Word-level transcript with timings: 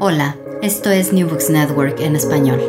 Hola, 0.00 0.36
esto 0.60 0.90
es 0.90 1.12
New 1.12 1.28
Books 1.28 1.50
Network 1.50 2.00
en 2.00 2.16
español. 2.16 2.60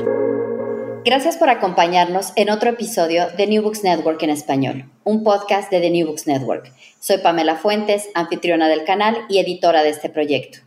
Gracias 1.03 1.37
por 1.37 1.49
acompañarnos 1.49 2.31
en 2.35 2.51
otro 2.51 2.69
episodio 2.69 3.31
de 3.35 3.47
New 3.47 3.63
Books 3.63 3.83
Network 3.83 4.21
en 4.21 4.29
español, 4.29 4.85
un 5.03 5.23
podcast 5.23 5.71
de 5.71 5.81
The 5.81 5.89
New 5.89 6.05
Books 6.05 6.27
Network. 6.27 6.71
Soy 6.99 7.17
Pamela 7.17 7.55
Fuentes, 7.55 8.09
anfitriona 8.13 8.67
del 8.67 8.83
canal 8.83 9.17
y 9.27 9.39
editora 9.39 9.81
de 9.81 9.89
este 9.89 10.09
proyecto. 10.09 10.59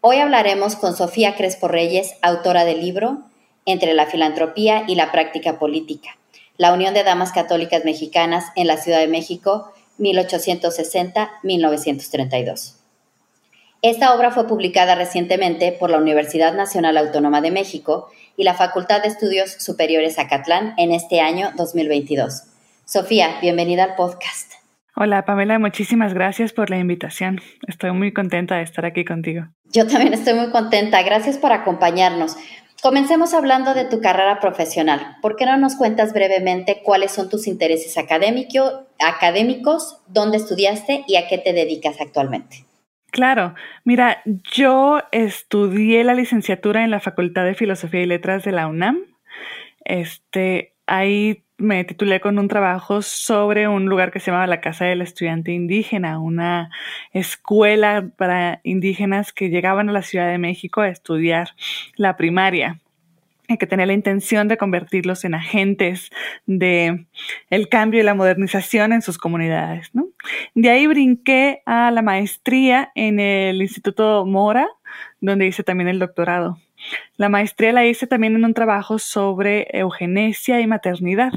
Hoy 0.00 0.16
hablaremos 0.16 0.74
con 0.74 0.96
Sofía 0.96 1.36
Crespo 1.36 1.68
Reyes, 1.68 2.14
autora 2.22 2.64
del 2.64 2.80
libro 2.80 3.24
Entre 3.66 3.92
la 3.92 4.06
filantropía 4.06 4.84
y 4.88 4.94
la 4.94 5.12
práctica 5.12 5.58
política, 5.58 6.16
la 6.56 6.72
Unión 6.72 6.94
de 6.94 7.04
Damas 7.04 7.30
Católicas 7.30 7.84
Mexicanas 7.84 8.46
en 8.56 8.68
la 8.68 8.78
Ciudad 8.78 9.00
de 9.00 9.08
México, 9.08 9.70
1860-1932. 9.98 12.79
Esta 13.82 14.14
obra 14.14 14.30
fue 14.30 14.46
publicada 14.46 14.94
recientemente 14.94 15.72
por 15.72 15.88
la 15.88 15.96
Universidad 15.96 16.52
Nacional 16.52 16.98
Autónoma 16.98 17.40
de 17.40 17.50
México 17.50 18.10
y 18.36 18.44
la 18.44 18.52
Facultad 18.52 19.00
de 19.00 19.08
Estudios 19.08 19.52
Superiores 19.52 20.18
Acatlán 20.18 20.74
en 20.76 20.92
este 20.92 21.22
año 21.22 21.52
2022. 21.56 22.42
Sofía, 22.84 23.38
bienvenida 23.40 23.84
al 23.84 23.94
podcast. 23.94 24.52
Hola 24.94 25.24
Pamela, 25.24 25.58
muchísimas 25.58 26.12
gracias 26.12 26.52
por 26.52 26.68
la 26.68 26.76
invitación. 26.76 27.40
Estoy 27.66 27.92
muy 27.92 28.12
contenta 28.12 28.56
de 28.56 28.64
estar 28.64 28.84
aquí 28.84 29.06
contigo. 29.06 29.46
Yo 29.72 29.86
también 29.86 30.12
estoy 30.12 30.34
muy 30.34 30.50
contenta. 30.50 31.02
Gracias 31.02 31.38
por 31.38 31.52
acompañarnos. 31.52 32.36
Comencemos 32.82 33.32
hablando 33.32 33.72
de 33.72 33.86
tu 33.86 34.02
carrera 34.02 34.40
profesional. 34.40 35.16
¿Por 35.22 35.36
qué 35.36 35.46
no 35.46 35.56
nos 35.56 35.76
cuentas 35.76 36.12
brevemente 36.12 36.82
cuáles 36.84 37.12
son 37.12 37.30
tus 37.30 37.46
intereses 37.46 37.96
académicos, 37.96 40.02
dónde 40.06 40.36
estudiaste 40.36 41.02
y 41.06 41.16
a 41.16 41.28
qué 41.28 41.38
te 41.38 41.54
dedicas 41.54 41.98
actualmente? 41.98 42.66
Claro, 43.10 43.54
mira, 43.84 44.22
yo 44.24 45.02
estudié 45.10 46.04
la 46.04 46.14
licenciatura 46.14 46.84
en 46.84 46.90
la 46.90 47.00
Facultad 47.00 47.44
de 47.44 47.54
Filosofía 47.54 48.02
y 48.02 48.06
Letras 48.06 48.44
de 48.44 48.52
la 48.52 48.68
UNAM. 48.68 48.98
Este, 49.84 50.74
ahí 50.86 51.44
me 51.58 51.84
titulé 51.84 52.20
con 52.20 52.38
un 52.38 52.48
trabajo 52.48 53.02
sobre 53.02 53.68
un 53.68 53.86
lugar 53.86 54.12
que 54.12 54.20
se 54.20 54.30
llamaba 54.30 54.46
la 54.46 54.60
Casa 54.60 54.86
del 54.86 55.02
Estudiante 55.02 55.52
Indígena, 55.52 56.18
una 56.18 56.70
escuela 57.12 58.08
para 58.16 58.60
indígenas 58.62 59.32
que 59.32 59.50
llegaban 59.50 59.88
a 59.88 59.92
la 59.92 60.02
Ciudad 60.02 60.28
de 60.28 60.38
México 60.38 60.80
a 60.80 60.88
estudiar 60.88 61.50
la 61.96 62.16
primaria 62.16 62.80
que 63.58 63.66
tenía 63.66 63.86
la 63.86 63.92
intención 63.92 64.48
de 64.48 64.56
convertirlos 64.56 65.24
en 65.24 65.34
agentes 65.34 66.10
de 66.46 67.06
el 67.50 67.68
cambio 67.68 68.00
y 68.00 68.04
la 68.04 68.14
modernización 68.14 68.92
en 68.92 69.02
sus 69.02 69.18
comunidades. 69.18 69.90
¿no? 69.94 70.08
De 70.54 70.70
ahí 70.70 70.86
brinqué 70.86 71.62
a 71.66 71.90
la 71.90 72.02
maestría 72.02 72.90
en 72.94 73.20
el 73.20 73.62
Instituto 73.62 74.24
Mora, 74.26 74.68
donde 75.20 75.46
hice 75.46 75.62
también 75.62 75.88
el 75.88 75.98
doctorado. 75.98 76.58
La 77.16 77.28
maestría 77.28 77.72
la 77.72 77.84
hice 77.84 78.06
también 78.06 78.34
en 78.34 78.44
un 78.44 78.54
trabajo 78.54 78.98
sobre 78.98 79.68
eugenesia 79.72 80.60
y 80.60 80.66
maternidad, 80.66 81.32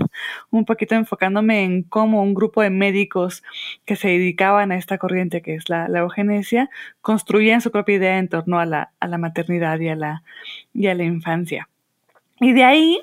un 0.49 0.65
poquito 0.65 0.95
enfocándome 0.95 1.63
en 1.63 1.83
cómo 1.83 2.21
un 2.23 2.33
grupo 2.33 2.61
de 2.61 2.69
médicos 2.69 3.43
que 3.85 3.95
se 3.95 4.07
dedicaban 4.09 4.71
a 4.71 4.77
esta 4.77 4.97
corriente 4.97 5.41
que 5.41 5.55
es 5.55 5.69
la, 5.69 5.87
eugenesia 5.87 6.69
construían 7.01 7.61
su 7.61 7.71
propia 7.71 7.95
idea 7.95 8.17
en 8.19 8.29
torno 8.29 8.59
a 8.59 8.65
la, 8.65 8.93
la 9.01 9.17
maternidad 9.17 9.79
la, 9.79 10.23
y 10.73 10.87
a 10.87 10.95
la 10.95 11.03
infancia. 11.03 11.69
Y 12.39 12.53
de 12.53 12.63
ahí 12.63 12.99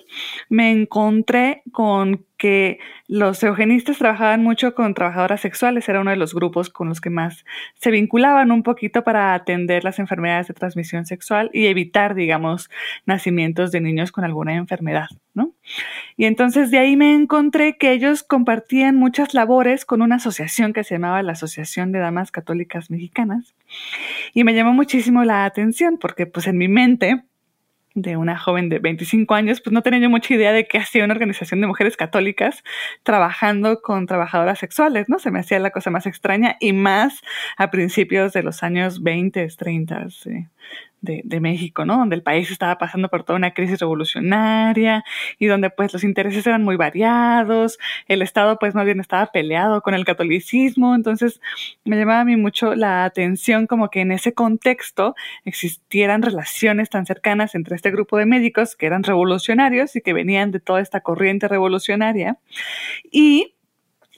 me 0.49 0.71
encontré 0.71 1.63
con 1.73 2.27
que 2.37 2.79
los 3.07 3.43
eugenistas 3.43 3.99
trabajaban 3.99 4.43
mucho 4.43 4.75
con 4.75 4.95
trabajadoras 4.95 5.43
sexuales, 5.43 5.89
era 5.89 6.01
uno 6.01 6.11
de 6.11 6.17
los 6.17 6.35
grupos 6.35 6.71
con 6.71 6.89
los 6.89 7.01
que 7.01 7.11
más 7.11 7.45
se 7.75 7.91
vinculaban 7.91 8.51
un 8.51 8.63
poquito 8.63 9.05
para 9.05 9.35
atender 9.35 9.85
las 9.85 9.99
enfermedades 9.99 10.49
de 10.49 10.55
transmisión 10.55 11.05
sexual 11.07 11.51
y 11.53 11.67
evitar, 11.67 12.15
digamos, 12.15 12.71
nacimientos 13.07 13.73
de 13.73 13.81
niños 13.81 14.11
con 14.11 14.25
alguna 14.25 14.55
enfermedad, 14.55 15.09
¿no? 15.35 15.53
Y 16.17 16.25
entonces 16.25 16.71
de 16.71 16.79
ahí 16.79 16.97
me 16.97 17.15
encontré 17.15 17.77
que 17.77 17.93
ellos 17.93 18.23
compartían 18.23 18.97
muchas 18.97 19.35
labores 19.35 19.85
con 19.85 20.03
una 20.03 20.17
asociación 20.17 20.73
que 20.73 20.83
se 20.83 20.95
llamaba 20.95 21.23
la 21.23 21.33
Asociación 21.33 21.93
de 21.93 21.99
Damas 21.99 22.33
Católicas 22.33 22.91
Mexicanas 22.91 23.55
y 24.33 24.45
me 24.45 24.55
llamó 24.55 24.73
muchísimo 24.73 25.25
la 25.25 25.45
atención 25.45 25.99
porque 25.99 26.27
pues 26.27 26.47
en 26.47 26.59
mi 26.59 26.69
mente 26.69 27.23
de 27.95 28.17
una 28.17 28.39
joven 28.39 28.69
de 28.69 28.78
25 28.78 29.34
años, 29.34 29.61
pues 29.61 29.73
no 29.73 29.83
tenía 29.83 30.01
yo 30.01 30.11
mucha 30.11 30.34
idea 30.34 30.53
de 30.53 30.67
qué 30.67 30.78
hacía 30.78 31.05
una 31.05 31.15
organización 31.15 31.61
de 31.61 31.67
mujeres 31.67 31.97
católicas 31.97 32.62
trabajando 33.03 33.81
con 33.83 34.06
trabajadoras 34.06 34.59
sexuales, 34.59 35.09
¿no? 35.09 35.19
Se 35.19 35.31
me 35.31 35.41
hacía 35.41 35.59
la 35.59 35.71
cosa 35.71 35.91
más 35.91 36.06
extraña 36.06 36.56
y 36.61 36.73
más 36.73 37.21
a 37.56 37.71
principios 37.71 38.33
de 38.33 38.43
los 38.43 38.62
años 38.62 39.03
20, 39.03 39.47
30, 39.56 40.11
sí 40.11 40.47
de, 41.00 41.41
México, 41.41 41.84
¿no? 41.84 41.97
Donde 41.97 42.16
el 42.16 42.22
país 42.22 42.50
estaba 42.50 42.77
pasando 42.77 43.09
por 43.09 43.25
toda 43.25 43.38
una 43.38 43.55
crisis 43.55 43.81
revolucionaria 43.81 45.05
y 45.38 45.47
donde 45.47 45.71
pues 45.71 45.93
los 45.93 46.05
intereses 46.05 46.47
eran 46.47 46.62
muy 46.62 46.77
variados, 46.77 47.78
el 48.06 48.22
Estado 48.22 48.59
pues 48.59 48.75
más 48.75 48.84
bien 48.84 49.00
estaba 49.00 49.27
peleado 49.27 49.81
con 49.81 49.94
el 49.94 50.05
catolicismo, 50.05 50.94
entonces 50.94 51.41
me 51.84 51.97
llamaba 51.97 52.21
a 52.21 52.25
mí 52.25 52.37
mucho 52.37 52.75
la 52.75 53.05
atención 53.05 53.66
como 53.66 53.88
que 53.88 54.00
en 54.00 54.12
ese 54.12 54.34
contexto 54.34 55.15
existieran 55.44 56.22
relaciones 56.22 56.91
tan 56.91 57.06
cercanas 57.06 57.55
entre 57.55 57.76
este 57.76 57.91
grupo 57.91 58.19
de 58.19 58.26
médicos 58.26 58.76
que 58.76 58.87
eran 58.87 59.02
revolucionarios 59.02 59.97
y 59.97 60.02
que 60.02 60.12
venían 60.12 60.50
de 60.50 60.61
toda 60.61 60.81
esta 60.81 61.00
corriente 61.00 61.49
revolucionaria 61.49 62.38
y 63.11 63.55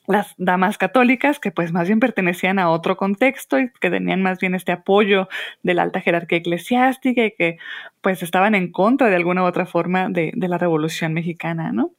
las 0.07 0.35
damas 0.37 0.79
católicas, 0.79 1.39
que 1.39 1.53
pues 1.53 1.73
más 1.73 1.87
bien 1.87 2.01
pertenecían 2.01 2.59
a 2.59 2.71
otro 2.71 2.97
contexto 2.97 3.59
y 3.59 3.71
que 3.81 3.91
tenían 3.91 4.23
más 4.23 4.41
bien 4.41 4.55
este 4.55 4.73
apoyo 4.73 5.29
de 5.63 5.75
la 5.75 5.83
alta 5.83 6.01
jerarquía 6.01 6.39
eclesiástica 6.39 7.25
y 7.25 7.33
que 7.33 7.59
pues 8.01 8.23
estaban 8.25 8.57
en 8.57 8.73
contra 8.73 9.09
de 9.09 9.17
alguna 9.17 9.45
u 9.45 9.47
otra 9.47 9.65
forma 9.65 10.09
de, 10.09 10.33
la 10.35 10.59
revolución 10.59 11.13
mexicana, 11.13 11.71
¿no? 11.73 11.93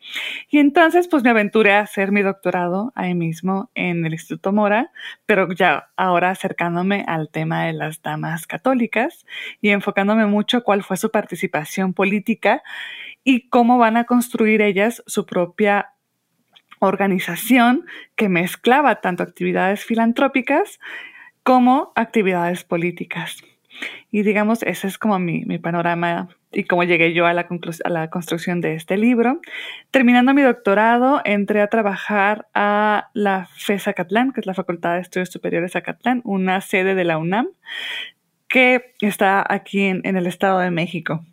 Y 0.49 0.59
entonces 0.59 1.07
pues 1.07 1.23
me 1.23 1.29
aventuré 1.29 1.73
a 1.73 1.79
hacer 1.79 2.11
mi 2.11 2.21
doctorado 2.21 2.91
ahí 2.93 3.15
mismo 3.15 3.71
en 3.73 4.05
el 4.05 4.11
Instituto 4.11 4.51
Mora, 4.51 4.91
pero 5.25 5.51
ya 5.53 5.89
ahora 5.95 6.29
acercándome 6.29 7.05
al 7.07 7.29
tema 7.29 7.65
de 7.65 7.73
las 7.73 8.01
damas 8.01 8.47
católicas 8.47 9.25
y 9.61 9.69
enfocándome 9.69 10.25
mucho 10.25 10.63
cuál 10.63 10.83
fue 10.83 10.97
su 10.97 11.09
participación 11.09 11.93
política 11.93 12.63
y 13.23 13.47
cómo 13.47 13.77
van 13.77 13.95
a 13.95 14.03
construir 14.03 14.61
ellas 14.61 15.01
su 15.07 15.25
propia 15.25 15.92
organización 16.87 17.85
que 18.15 18.29
mezclaba 18.29 19.01
tanto 19.01 19.23
actividades 19.23 19.83
filantrópicas 19.85 20.79
como 21.43 21.91
actividades 21.95 22.63
políticas. 22.63 23.43
Y 24.11 24.23
digamos, 24.23 24.63
ese 24.63 24.87
es 24.87 24.97
como 24.97 25.19
mi, 25.19 25.57
panorama 25.57 26.29
y 26.51 26.65
cómo 26.65 26.83
llegué 26.83 27.13
yo 27.13 27.25
a 27.25 27.33
la, 27.33 27.47
a 27.83 27.89
la 27.89 28.09
construcción 28.09 28.61
de 28.61 28.75
este 28.75 28.97
libro. 28.97 29.41
Terminando 29.91 30.33
mi 30.33 30.41
doctorado, 30.41 31.21
entré 31.25 31.61
a 31.61 31.67
trabajar 31.67 32.47
a 32.53 33.09
la 33.13 33.47
FES 33.57 33.89
Catlán, 33.95 34.31
que 34.31 34.41
es 34.41 34.45
la 34.45 34.53
Facultad 34.53 34.95
de 34.95 35.01
Estudios 35.01 35.29
Superiores 35.29 35.75
Acatlán, 35.75 36.21
una 36.23 36.61
sede 36.61 36.93
de 36.95 37.03
la 37.03 37.17
UNAM, 37.17 37.47
que 38.47 38.93
está 39.01 39.43
aquí 39.47 39.81
en, 39.81 40.01
en 40.03 40.15
el 40.15 40.27
Estado 40.27 40.59
de 40.59 40.69
México. 40.69 41.25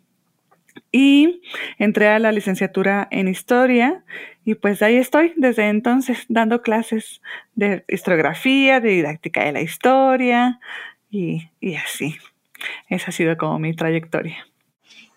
Y 0.91 1.41
entré 1.77 2.07
a 2.09 2.19
la 2.19 2.31
licenciatura 2.31 3.07
en 3.11 3.27
historia 3.27 4.03
y 4.43 4.55
pues 4.55 4.81
ahí 4.81 4.97
estoy 4.97 5.33
desde 5.37 5.69
entonces 5.69 6.25
dando 6.27 6.61
clases 6.61 7.21
de 7.55 7.85
historiografía, 7.87 8.79
de 8.81 8.89
didáctica 8.89 9.45
de 9.45 9.53
la 9.53 9.61
historia 9.61 10.59
y, 11.09 11.49
y 11.61 11.75
así. 11.75 12.17
Esa 12.89 13.09
ha 13.09 13.13
sido 13.13 13.37
como 13.37 13.59
mi 13.59 13.73
trayectoria. 13.73 14.50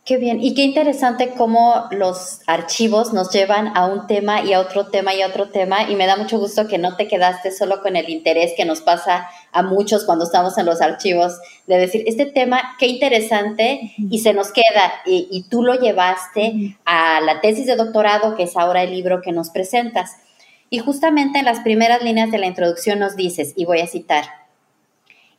Qué 0.04 0.18
bien, 0.18 0.42
y 0.42 0.52
qué 0.52 0.64
interesante 0.64 1.30
cómo 1.30 1.86
los 1.90 2.42
archivos 2.46 3.14
nos 3.14 3.30
llevan 3.30 3.74
a 3.74 3.86
un 3.86 4.06
tema 4.06 4.42
y 4.42 4.52
a 4.52 4.60
otro 4.60 4.88
tema 4.88 5.14
y 5.14 5.22
a 5.22 5.28
otro 5.28 5.48
tema, 5.48 5.90
y 5.90 5.96
me 5.96 6.06
da 6.06 6.18
mucho 6.18 6.38
gusto 6.38 6.68
que 6.68 6.76
no 6.76 6.94
te 6.96 7.08
quedaste 7.08 7.50
solo 7.50 7.80
con 7.80 7.96
el 7.96 8.10
interés 8.10 8.52
que 8.54 8.66
nos 8.66 8.82
pasa 8.82 9.30
a 9.50 9.62
muchos 9.62 10.04
cuando 10.04 10.26
estamos 10.26 10.58
en 10.58 10.66
los 10.66 10.82
archivos, 10.82 11.40
de 11.66 11.78
decir, 11.78 12.04
este 12.06 12.26
tema, 12.26 12.76
qué 12.78 12.86
interesante, 12.86 13.94
y 13.96 14.18
se 14.18 14.34
nos 14.34 14.52
queda, 14.52 14.92
y, 15.06 15.26
y 15.30 15.44
tú 15.44 15.62
lo 15.62 15.74
llevaste 15.76 16.76
a 16.84 17.22
la 17.22 17.40
tesis 17.40 17.64
de 17.64 17.76
doctorado, 17.76 18.36
que 18.36 18.42
es 18.42 18.58
ahora 18.58 18.82
el 18.82 18.90
libro 18.90 19.22
que 19.22 19.32
nos 19.32 19.48
presentas. 19.48 20.18
Y 20.68 20.80
justamente 20.80 21.38
en 21.38 21.46
las 21.46 21.60
primeras 21.60 22.02
líneas 22.02 22.30
de 22.30 22.36
la 22.36 22.46
introducción 22.46 22.98
nos 22.98 23.16
dices, 23.16 23.54
y 23.56 23.64
voy 23.64 23.80
a 23.80 23.86
citar, 23.86 24.26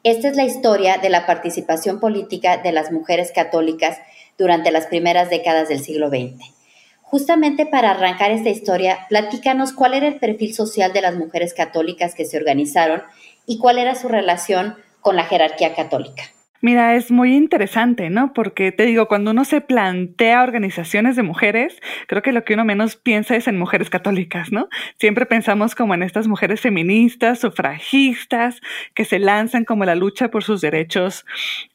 esta 0.03 0.27
es 0.27 0.35
la 0.35 0.43
historia 0.43 0.97
de 0.97 1.09
la 1.09 1.27
participación 1.27 1.99
política 1.99 2.57
de 2.57 2.71
las 2.71 2.91
mujeres 2.91 3.31
católicas 3.33 3.97
durante 4.37 4.71
las 4.71 4.87
primeras 4.87 5.29
décadas 5.29 5.69
del 5.69 5.79
siglo 5.79 6.09
XX. 6.09 6.53
Justamente 7.01 7.65
para 7.65 7.91
arrancar 7.91 8.31
esta 8.31 8.49
historia, 8.49 9.05
platícanos 9.09 9.73
cuál 9.73 9.93
era 9.93 10.07
el 10.07 10.19
perfil 10.19 10.53
social 10.53 10.91
de 10.91 11.01
las 11.01 11.15
mujeres 11.15 11.53
católicas 11.53 12.15
que 12.15 12.25
se 12.25 12.37
organizaron 12.37 13.03
y 13.45 13.59
cuál 13.59 13.77
era 13.77 13.95
su 13.95 14.07
relación 14.07 14.75
con 15.01 15.15
la 15.15 15.25
jerarquía 15.25 15.75
católica. 15.75 16.23
Mira, 16.65 16.95
es 16.95 17.11
muy 17.11 17.35
interesante, 17.35 18.09
¿no? 18.09 18.33
Porque 18.33 18.71
te 18.71 18.87
digo, 18.87 19.07
cuando 19.07 19.29
uno 19.29 19.45
se 19.45 19.61
plantea 19.61 20.41
organizaciones 20.41 21.15
de 21.15 21.21
mujeres, 21.21 21.79
creo 22.07 22.23
que 22.23 22.31
lo 22.31 22.43
que 22.43 22.55
uno 22.55 22.65
menos 22.65 22.95
piensa 22.95 23.35
es 23.35 23.47
en 23.47 23.59
mujeres 23.59 23.91
católicas, 23.91 24.51
¿no? 24.51 24.67
Siempre 24.97 25.27
pensamos 25.27 25.75
como 25.75 25.93
en 25.93 26.01
estas 26.01 26.27
mujeres 26.27 26.61
feministas, 26.61 27.39
sufragistas, 27.39 28.61
que 28.95 29.05
se 29.05 29.19
lanzan 29.19 29.63
como 29.63 29.85
la 29.85 29.93
lucha 29.93 30.31
por 30.31 30.43
sus 30.43 30.59
derechos 30.59 31.23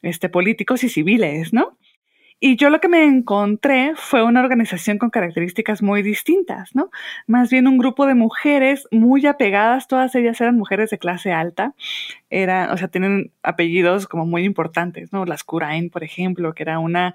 este, 0.01 0.27
políticos 0.27 0.83
y 0.83 0.89
civiles, 0.89 1.53
¿no? 1.53 1.77
Y 2.43 2.55
yo 2.55 2.71
lo 2.71 2.81
que 2.81 2.87
me 2.87 3.03
encontré 3.03 3.93
fue 3.95 4.23
una 4.23 4.39
organización 4.39 4.97
con 4.97 5.11
características 5.11 5.83
muy 5.83 6.01
distintas, 6.01 6.73
¿no? 6.75 6.89
Más 7.27 7.51
bien 7.51 7.67
un 7.67 7.77
grupo 7.77 8.07
de 8.07 8.15
mujeres 8.15 8.87
muy 8.89 9.27
apegadas, 9.27 9.87
todas 9.87 10.15
ellas 10.15 10.41
eran 10.41 10.57
mujeres 10.57 10.89
de 10.89 10.97
clase 10.97 11.31
alta, 11.31 11.75
era, 12.31 12.73
o 12.73 12.77
sea, 12.77 12.87
tienen 12.87 13.31
apellidos 13.43 14.07
como 14.07 14.25
muy 14.25 14.43
importantes, 14.43 15.13
¿no? 15.13 15.23
Las 15.25 15.43
Curain, 15.43 15.91
por 15.91 16.03
ejemplo, 16.03 16.55
que 16.55 16.63
era 16.63 16.79
una 16.79 17.13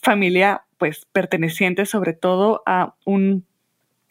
familia 0.00 0.62
pues 0.78 1.04
perteneciente 1.12 1.84
sobre 1.84 2.12
todo 2.12 2.62
a 2.64 2.94
un 3.04 3.44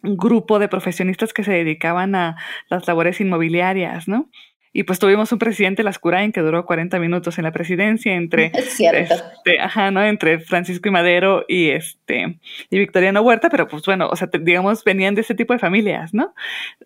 grupo 0.04 0.60
de 0.60 0.68
profesionistas 0.68 1.32
que 1.32 1.46
se 1.46 1.54
dedicaban 1.54 2.16
a 2.16 2.36
las 2.70 2.86
labores 2.86 3.22
inmobiliarias, 3.22 4.10
¿no? 4.10 4.30
Y 4.72 4.84
pues 4.84 5.00
tuvimos 5.00 5.32
un 5.32 5.40
presidente, 5.40 5.84
Lascurain, 5.84 6.32
que 6.32 6.42
duró 6.42 6.66
40 6.66 7.00
minutos 7.00 7.38
en 7.38 7.44
la 7.44 7.52
presidencia 7.52 8.14
entre, 8.14 8.52
este, 8.54 9.60
ajá, 9.60 9.92
¿no? 9.92 10.04
entre 10.04 10.40
Francisco 10.40 10.90
y 10.90 10.92
Madero 10.92 11.46
y, 11.48 11.70
este, 11.70 12.40
y 12.70 12.80
Victoriano 12.80 13.22
Huerta, 13.22 13.50
pero 13.50 13.68
pues 13.68 13.84
bueno, 13.86 14.08
o 14.10 14.16
sea, 14.16 14.30
digamos, 14.40 14.84
venían 14.84 15.16
de 15.16 15.22
ese 15.22 15.36
tipo 15.36 15.54
de 15.54 15.60
familias, 15.60 16.14
¿no? 16.14 16.34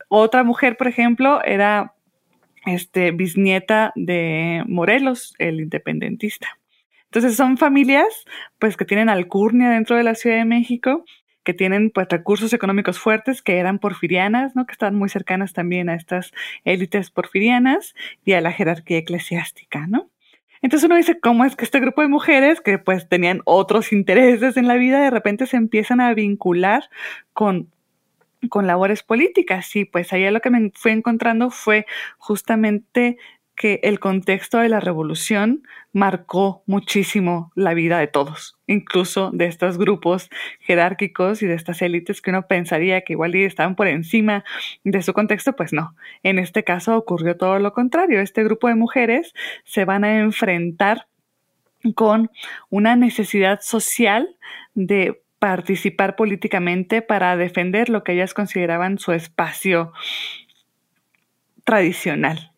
Otra 0.07 0.43
mujer, 0.43 0.77
por 0.77 0.87
ejemplo, 0.87 1.43
era 1.43 1.93
este, 2.65 3.11
bisnieta 3.11 3.91
de 3.95 4.63
Morelos, 4.67 5.33
el 5.37 5.59
independentista. 5.59 6.47
Entonces 7.05 7.35
son 7.35 7.57
familias 7.57 8.25
pues 8.57 8.75
que 8.75 8.85
tienen 8.85 9.07
alcurnia 9.07 9.69
dentro 9.69 9.95
de 9.95 10.03
la 10.03 10.15
Ciudad 10.15 10.37
de 10.37 10.45
México 10.45 11.05
que 11.43 11.53
tienen 11.53 11.91
pues 11.91 12.07
recursos 12.09 12.53
económicos 12.53 12.99
fuertes, 12.99 13.41
que 13.41 13.57
eran 13.57 13.79
porfirianas, 13.79 14.55
¿no? 14.55 14.65
que 14.65 14.71
estaban 14.71 14.95
muy 14.95 15.09
cercanas 15.09 15.53
también 15.53 15.89
a 15.89 15.95
estas 15.95 16.31
élites 16.63 17.11
porfirianas 17.11 17.95
y 18.25 18.33
a 18.33 18.41
la 18.41 18.51
jerarquía 18.51 18.97
eclesiástica, 18.97 19.87
¿no? 19.87 20.09
Entonces 20.61 20.85
uno 20.85 20.95
dice, 20.95 21.19
¿cómo 21.19 21.43
es 21.43 21.57
que 21.57 21.65
este 21.65 21.81
grupo 21.81 22.01
de 22.01 22.07
mujeres 22.07 22.61
que 22.61 22.77
pues 22.77 23.09
tenían 23.09 23.41
otros 23.43 23.91
intereses 23.91 24.55
en 24.55 24.67
la 24.67 24.75
vida 24.75 25.01
de 25.01 25.09
repente 25.09 25.45
se 25.45 25.57
empiezan 25.57 25.99
a 25.99 26.13
vincular 26.13 26.89
con 27.33 27.69
con 28.49 28.67
labores 28.67 29.03
políticas. 29.03 29.75
Y 29.75 29.85
pues 29.85 30.13
ahí 30.13 30.29
lo 30.29 30.41
que 30.41 30.49
me 30.49 30.71
fui 30.73 30.91
encontrando 30.91 31.49
fue 31.49 31.85
justamente 32.17 33.17
que 33.55 33.79
el 33.83 33.99
contexto 33.99 34.57
de 34.57 34.69
la 34.69 34.79
revolución 34.79 35.63
marcó 35.91 36.63
muchísimo 36.65 37.51
la 37.55 37.73
vida 37.73 37.99
de 37.99 38.07
todos, 38.07 38.57
incluso 38.65 39.29
de 39.31 39.45
estos 39.45 39.77
grupos 39.77 40.29
jerárquicos 40.59 41.43
y 41.43 41.47
de 41.47 41.53
estas 41.53 41.81
élites 41.81 42.21
que 42.21 42.31
uno 42.31 42.47
pensaría 42.47 43.01
que 43.01 43.13
igual 43.13 43.35
estaban 43.35 43.75
por 43.75 43.87
encima 43.87 44.43
de 44.83 45.03
su 45.03 45.13
contexto, 45.13 45.55
pues 45.55 45.71
no. 45.71 45.95
En 46.23 46.39
este 46.39 46.63
caso 46.63 46.97
ocurrió 46.97 47.37
todo 47.37 47.59
lo 47.59 47.73
contrario. 47.73 48.21
Este 48.21 48.43
grupo 48.43 48.67
de 48.67 48.75
mujeres 48.75 49.33
se 49.65 49.85
van 49.85 50.03
a 50.03 50.19
enfrentar 50.19 51.07
con 51.95 52.31
una 52.69 52.95
necesidad 52.95 53.59
social 53.61 54.35
de 54.73 55.21
participar 55.37 56.15
políticamente 56.15 57.01
para 57.01 57.35
defender 57.35 57.89
lo 57.89 58.03
que 58.03 58.13
ellas 58.13 58.33
consideraban 58.33 58.97
su 58.97 59.11
espacio 59.11 59.91
tradicional 61.65 62.52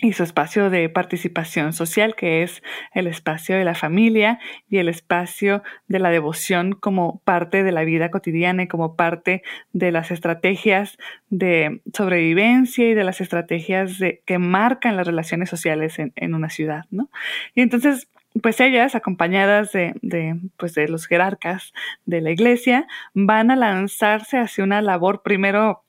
y 0.00 0.12
su 0.12 0.22
espacio 0.22 0.70
de 0.70 0.88
participación 0.88 1.72
social, 1.72 2.14
que 2.14 2.42
es 2.44 2.62
el 2.94 3.08
espacio 3.08 3.56
de 3.56 3.64
la 3.64 3.74
familia 3.74 4.38
y 4.68 4.78
el 4.78 4.88
espacio 4.88 5.62
de 5.88 5.98
la 5.98 6.10
devoción 6.10 6.72
como 6.72 7.20
parte 7.24 7.64
de 7.64 7.72
la 7.72 7.82
vida 7.82 8.10
cotidiana 8.10 8.62
y 8.62 8.68
como 8.68 8.94
parte 8.94 9.42
de 9.72 9.90
las 9.90 10.12
estrategias 10.12 10.98
de 11.30 11.80
sobrevivencia 11.92 12.88
y 12.88 12.94
de 12.94 13.02
las 13.02 13.20
estrategias 13.20 13.98
de, 13.98 14.22
que 14.24 14.38
marcan 14.38 14.96
las 14.96 15.06
relaciones 15.06 15.50
sociales 15.50 15.98
en, 15.98 16.12
en 16.14 16.34
una 16.34 16.48
ciudad, 16.48 16.84
¿no? 16.90 17.10
Y 17.56 17.62
entonces, 17.62 18.08
pues 18.40 18.60
ellas, 18.60 18.94
acompañadas 18.94 19.72
de, 19.72 19.94
de, 20.02 20.38
pues 20.56 20.74
de 20.74 20.86
los 20.86 21.06
jerarcas 21.06 21.72
de 22.06 22.20
la 22.20 22.30
iglesia, 22.30 22.86
van 23.14 23.50
a 23.50 23.56
lanzarse 23.56 24.38
hacia 24.38 24.62
una 24.62 24.80
labor 24.80 25.22
primero 25.22 25.82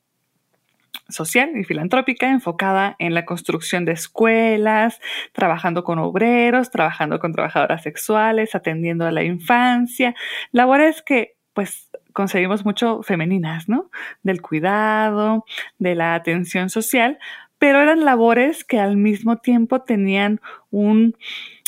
social 1.08 1.50
y 1.56 1.64
filantrópica 1.64 2.30
enfocada 2.30 2.96
en 2.98 3.14
la 3.14 3.24
construcción 3.24 3.84
de 3.84 3.92
escuelas, 3.92 5.00
trabajando 5.32 5.84
con 5.84 5.98
obreros, 5.98 6.70
trabajando 6.70 7.18
con 7.18 7.32
trabajadoras 7.32 7.82
sexuales, 7.82 8.54
atendiendo 8.54 9.06
a 9.06 9.12
la 9.12 9.22
infancia, 9.22 10.14
labores 10.52 11.02
que 11.02 11.34
pues 11.52 11.90
conseguimos 12.12 12.64
mucho 12.64 13.02
femeninas, 13.02 13.68
¿no? 13.68 13.90
Del 14.22 14.40
cuidado, 14.40 15.44
de 15.78 15.94
la 15.94 16.14
atención 16.14 16.70
social, 16.70 17.18
pero 17.58 17.80
eran 17.80 18.04
labores 18.04 18.64
que 18.64 18.78
al 18.78 18.96
mismo 18.96 19.36
tiempo 19.38 19.82
tenían 19.82 20.40
un 20.70 21.16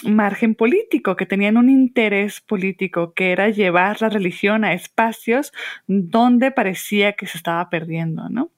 margen 0.04 0.54
político, 0.54 1.16
que 1.16 1.26
tenían 1.26 1.56
un 1.56 1.68
interés 1.68 2.40
político, 2.40 3.12
que 3.14 3.32
era 3.32 3.48
llevar 3.48 4.00
la 4.00 4.08
religión 4.08 4.64
a 4.64 4.72
espacios 4.72 5.52
donde 5.86 6.50
parecía 6.50 7.12
que 7.12 7.26
se 7.26 7.38
estaba 7.38 7.68
perdiendo, 7.70 8.28
¿no? 8.28 8.50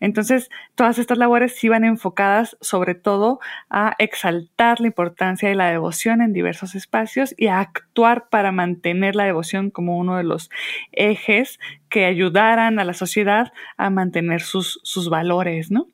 Entonces, 0.00 0.50
todas 0.74 0.98
estas 0.98 1.18
labores 1.18 1.62
iban 1.64 1.84
enfocadas 1.84 2.56
sobre 2.60 2.94
todo 2.94 3.40
a 3.70 3.94
exaltar 3.98 4.80
la 4.80 4.88
importancia 4.88 5.48
de 5.48 5.54
la 5.54 5.70
devoción 5.70 6.20
en 6.22 6.32
diversos 6.32 6.74
espacios 6.74 7.34
y 7.36 7.48
a 7.48 7.60
actuar 7.60 8.28
para 8.28 8.52
mantener 8.52 9.16
la 9.16 9.24
devoción 9.24 9.70
como 9.70 9.98
uno 9.98 10.16
de 10.16 10.24
los 10.24 10.50
ejes 10.92 11.58
que 11.88 12.06
ayudaran 12.06 12.78
a 12.78 12.84
la 12.84 12.94
sociedad 12.94 13.52
a 13.76 13.90
mantener 13.90 14.40
sus, 14.40 14.80
sus 14.82 15.10
valores, 15.10 15.70
¿no? 15.70 15.88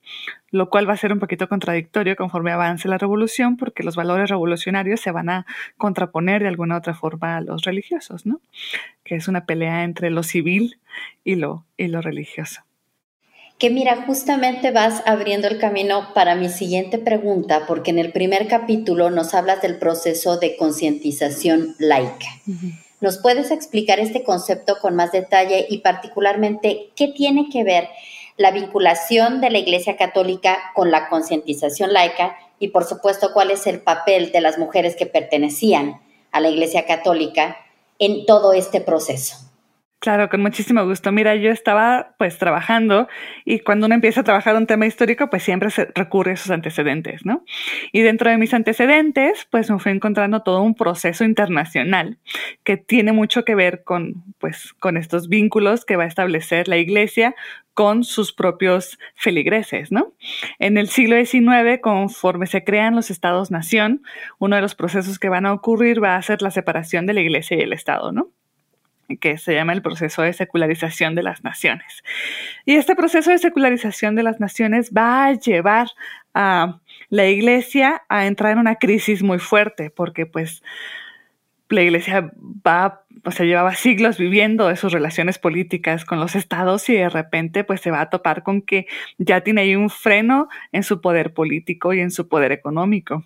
Lo 0.51 0.71
cual 0.71 0.89
va 0.89 0.95
a 0.95 0.97
ser 0.97 1.13
un 1.13 1.19
poquito 1.19 1.49
contradictorio 1.49 2.17
conforme 2.17 2.53
avance 2.53 2.89
la 2.89 2.97
revolución, 2.97 3.57
porque 3.57 3.83
los 3.83 3.97
valores 3.97 4.31
revolucionarios 4.31 5.01
se 5.01 5.11
van 5.11 5.29
a 5.29 5.47
contraponer 5.77 6.43
de 6.43 6.49
alguna 6.49 6.77
otra 6.79 6.95
forma 6.95 7.37
a 7.37 7.41
los 7.41 7.63
religiosos, 7.63 8.25
¿no? 8.25 8.41
Que 9.05 9.17
es 9.17 9.29
una 9.29 9.45
pelea 9.45 9.85
entre 9.85 10.11
lo 10.11 10.23
civil 10.23 10.79
y 11.23 11.35
lo, 11.35 11.67
y 11.77 11.89
lo 11.89 12.01
religioso. 12.01 12.63
Que 13.59 13.71
mira, 13.71 14.05
justamente 14.07 14.71
vas 14.71 15.03
abriendo 15.05 15.49
el 15.49 15.59
camino 15.59 16.15
para 16.15 16.37
mi 16.37 16.49
siguiente 16.49 16.97
pregunta, 16.97 17.65
porque 17.67 17.91
en 17.91 17.99
el 17.99 18.13
primer 18.13 18.47
capítulo 18.47 19.11
nos 19.11 19.35
hablas 19.35 19.61
del 19.61 19.79
proceso 19.79 20.39
de 20.39 20.57
concientización 20.57 21.75
laica. 21.81 22.27
¿Nos 23.01 23.19
puedes 23.19 23.51
explicar 23.51 23.99
este 23.99 24.23
concepto 24.23 24.77
con 24.81 24.95
más 24.95 25.11
detalle 25.11 25.67
y 25.69 25.79
particularmente 25.79 26.91
qué 26.95 27.09
tiene 27.09 27.49
que 27.51 27.65
ver 27.65 27.89
la 28.39 28.53
vinculación 28.53 29.41
de 29.41 29.51
la 29.51 29.59
Iglesia 29.59 29.97
Católica 29.97 30.57
con 30.75 30.91
la 30.91 31.09
concientización 31.09 31.93
laica 31.93 32.37
y 32.61 32.69
por 32.69 32.85
supuesto 32.85 33.33
cuál 33.33 33.51
es 33.51 33.67
el 33.67 33.81
papel 33.81 34.33
de 34.33 34.41
las 34.41 34.59
mujeres 34.59 34.97
que 34.97 35.07
pertenecían 35.07 36.01
a 36.31 36.41
la 36.41 36.49
Iglesia 36.49 36.87
Católica 36.87 37.57
en 37.99 38.27
todo 38.27 38.53
este 38.53 38.81
proceso. 38.81 39.48
Claro, 40.01 40.29
con 40.29 40.41
muchísimo 40.43 40.85
gusto. 40.85 41.11
Mira, 41.11 41.35
yo 41.35 41.51
estaba 41.51 42.15
pues 42.19 42.39
trabajando 42.39 43.09
y 43.45 43.59
cuando 43.59 43.87
uno 43.87 43.97
empieza 43.97 44.21
a 44.21 44.25
trabajar 44.25 44.55
un 44.55 44.69
tema 44.69 44.87
histórico, 44.87 45.29
pues 45.29 45.43
siempre 45.43 45.71
se 45.71 45.87
recurre 45.93 46.33
a 46.33 46.37
sus 46.37 46.53
antecedentes, 46.53 47.27
¿no? 47.27 47.45
Y 47.91 48.03
dentro 48.03 48.31
de 48.31 48.39
mis 48.39 48.55
antecedentes, 48.55 49.49
pues 49.51 49.69
me 49.71 49.79
fui 49.81 49.91
encontrando 49.91 50.43
todo 50.45 50.63
un 50.63 50.77
proceso 50.77 51.25
internacional 51.25 52.19
que 52.63 52.77
tiene 52.77 53.11
mucho 53.11 53.45
que 53.45 53.57
ver 53.57 53.83
con 53.83 54.23
pues 54.39 54.73
con 54.79 54.97
estos 54.97 55.29
vínculos 55.29 55.85
que 55.85 55.97
va 55.97 56.05
a 56.05 56.07
establecer 56.07 56.69
la 56.69 56.77
Iglesia 56.77 57.35
con 57.75 58.05
sus 58.05 58.33
propios 58.33 58.99
feligreses, 59.17 59.91
¿no? 59.91 60.15
En 60.61 60.79
el 60.79 60.89
siglo 60.89 61.17
XIX, 61.17 61.81
conforme 61.81 62.47
se 62.47 62.63
crean 62.63 62.95
los 62.95 63.11
estados-nación, 63.11 64.03
uno 64.39 64.55
de 64.57 64.63
los 64.63 64.77
procesos 64.77 65.19
que 65.19 65.29
van 65.29 65.45
a 65.47 65.53
ocurrir 65.53 66.03
va 66.03 66.15
a 66.15 66.23
ser 66.23 66.41
la 66.43 66.53
separación 66.53 67.07
de 67.07 67.15
la 67.15 67.21
Iglesia 67.21 67.57
y 67.57 67.63
el 67.63 67.73
Estado, 67.73 68.13
¿no? 68.13 68.31
Que 69.17 69.39
se 69.39 69.55
llama 69.55 69.73
el 69.73 69.83
proceso 69.83 70.23
de 70.23 70.33
secularización 70.33 71.15
de 71.15 71.23
las 71.23 71.45
naciones. 71.45 72.03
Y 72.65 72.75
este 72.75 72.95
proceso 72.95 73.31
de 73.31 73.39
secularización 73.39 74.15
de 74.15 74.23
las 74.23 74.41
naciones 74.41 74.93
va 74.97 75.27
a 75.27 75.33
llevar 75.33 75.89
a 76.35 76.81
la 77.09 77.27
iglesia 77.27 78.03
a 78.09 78.27
entrar 78.27 78.53
en 78.53 78.59
una 78.59 78.77
crisis 78.77 79.23
muy 79.23 79.39
fuerte, 79.39 79.91
porque 79.91 80.27
pues 80.27 80.63
la 81.71 81.83
iglesia 81.83 82.31
va, 82.67 83.05
o 83.25 83.31
sea, 83.31 83.47
llevaba 83.47 83.75
siglos 83.75 84.19
viviendo 84.19 84.69
de 84.69 84.77
sus 84.77 84.93
relaciones 84.93 85.39
políticas 85.39 86.05
con 86.05 86.21
los 86.21 86.35
estados 86.35 86.89
y 86.89 86.95
de 86.95 87.09
repente 87.09 87.65
pues 87.65 87.81
se 87.81 87.91
va 87.91 88.01
a 88.01 88.11
topar 88.11 88.43
con 88.43 88.63
que 88.63 88.87
ya 89.19 89.43
tiene 89.43 89.63
ahí 89.63 89.77
un 89.77 89.91
freno 89.91 90.49
en 90.73 90.83
su 90.83 91.01
poder 91.01 91.35
político 91.35 91.93
y 91.93 92.01
en 92.01 92.11
su 92.11 92.29
poder 92.29 92.53
económico 92.53 93.25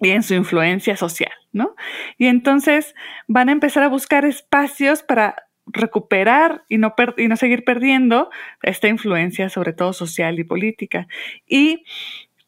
y 0.00 0.10
en 0.10 0.22
su 0.22 0.34
influencia 0.34 0.96
social, 0.96 1.32
¿no? 1.52 1.74
Y 2.18 2.26
entonces 2.26 2.94
van 3.28 3.48
a 3.48 3.52
empezar 3.52 3.82
a 3.82 3.88
buscar 3.88 4.24
espacios 4.24 5.02
para 5.02 5.36
recuperar 5.66 6.64
y 6.68 6.78
no, 6.78 6.94
y 7.16 7.28
no 7.28 7.36
seguir 7.36 7.64
perdiendo 7.64 8.30
esta 8.62 8.88
influencia, 8.88 9.48
sobre 9.48 9.72
todo 9.72 9.92
social 9.92 10.38
y 10.38 10.44
política. 10.44 11.06
Y 11.46 11.84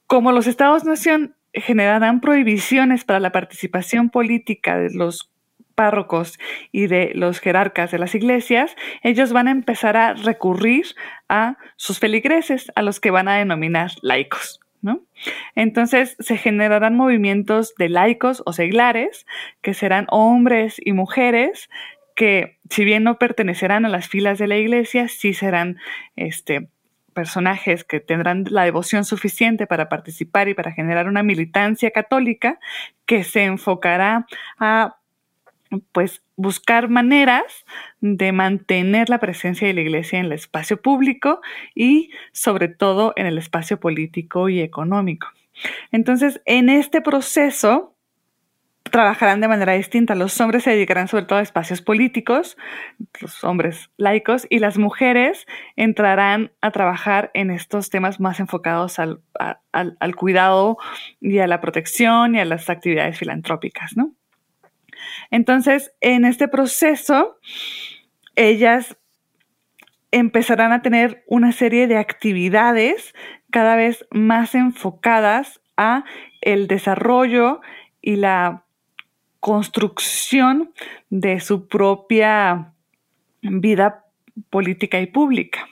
como 0.06 0.32
los 0.32 0.46
estados-nación 0.46 1.34
generarán 1.52 2.20
prohibiciones 2.20 3.04
para 3.04 3.20
la 3.20 3.32
participación 3.32 4.10
política 4.10 4.78
de 4.78 4.90
los 4.92 5.30
párrocos 5.74 6.38
y 6.72 6.86
de 6.86 7.12
los 7.14 7.40
jerarcas 7.40 7.90
de 7.90 7.98
las 7.98 8.14
iglesias, 8.14 8.74
ellos 9.02 9.32
van 9.32 9.48
a 9.48 9.52
empezar 9.52 9.96
a 9.96 10.14
recurrir 10.14 10.86
a 11.28 11.56
sus 11.76 11.98
feligreses, 11.98 12.72
a 12.74 12.82
los 12.82 13.00
que 13.00 13.10
van 13.10 13.28
a 13.28 13.36
denominar 13.36 13.92
laicos. 14.02 14.60
Entonces 15.54 16.16
se 16.18 16.36
generarán 16.36 16.94
movimientos 16.94 17.74
de 17.76 17.88
laicos 17.88 18.42
o 18.46 18.52
seglares, 18.52 19.26
que 19.62 19.74
serán 19.74 20.06
hombres 20.10 20.76
y 20.78 20.92
mujeres 20.92 21.68
que, 22.14 22.58
si 22.70 22.84
bien 22.84 23.04
no 23.04 23.18
pertenecerán 23.18 23.84
a 23.84 23.88
las 23.90 24.08
filas 24.08 24.38
de 24.38 24.46
la 24.46 24.56
iglesia, 24.56 25.08
sí 25.08 25.34
serán 25.34 25.76
este, 26.16 26.68
personajes 27.16 27.84
que 27.84 28.00
tendrán 28.00 28.44
la 28.50 28.64
devoción 28.64 29.04
suficiente 29.04 29.66
para 29.66 29.88
participar 29.88 30.48
y 30.48 30.54
para 30.54 30.72
generar 30.72 31.08
una 31.08 31.22
militancia 31.22 31.90
católica 31.90 32.58
que 33.06 33.24
se 33.24 33.44
enfocará 33.44 34.26
a 34.58 34.96
pues 35.92 36.22
buscar 36.36 36.88
maneras 36.88 37.64
de 38.00 38.32
mantener 38.32 39.08
la 39.08 39.18
presencia 39.18 39.66
de 39.66 39.74
la 39.74 39.80
iglesia 39.80 40.18
en 40.18 40.26
el 40.26 40.32
espacio 40.32 40.80
público 40.80 41.40
y 41.74 42.10
sobre 42.32 42.68
todo 42.68 43.12
en 43.16 43.26
el 43.26 43.38
espacio 43.38 43.80
político 43.80 44.48
y 44.48 44.60
económico. 44.60 45.28
Entonces, 45.92 46.40
en 46.44 46.68
este 46.68 47.00
proceso 47.00 47.94
trabajarán 48.90 49.40
de 49.40 49.48
manera 49.48 49.72
distinta. 49.72 50.14
Los 50.14 50.40
hombres 50.40 50.62
se 50.64 50.70
dedicarán 50.70 51.08
sobre 51.08 51.24
todo 51.24 51.38
a 51.38 51.42
espacios 51.42 51.82
políticos, 51.82 52.56
los 53.20 53.42
hombres 53.42 53.90
laicos, 53.96 54.46
y 54.48 54.60
las 54.60 54.78
mujeres 54.78 55.46
entrarán 55.74 56.52
a 56.60 56.70
trabajar 56.70 57.30
en 57.34 57.50
estos 57.50 57.90
temas 57.90 58.20
más 58.20 58.38
enfocados 58.38 58.98
al, 58.98 59.20
al 59.72 60.16
cuidado 60.16 60.78
y 61.20 61.38
a 61.38 61.46
la 61.46 61.60
protección 61.60 62.36
y 62.36 62.40
a 62.40 62.44
las 62.44 62.70
actividades 62.70 63.18
filantrópicas, 63.18 63.96
¿no? 63.96 64.14
Entonces, 65.30 65.92
en 66.00 66.24
este 66.24 66.48
proceso, 66.48 67.38
ellas 68.34 68.96
empezarán 70.10 70.72
a 70.72 70.82
tener 70.82 71.24
una 71.26 71.52
serie 71.52 71.86
de 71.86 71.98
actividades 71.98 73.14
cada 73.50 73.76
vez 73.76 74.06
más 74.10 74.54
enfocadas 74.54 75.60
a 75.76 76.04
el 76.40 76.68
desarrollo 76.68 77.60
y 78.00 78.16
la 78.16 78.64
construcción 79.40 80.72
de 81.10 81.40
su 81.40 81.68
propia 81.68 82.72
vida 83.42 84.04
política 84.50 85.00
y 85.00 85.06
pública. 85.06 85.68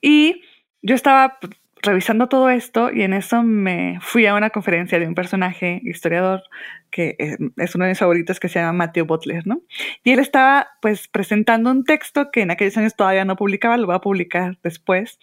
Y 0.00 0.42
yo 0.82 0.94
estaba 0.94 1.38
revisando 1.82 2.28
todo 2.28 2.50
esto 2.50 2.90
y 2.92 3.02
en 3.02 3.12
eso 3.12 3.42
me 3.42 3.98
fui 4.00 4.26
a 4.26 4.34
una 4.34 4.50
conferencia 4.50 4.98
de 4.98 5.06
un 5.06 5.14
personaje 5.14 5.80
historiador 5.84 6.42
que 6.90 7.16
eh, 7.18 7.36
es 7.56 7.74
uno 7.74 7.84
de 7.84 7.90
mis 7.90 7.98
favoritos 7.98 8.40
que 8.40 8.48
se 8.48 8.58
llama 8.58 8.72
Matthew 8.72 9.06
Butler, 9.06 9.46
¿no? 9.46 9.62
Y 10.04 10.10
él 10.10 10.18
estaba 10.18 10.68
pues 10.82 11.08
presentando 11.08 11.70
un 11.70 11.84
texto 11.84 12.30
que 12.30 12.42
en 12.42 12.50
aquellos 12.50 12.76
años 12.76 12.96
todavía 12.96 13.24
no 13.24 13.36
publicaba, 13.36 13.76
lo 13.76 13.86
va 13.86 13.96
a 13.96 14.00
publicar 14.00 14.58
después, 14.62 15.18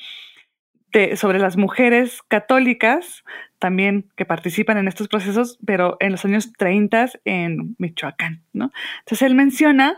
de, 0.94 1.18
sobre 1.18 1.40
las 1.40 1.58
mujeres 1.58 2.22
católicas 2.28 3.24
también 3.60 4.10
que 4.16 4.26
participan 4.26 4.78
en 4.78 4.88
estos 4.88 5.08
procesos, 5.08 5.60
pero 5.66 5.98
en 6.00 6.12
los 6.12 6.24
años 6.26 6.54
30 6.54 7.10
en 7.26 7.76
Michoacán, 7.78 8.44
¿no? 8.54 8.72
Entonces 9.00 9.24
él 9.24 9.36
menciona 9.36 9.98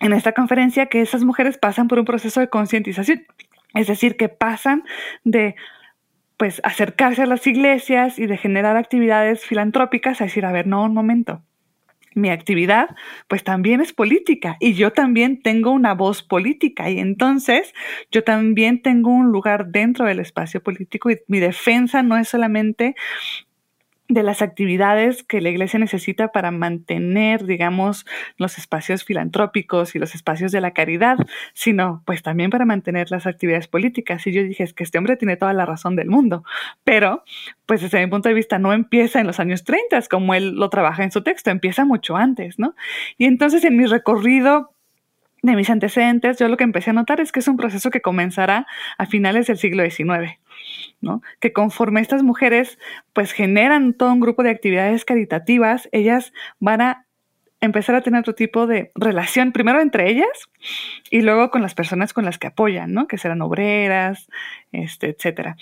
en 0.00 0.12
esta 0.12 0.32
conferencia 0.32 0.86
que 0.86 1.00
esas 1.00 1.24
mujeres 1.24 1.56
pasan 1.56 1.88
por 1.88 1.98
un 1.98 2.04
proceso 2.04 2.40
de 2.40 2.48
concientización 2.48 3.26
es 3.74 3.86
decir, 3.86 4.16
que 4.16 4.28
pasan 4.28 4.84
de 5.24 5.56
pues 6.36 6.60
acercarse 6.64 7.22
a 7.22 7.26
las 7.26 7.46
iglesias 7.46 8.18
y 8.18 8.26
de 8.26 8.36
generar 8.36 8.76
actividades 8.76 9.44
filantrópicas 9.44 10.20
a 10.20 10.24
decir, 10.24 10.44
a 10.44 10.52
ver, 10.52 10.66
no, 10.66 10.84
un 10.84 10.94
momento. 10.94 11.42
Mi 12.16 12.30
actividad 12.30 12.90
pues 13.26 13.42
también 13.42 13.80
es 13.80 13.92
política 13.92 14.56
y 14.60 14.74
yo 14.74 14.92
también 14.92 15.42
tengo 15.42 15.72
una 15.72 15.94
voz 15.94 16.22
política 16.22 16.88
y 16.88 17.00
entonces 17.00 17.74
yo 18.12 18.22
también 18.22 18.82
tengo 18.82 19.10
un 19.10 19.32
lugar 19.32 19.66
dentro 19.68 20.06
del 20.06 20.20
espacio 20.20 20.62
político 20.62 21.10
y 21.10 21.18
mi 21.26 21.40
defensa 21.40 22.04
no 22.04 22.16
es 22.16 22.28
solamente 22.28 22.94
de 24.14 24.22
las 24.22 24.40
actividades 24.42 25.22
que 25.22 25.40
la 25.40 25.50
iglesia 25.50 25.78
necesita 25.78 26.28
para 26.28 26.50
mantener, 26.50 27.44
digamos, 27.44 28.06
los 28.36 28.56
espacios 28.58 29.04
filantrópicos 29.04 29.94
y 29.94 29.98
los 29.98 30.14
espacios 30.14 30.52
de 30.52 30.60
la 30.60 30.70
caridad, 30.70 31.18
sino 31.52 32.02
pues 32.06 32.22
también 32.22 32.50
para 32.50 32.64
mantener 32.64 33.10
las 33.10 33.26
actividades 33.26 33.68
políticas. 33.68 34.26
Y 34.26 34.32
yo 34.32 34.42
dije, 34.42 34.62
es 34.62 34.72
que 34.72 34.84
este 34.84 34.98
hombre 34.98 35.16
tiene 35.16 35.36
toda 35.36 35.52
la 35.52 35.66
razón 35.66 35.96
del 35.96 36.08
mundo, 36.08 36.44
pero 36.84 37.24
pues 37.66 37.82
desde 37.82 38.00
mi 38.00 38.10
punto 38.10 38.28
de 38.28 38.34
vista 38.34 38.58
no 38.58 38.72
empieza 38.72 39.20
en 39.20 39.26
los 39.26 39.40
años 39.40 39.64
30, 39.64 40.02
como 40.08 40.34
él 40.34 40.54
lo 40.54 40.70
trabaja 40.70 41.04
en 41.04 41.10
su 41.10 41.22
texto, 41.22 41.50
empieza 41.50 41.84
mucho 41.84 42.16
antes, 42.16 42.58
¿no? 42.58 42.74
Y 43.18 43.26
entonces 43.26 43.64
en 43.64 43.76
mi 43.76 43.86
recorrido 43.86 44.70
de 45.42 45.56
mis 45.56 45.68
antecedentes, 45.68 46.38
yo 46.38 46.48
lo 46.48 46.56
que 46.56 46.64
empecé 46.64 46.90
a 46.90 46.94
notar 46.94 47.20
es 47.20 47.30
que 47.30 47.40
es 47.40 47.48
un 47.48 47.58
proceso 47.58 47.90
que 47.90 48.00
comenzará 48.00 48.66
a 48.96 49.06
finales 49.06 49.46
del 49.46 49.58
siglo 49.58 49.84
XIX. 49.84 50.38
¿No? 51.00 51.22
Que 51.40 51.52
conforme 51.52 52.00
estas 52.00 52.22
mujeres 52.22 52.78
pues 53.12 53.32
generan 53.32 53.94
todo 53.94 54.12
un 54.12 54.20
grupo 54.20 54.42
de 54.42 54.50
actividades 54.50 55.04
caritativas, 55.04 55.88
ellas 55.92 56.32
van 56.60 56.80
a 56.80 57.06
empezar 57.60 57.94
a 57.94 58.02
tener 58.02 58.20
otro 58.20 58.34
tipo 58.34 58.66
de 58.66 58.92
relación, 58.94 59.52
primero 59.52 59.80
entre 59.80 60.10
ellas 60.10 60.50
y 61.10 61.22
luego 61.22 61.50
con 61.50 61.62
las 61.62 61.74
personas 61.74 62.12
con 62.12 62.24
las 62.24 62.38
que 62.38 62.48
apoyan, 62.48 62.92
¿no? 62.92 63.06
Que 63.06 63.18
serán 63.18 63.42
obreras, 63.42 64.28
este, 64.72 65.10
etcétera. 65.10 65.56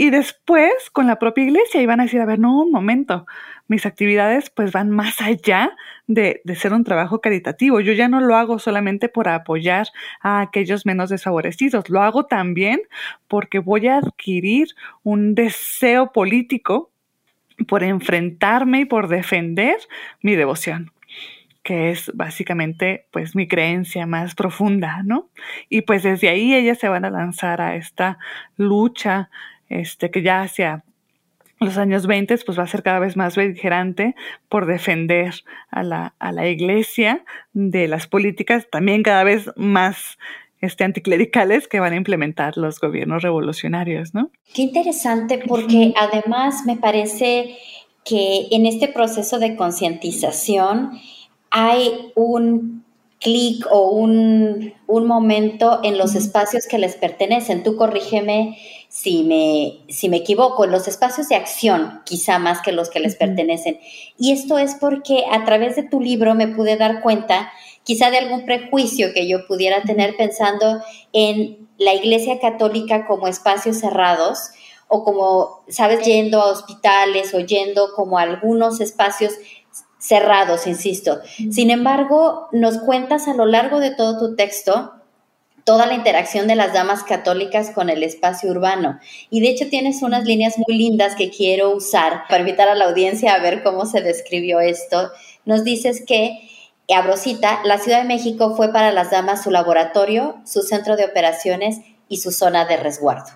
Y 0.00 0.10
después 0.10 0.72
con 0.92 1.08
la 1.08 1.18
propia 1.18 1.42
iglesia 1.42 1.82
y 1.82 1.86
van 1.86 1.98
a 1.98 2.04
decir, 2.04 2.20
a 2.20 2.24
ver, 2.24 2.38
no, 2.38 2.60
un 2.62 2.70
momento, 2.70 3.26
mis 3.66 3.84
actividades 3.84 4.48
pues 4.48 4.70
van 4.70 4.90
más 4.90 5.20
allá 5.20 5.72
de, 6.06 6.40
de, 6.44 6.54
ser 6.54 6.72
un 6.72 6.84
trabajo 6.84 7.20
caritativo. 7.20 7.80
Yo 7.80 7.92
ya 7.94 8.06
no 8.06 8.20
lo 8.20 8.36
hago 8.36 8.60
solamente 8.60 9.08
por 9.08 9.26
apoyar 9.26 9.88
a 10.20 10.40
aquellos 10.40 10.86
menos 10.86 11.10
desfavorecidos, 11.10 11.90
lo 11.90 12.00
hago 12.00 12.26
también 12.26 12.80
porque 13.26 13.58
voy 13.58 13.88
a 13.88 13.96
adquirir 13.96 14.68
un 15.02 15.34
deseo 15.34 16.12
político 16.12 16.92
por 17.66 17.82
enfrentarme 17.82 18.82
y 18.82 18.84
por 18.84 19.08
defender 19.08 19.78
mi 20.22 20.36
devoción 20.36 20.92
que 21.64 21.90
es 21.90 22.10
básicamente 22.14 23.04
pues 23.10 23.34
mi 23.36 23.46
creencia 23.46 24.06
más 24.06 24.34
profunda, 24.34 25.02
¿no? 25.04 25.28
Y 25.68 25.82
pues 25.82 26.02
desde 26.02 26.30
ahí 26.30 26.54
ellas 26.54 26.78
se 26.78 26.88
van 26.88 27.04
a 27.04 27.10
lanzar 27.10 27.60
a 27.60 27.76
esta 27.76 28.18
lucha 28.56 29.28
este, 29.68 30.10
que 30.10 30.22
ya 30.22 30.42
hacia 30.42 30.84
los 31.60 31.76
años 31.76 32.06
20 32.06 32.38
pues 32.46 32.58
va 32.58 32.62
a 32.62 32.68
ser 32.68 32.82
cada 32.82 33.00
vez 33.00 33.16
más 33.16 33.36
beligerante 33.36 34.14
por 34.48 34.66
defender 34.66 35.34
a 35.70 35.82
la, 35.82 36.14
a 36.18 36.32
la 36.32 36.48
iglesia 36.48 37.24
de 37.52 37.88
las 37.88 38.06
políticas 38.06 38.68
también 38.70 39.02
cada 39.02 39.24
vez 39.24 39.50
más 39.56 40.18
este, 40.60 40.84
anticlericales 40.84 41.68
que 41.68 41.80
van 41.80 41.92
a 41.92 41.96
implementar 41.96 42.56
los 42.56 42.80
gobiernos 42.80 43.22
revolucionarios, 43.22 44.14
¿no? 44.14 44.30
Qué 44.54 44.62
interesante, 44.62 45.40
porque 45.46 45.94
además 45.96 46.64
me 46.66 46.76
parece 46.76 47.56
que 48.04 48.48
en 48.50 48.66
este 48.66 48.88
proceso 48.88 49.38
de 49.38 49.54
concientización 49.54 50.98
hay 51.50 52.10
un 52.14 52.84
clic 53.20 53.66
o 53.70 53.90
un, 53.90 54.72
un, 54.86 55.06
momento 55.06 55.80
en 55.82 55.98
los 55.98 56.14
espacios 56.14 56.66
que 56.66 56.78
les 56.78 56.96
pertenecen. 56.96 57.62
Tú 57.62 57.76
corrígeme 57.76 58.56
si 58.88 59.22
me, 59.22 59.92
si 59.92 60.08
me 60.08 60.18
equivoco, 60.18 60.64
en 60.64 60.70
los 60.70 60.88
espacios 60.88 61.28
de 61.28 61.36
acción, 61.36 62.00
quizá 62.04 62.38
más 62.38 62.62
que 62.62 62.72
los 62.72 62.88
que 62.88 63.00
les 63.00 63.16
pertenecen. 63.16 63.78
Y 64.16 64.32
esto 64.32 64.58
es 64.58 64.74
porque 64.74 65.24
a 65.30 65.44
través 65.44 65.76
de 65.76 65.82
tu 65.82 66.00
libro 66.00 66.34
me 66.34 66.48
pude 66.48 66.76
dar 66.76 67.02
cuenta 67.02 67.52
quizá 67.84 68.10
de 68.10 68.18
algún 68.18 68.44
prejuicio 68.44 69.12
que 69.14 69.28
yo 69.28 69.46
pudiera 69.46 69.82
tener 69.82 70.16
pensando 70.16 70.82
en 71.12 71.68
la 71.78 71.94
Iglesia 71.94 72.40
Católica 72.40 73.06
como 73.06 73.28
espacios 73.28 73.78
cerrados 73.78 74.50
o 74.88 75.04
como, 75.04 75.64
sabes, 75.68 76.04
yendo 76.04 76.40
a 76.40 76.50
hospitales 76.50 77.34
o 77.34 77.40
yendo 77.40 77.92
como 77.94 78.18
a 78.18 78.22
algunos 78.22 78.80
espacios 78.80 79.34
cerrados, 79.98 80.66
insisto. 80.66 81.20
Sin 81.50 81.70
embargo, 81.70 82.48
nos 82.52 82.78
cuentas 82.78 83.28
a 83.28 83.34
lo 83.34 83.46
largo 83.46 83.80
de 83.80 83.94
todo 83.94 84.18
tu 84.18 84.36
texto 84.36 84.92
toda 85.68 85.84
la 85.84 85.92
interacción 85.92 86.46
de 86.46 86.56
las 86.56 86.72
damas 86.72 87.04
católicas 87.04 87.72
con 87.72 87.90
el 87.90 88.02
espacio 88.02 88.50
urbano. 88.50 88.98
Y 89.28 89.42
de 89.42 89.50
hecho 89.50 89.68
tienes 89.68 90.00
unas 90.00 90.24
líneas 90.24 90.54
muy 90.56 90.78
lindas 90.78 91.14
que 91.14 91.28
quiero 91.28 91.76
usar 91.76 92.22
para 92.26 92.40
invitar 92.40 92.70
a 92.70 92.74
la 92.74 92.86
audiencia 92.86 93.34
a 93.34 93.38
ver 93.38 93.62
cómo 93.62 93.84
se 93.84 94.00
describió 94.00 94.60
esto. 94.60 95.10
Nos 95.44 95.64
dices 95.64 96.02
que, 96.06 96.38
Abrosita, 96.88 97.60
la 97.64 97.76
Ciudad 97.76 97.98
de 97.98 98.08
México 98.08 98.56
fue 98.56 98.72
para 98.72 98.92
las 98.92 99.10
damas 99.10 99.42
su 99.42 99.50
laboratorio, 99.50 100.40
su 100.46 100.62
centro 100.62 100.96
de 100.96 101.04
operaciones 101.04 101.80
y 102.08 102.16
su 102.16 102.30
zona 102.30 102.64
de 102.64 102.78
resguardo. 102.78 103.28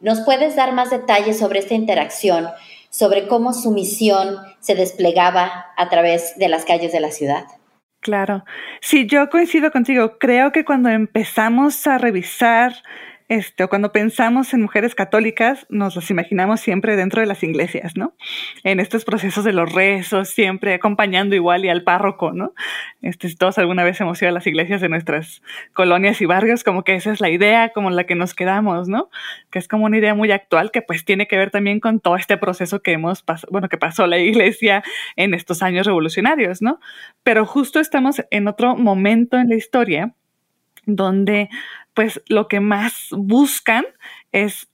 ¿Nos 0.00 0.22
puedes 0.22 0.56
dar 0.56 0.72
más 0.72 0.90
detalles 0.90 1.38
sobre 1.38 1.60
esta 1.60 1.74
interacción, 1.74 2.48
sobre 2.90 3.28
cómo 3.28 3.52
su 3.52 3.70
misión 3.70 4.36
se 4.58 4.74
desplegaba 4.74 5.66
a 5.76 5.88
través 5.90 6.36
de 6.38 6.48
las 6.48 6.64
calles 6.64 6.90
de 6.90 6.98
la 6.98 7.12
ciudad? 7.12 7.44
Claro. 8.06 8.44
Sí, 8.80 9.08
yo 9.08 9.28
coincido 9.30 9.72
contigo. 9.72 10.16
Creo 10.20 10.52
que 10.52 10.64
cuando 10.64 10.88
empezamos 10.90 11.88
a 11.88 11.98
revisar 11.98 12.72
este, 13.28 13.66
cuando 13.66 13.90
pensamos 13.90 14.54
en 14.54 14.62
mujeres 14.62 14.94
católicas, 14.94 15.66
nos 15.68 15.96
las 15.96 16.10
imaginamos 16.10 16.60
siempre 16.60 16.94
dentro 16.94 17.20
de 17.20 17.26
las 17.26 17.42
iglesias, 17.42 17.96
¿no? 17.96 18.14
En 18.62 18.78
estos 18.78 19.04
procesos 19.04 19.44
de 19.44 19.52
los 19.52 19.72
rezos, 19.72 20.28
siempre 20.28 20.74
acompañando 20.74 21.34
igual 21.34 21.64
y 21.64 21.68
al 21.68 21.82
párroco, 21.82 22.32
¿no? 22.32 22.54
Este, 23.02 23.34
todos 23.34 23.58
alguna 23.58 23.82
vez 23.82 24.00
hemos 24.00 24.22
ido 24.22 24.28
a 24.28 24.32
las 24.32 24.46
iglesias 24.46 24.80
de 24.80 24.88
nuestras 24.88 25.42
colonias 25.72 26.20
y 26.20 26.26
barrios, 26.26 26.62
como 26.62 26.84
que 26.84 26.94
esa 26.94 27.10
es 27.10 27.20
la 27.20 27.28
idea, 27.28 27.70
como 27.70 27.90
la 27.90 28.04
que 28.04 28.14
nos 28.14 28.34
quedamos, 28.34 28.88
¿no? 28.88 29.10
Que 29.50 29.58
es 29.58 29.66
como 29.66 29.86
una 29.86 29.98
idea 29.98 30.14
muy 30.14 30.30
actual 30.30 30.70
que 30.70 30.82
pues 30.82 31.04
tiene 31.04 31.26
que 31.26 31.36
ver 31.36 31.50
también 31.50 31.80
con 31.80 32.00
todo 32.00 32.16
este 32.16 32.36
proceso 32.36 32.80
que 32.80 32.92
hemos 32.92 33.24
bueno, 33.50 33.68
que 33.68 33.78
pasó 33.78 34.06
la 34.06 34.18
iglesia 34.18 34.84
en 35.16 35.34
estos 35.34 35.62
años 35.62 35.86
revolucionarios, 35.86 36.62
¿no? 36.62 36.78
Pero 37.22 37.44
justo 37.44 37.80
estamos 37.80 38.22
en 38.30 38.48
otro 38.48 38.76
momento 38.76 39.36
en 39.36 39.48
la 39.48 39.56
historia 39.56 40.14
donde 40.86 41.48
pues 41.96 42.22
lo 42.28 42.46
que 42.46 42.60
más 42.60 43.08
buscan 43.10 43.86
es 44.30 44.68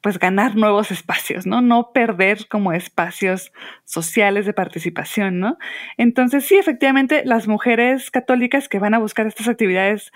pues 0.00 0.20
ganar 0.20 0.54
nuevos 0.54 0.92
espacios, 0.92 1.44
¿no? 1.44 1.60
No 1.60 1.90
perder 1.92 2.46
como 2.46 2.72
espacios 2.72 3.52
sociales 3.84 4.46
de 4.46 4.52
participación, 4.52 5.40
¿no? 5.40 5.58
Entonces, 5.96 6.44
sí, 6.46 6.56
efectivamente, 6.56 7.24
las 7.24 7.48
mujeres 7.48 8.12
católicas 8.12 8.68
que 8.68 8.78
van 8.78 8.94
a 8.94 9.00
buscar 9.00 9.26
estas 9.26 9.48
actividades 9.48 10.12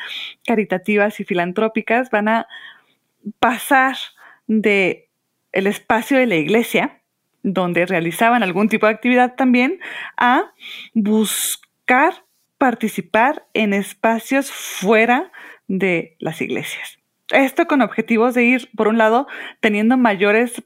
caritativas 0.47 1.19
y 1.19 1.25
filantrópicas 1.25 2.11
van 2.11 2.29
a 2.29 2.47
pasar 3.41 3.97
de 4.47 5.11
el 5.51 5.67
espacio 5.67 6.17
de 6.17 6.27
la 6.27 6.37
iglesia, 6.37 7.03
donde 7.43 7.87
realizaban 7.87 8.45
algún 8.45 8.69
tipo 8.69 8.87
de 8.87 8.93
actividad 8.93 9.35
también, 9.35 9.81
a 10.17 10.53
buscar 10.95 12.25
participar 12.57 13.49
en 13.53 13.75
espacios 13.75 14.53
fuera 14.53 15.25
de 15.25 15.33
las 15.69 16.41
iglesias. 16.41 16.99
Esto 17.31 17.67
con 17.67 17.83
objetivos 17.83 18.35
de 18.35 18.45
ir, 18.45 18.69
por 18.77 18.89
un 18.89 18.99
lado, 18.99 19.27
teniendo 19.61 19.97
mayores 19.97 20.63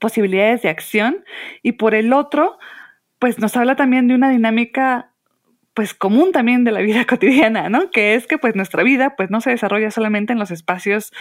posibilidades 0.00 0.62
de 0.62 0.68
acción 0.68 1.24
y 1.62 1.72
por 1.72 1.94
el 1.94 2.12
otro, 2.12 2.58
pues 3.18 3.38
nos 3.38 3.56
habla 3.56 3.76
también 3.76 4.08
de 4.08 4.14
una 4.14 4.30
dinámica 4.30 5.12
pues 5.76 5.92
común 5.92 6.32
también 6.32 6.64
de 6.64 6.72
la 6.72 6.80
vida 6.80 7.04
cotidiana, 7.06 7.68
¿no? 7.68 7.90
Que 7.90 8.14
es 8.14 8.26
que 8.26 8.38
pues 8.38 8.56
nuestra 8.56 8.82
vida 8.82 9.14
pues 9.14 9.30
no 9.30 9.42
se 9.42 9.50
desarrolla 9.50 9.90
solamente 9.90 10.32
en 10.32 10.38
los 10.38 10.50
espacios 10.50 11.12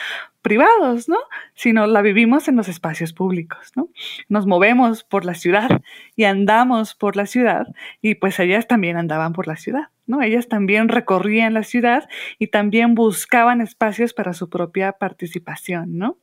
privados, 0.41 1.09
¿no? 1.09 1.17
Sino 1.55 1.85
la 1.87 2.01
vivimos 2.01 2.47
en 2.47 2.55
los 2.55 2.69
espacios 2.69 3.11
públicos, 3.11 3.73
¿no? 3.75 3.89
Nos 4.29 4.47
movemos 4.47 5.03
por 5.03 5.25
la 5.25 5.33
ciudad 5.33 5.81
y 6.15 6.23
andamos 6.23 6.95
por 6.95 7.17
la 7.17 7.25
ciudad 7.25 7.67
y 8.01 8.15
pues 8.15 8.39
ellas 8.39 8.65
también 8.65 8.95
andaban 8.95 9.33
por 9.33 9.45
la 9.45 9.57
ciudad, 9.57 9.89
¿no? 10.07 10.21
Ellas 10.21 10.47
también 10.47 10.87
recorrían 10.87 11.53
la 11.53 11.63
ciudad 11.63 12.07
y 12.39 12.47
también 12.47 12.95
buscaban 12.95 13.59
espacios 13.59 14.13
para 14.13 14.33
su 14.33 14.49
propia 14.49 14.93
participación, 14.93 15.97
¿no? 15.97 16.17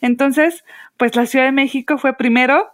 Entonces, 0.00 0.64
pues 0.96 1.14
la 1.16 1.26
Ciudad 1.26 1.44
de 1.44 1.52
México 1.52 1.98
fue 1.98 2.16
primero 2.16 2.73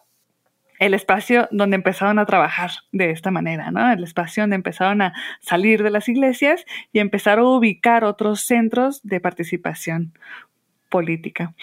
el 0.80 0.94
espacio 0.94 1.46
donde 1.52 1.76
empezaron 1.76 2.18
a 2.18 2.26
trabajar 2.26 2.70
de 2.90 3.10
esta 3.10 3.30
manera, 3.30 3.70
¿no? 3.70 3.92
El 3.92 4.02
espacio 4.02 4.42
donde 4.42 4.56
empezaron 4.56 5.02
a 5.02 5.12
salir 5.40 5.82
de 5.82 5.90
las 5.90 6.08
iglesias 6.08 6.64
y 6.92 6.98
empezar 6.98 7.38
a 7.38 7.44
ubicar 7.44 8.02
otros 8.02 8.40
centros 8.40 9.00
de 9.02 9.20
participación 9.20 10.14
política 10.88 11.54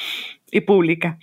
y 0.51 0.61
pública. 0.61 1.17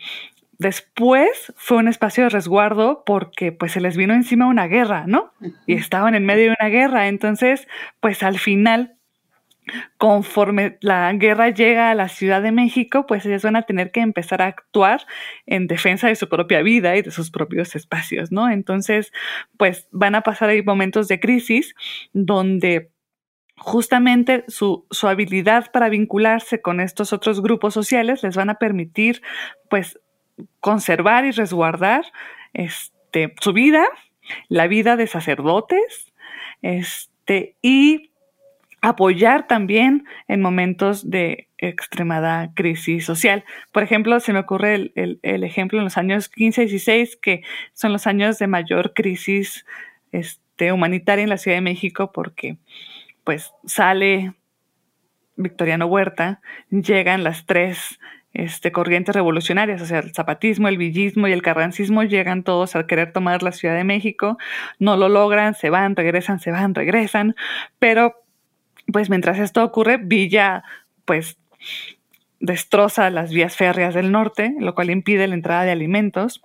Después 0.58 1.52
fue 1.56 1.78
un 1.78 1.88
espacio 1.88 2.24
de 2.24 2.30
resguardo 2.30 3.04
porque 3.06 3.52
pues 3.52 3.72
se 3.72 3.80
les 3.80 3.96
vino 3.96 4.12
encima 4.12 4.48
una 4.48 4.66
guerra, 4.66 5.04
¿no? 5.06 5.32
Y 5.66 5.74
estaban 5.74 6.16
en 6.16 6.26
medio 6.26 6.46
de 6.46 6.56
una 6.60 6.70
guerra, 6.70 7.06
entonces 7.06 7.68
pues 8.00 8.24
al 8.24 8.38
final 8.38 8.96
conforme 9.98 10.78
la 10.80 11.12
guerra 11.12 11.50
llega 11.50 11.90
a 11.90 11.94
la 11.94 12.08
Ciudad 12.08 12.42
de 12.42 12.52
México, 12.52 13.06
pues 13.06 13.24
ellas 13.26 13.42
van 13.42 13.56
a 13.56 13.62
tener 13.62 13.90
que 13.90 14.00
empezar 14.00 14.42
a 14.42 14.46
actuar 14.46 15.06
en 15.46 15.66
defensa 15.66 16.08
de 16.08 16.16
su 16.16 16.28
propia 16.28 16.62
vida 16.62 16.96
y 16.96 17.02
de 17.02 17.10
sus 17.10 17.30
propios 17.30 17.74
espacios, 17.74 18.30
¿no? 18.32 18.50
Entonces, 18.50 19.12
pues 19.56 19.88
van 19.90 20.14
a 20.14 20.22
pasar 20.22 20.50
ahí 20.50 20.62
momentos 20.62 21.08
de 21.08 21.20
crisis 21.20 21.74
donde 22.12 22.90
justamente 23.56 24.44
su, 24.48 24.86
su 24.90 25.08
habilidad 25.08 25.70
para 25.72 25.88
vincularse 25.88 26.60
con 26.60 26.80
estos 26.80 27.12
otros 27.12 27.40
grupos 27.40 27.72
sociales 27.72 28.22
les 28.22 28.36
van 28.36 28.50
a 28.50 28.58
permitir, 28.58 29.22
pues, 29.70 29.98
conservar 30.60 31.24
y 31.24 31.30
resguardar 31.30 32.04
este, 32.52 33.34
su 33.40 33.52
vida, 33.52 33.84
la 34.48 34.66
vida 34.66 34.96
de 34.96 35.06
sacerdotes, 35.06 36.12
este, 36.62 37.56
y 37.62 38.10
apoyar 38.84 39.46
también 39.46 40.04
en 40.28 40.42
momentos 40.42 41.08
de 41.08 41.48
extremada 41.56 42.52
crisis 42.54 43.06
social. 43.06 43.42
Por 43.72 43.82
ejemplo, 43.82 44.20
se 44.20 44.34
me 44.34 44.40
ocurre 44.40 44.92
el, 44.94 45.20
ejemplo 45.22 45.78
en 45.78 45.84
los 45.84 45.96
años 45.96 46.28
15 46.28 46.64
y 46.64 46.66
16, 46.66 47.16
que 47.16 47.42
son 47.72 47.94
los 47.94 48.06
años 48.06 48.38
de 48.38 48.46
mayor 48.46 48.92
crisis 48.92 49.64
este, 50.12 50.70
humanitaria 50.70 51.22
en 51.22 51.30
la 51.30 51.38
Ciudad 51.38 51.56
de 51.56 51.62
México, 51.62 52.12
porque 52.12 52.58
pues 53.24 53.54
sale 53.64 54.34
Victoriano 55.36 55.86
Huerta, 55.86 56.42
llegan 56.68 57.24
las 57.24 57.46
tres 57.46 57.98
este, 58.34 58.70
corrientes 58.70 59.14
revolucionarias, 59.14 59.80
o 59.80 59.86
sea, 59.86 60.00
el 60.00 60.12
zapatismo, 60.12 60.68
el 60.68 60.76
villismo 60.76 61.26
y 61.26 61.32
el 61.32 61.40
carrancismo 61.40 62.02
llegan 62.02 62.42
todos 62.42 62.76
a 62.76 62.86
querer 62.86 63.14
tomar 63.14 63.42
la 63.42 63.52
Ciudad 63.52 63.76
de 63.76 63.84
México, 63.84 64.36
no 64.78 64.98
lo 64.98 65.08
logran, 65.08 65.54
se 65.54 65.70
van, 65.70 65.96
regresan, 65.96 66.38
se 66.38 66.50
van, 66.50 66.74
regresan, 66.74 67.34
pero 67.78 68.23
pues 68.94 69.10
mientras 69.10 69.40
esto 69.40 69.64
ocurre, 69.64 69.96
Villa 69.96 70.62
pues 71.04 71.36
destroza 72.38 73.10
las 73.10 73.32
vías 73.32 73.56
férreas 73.56 73.92
del 73.92 74.12
norte, 74.12 74.54
lo 74.60 74.76
cual 74.76 74.90
impide 74.90 75.26
la 75.26 75.34
entrada 75.34 75.64
de 75.64 75.72
alimentos, 75.72 76.44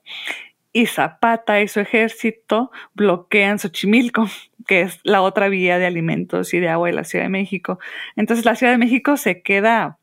y 0.74 0.88
Zapata 0.88 1.62
y 1.62 1.68
su 1.68 1.80
ejército 1.80 2.72
bloquean 2.96 3.60
Xochimilco, 3.60 4.28
que 4.66 4.82
es 4.82 5.00
la 5.04 5.22
otra 5.22 5.48
vía 5.48 5.78
de 5.78 5.86
alimentos 5.86 6.52
y 6.56 6.60
de 6.60 6.70
agua 6.70 6.88
de 6.88 6.96
la 6.96 7.04
Ciudad 7.04 7.26
de 7.26 7.30
México. 7.30 7.78
Entonces 8.16 8.46
la 8.46 8.56
Ciudad 8.56 8.74
de 8.74 8.80
México 8.80 9.16
se 9.16 9.44
queda 9.44 10.00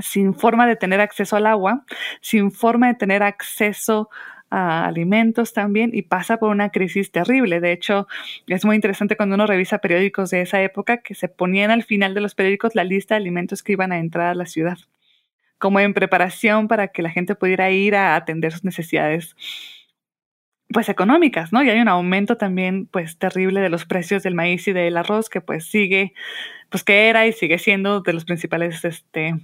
sin 0.00 0.32
forma 0.32 0.66
de 0.66 0.76
tener 0.76 1.02
acceso 1.02 1.36
al 1.36 1.46
agua, 1.46 1.84
sin 2.22 2.50
forma 2.50 2.86
de 2.86 2.94
tener 2.94 3.22
acceso 3.22 4.08
a 4.10 4.37
alimentos 4.50 5.52
también 5.52 5.90
y 5.92 6.02
pasa 6.02 6.38
por 6.38 6.50
una 6.50 6.70
crisis 6.70 7.12
terrible. 7.12 7.60
De 7.60 7.72
hecho, 7.72 8.06
es 8.46 8.64
muy 8.64 8.76
interesante 8.76 9.16
cuando 9.16 9.34
uno 9.34 9.46
revisa 9.46 9.78
periódicos 9.78 10.30
de 10.30 10.40
esa 10.40 10.62
época 10.62 10.98
que 10.98 11.14
se 11.14 11.28
ponían 11.28 11.70
al 11.70 11.82
final 11.82 12.14
de 12.14 12.20
los 12.20 12.34
periódicos 12.34 12.74
la 12.74 12.84
lista 12.84 13.14
de 13.14 13.20
alimentos 13.20 13.62
que 13.62 13.72
iban 13.72 13.92
a 13.92 13.98
entrar 13.98 14.28
a 14.28 14.34
la 14.34 14.46
ciudad, 14.46 14.78
como 15.58 15.80
en 15.80 15.94
preparación 15.94 16.68
para 16.68 16.88
que 16.88 17.02
la 17.02 17.10
gente 17.10 17.34
pudiera 17.34 17.70
ir 17.70 17.94
a 17.94 18.16
atender 18.16 18.52
sus 18.52 18.64
necesidades 18.64 19.36
pues 20.70 20.88
económicas, 20.88 21.52
¿no? 21.52 21.62
Y 21.62 21.70
hay 21.70 21.80
un 21.80 21.88
aumento 21.88 22.36
también 22.36 22.86
pues 22.86 23.16
terrible 23.18 23.60
de 23.60 23.70
los 23.70 23.86
precios 23.86 24.22
del 24.22 24.34
maíz 24.34 24.68
y 24.68 24.72
del 24.72 24.98
arroz 24.98 25.30
que 25.30 25.40
pues 25.40 25.64
sigue, 25.64 26.12
pues 26.68 26.84
que 26.84 27.08
era 27.08 27.26
y 27.26 27.32
sigue 27.32 27.58
siendo 27.58 28.02
de 28.02 28.12
los 28.12 28.26
principales 28.26 28.84
este, 28.84 29.34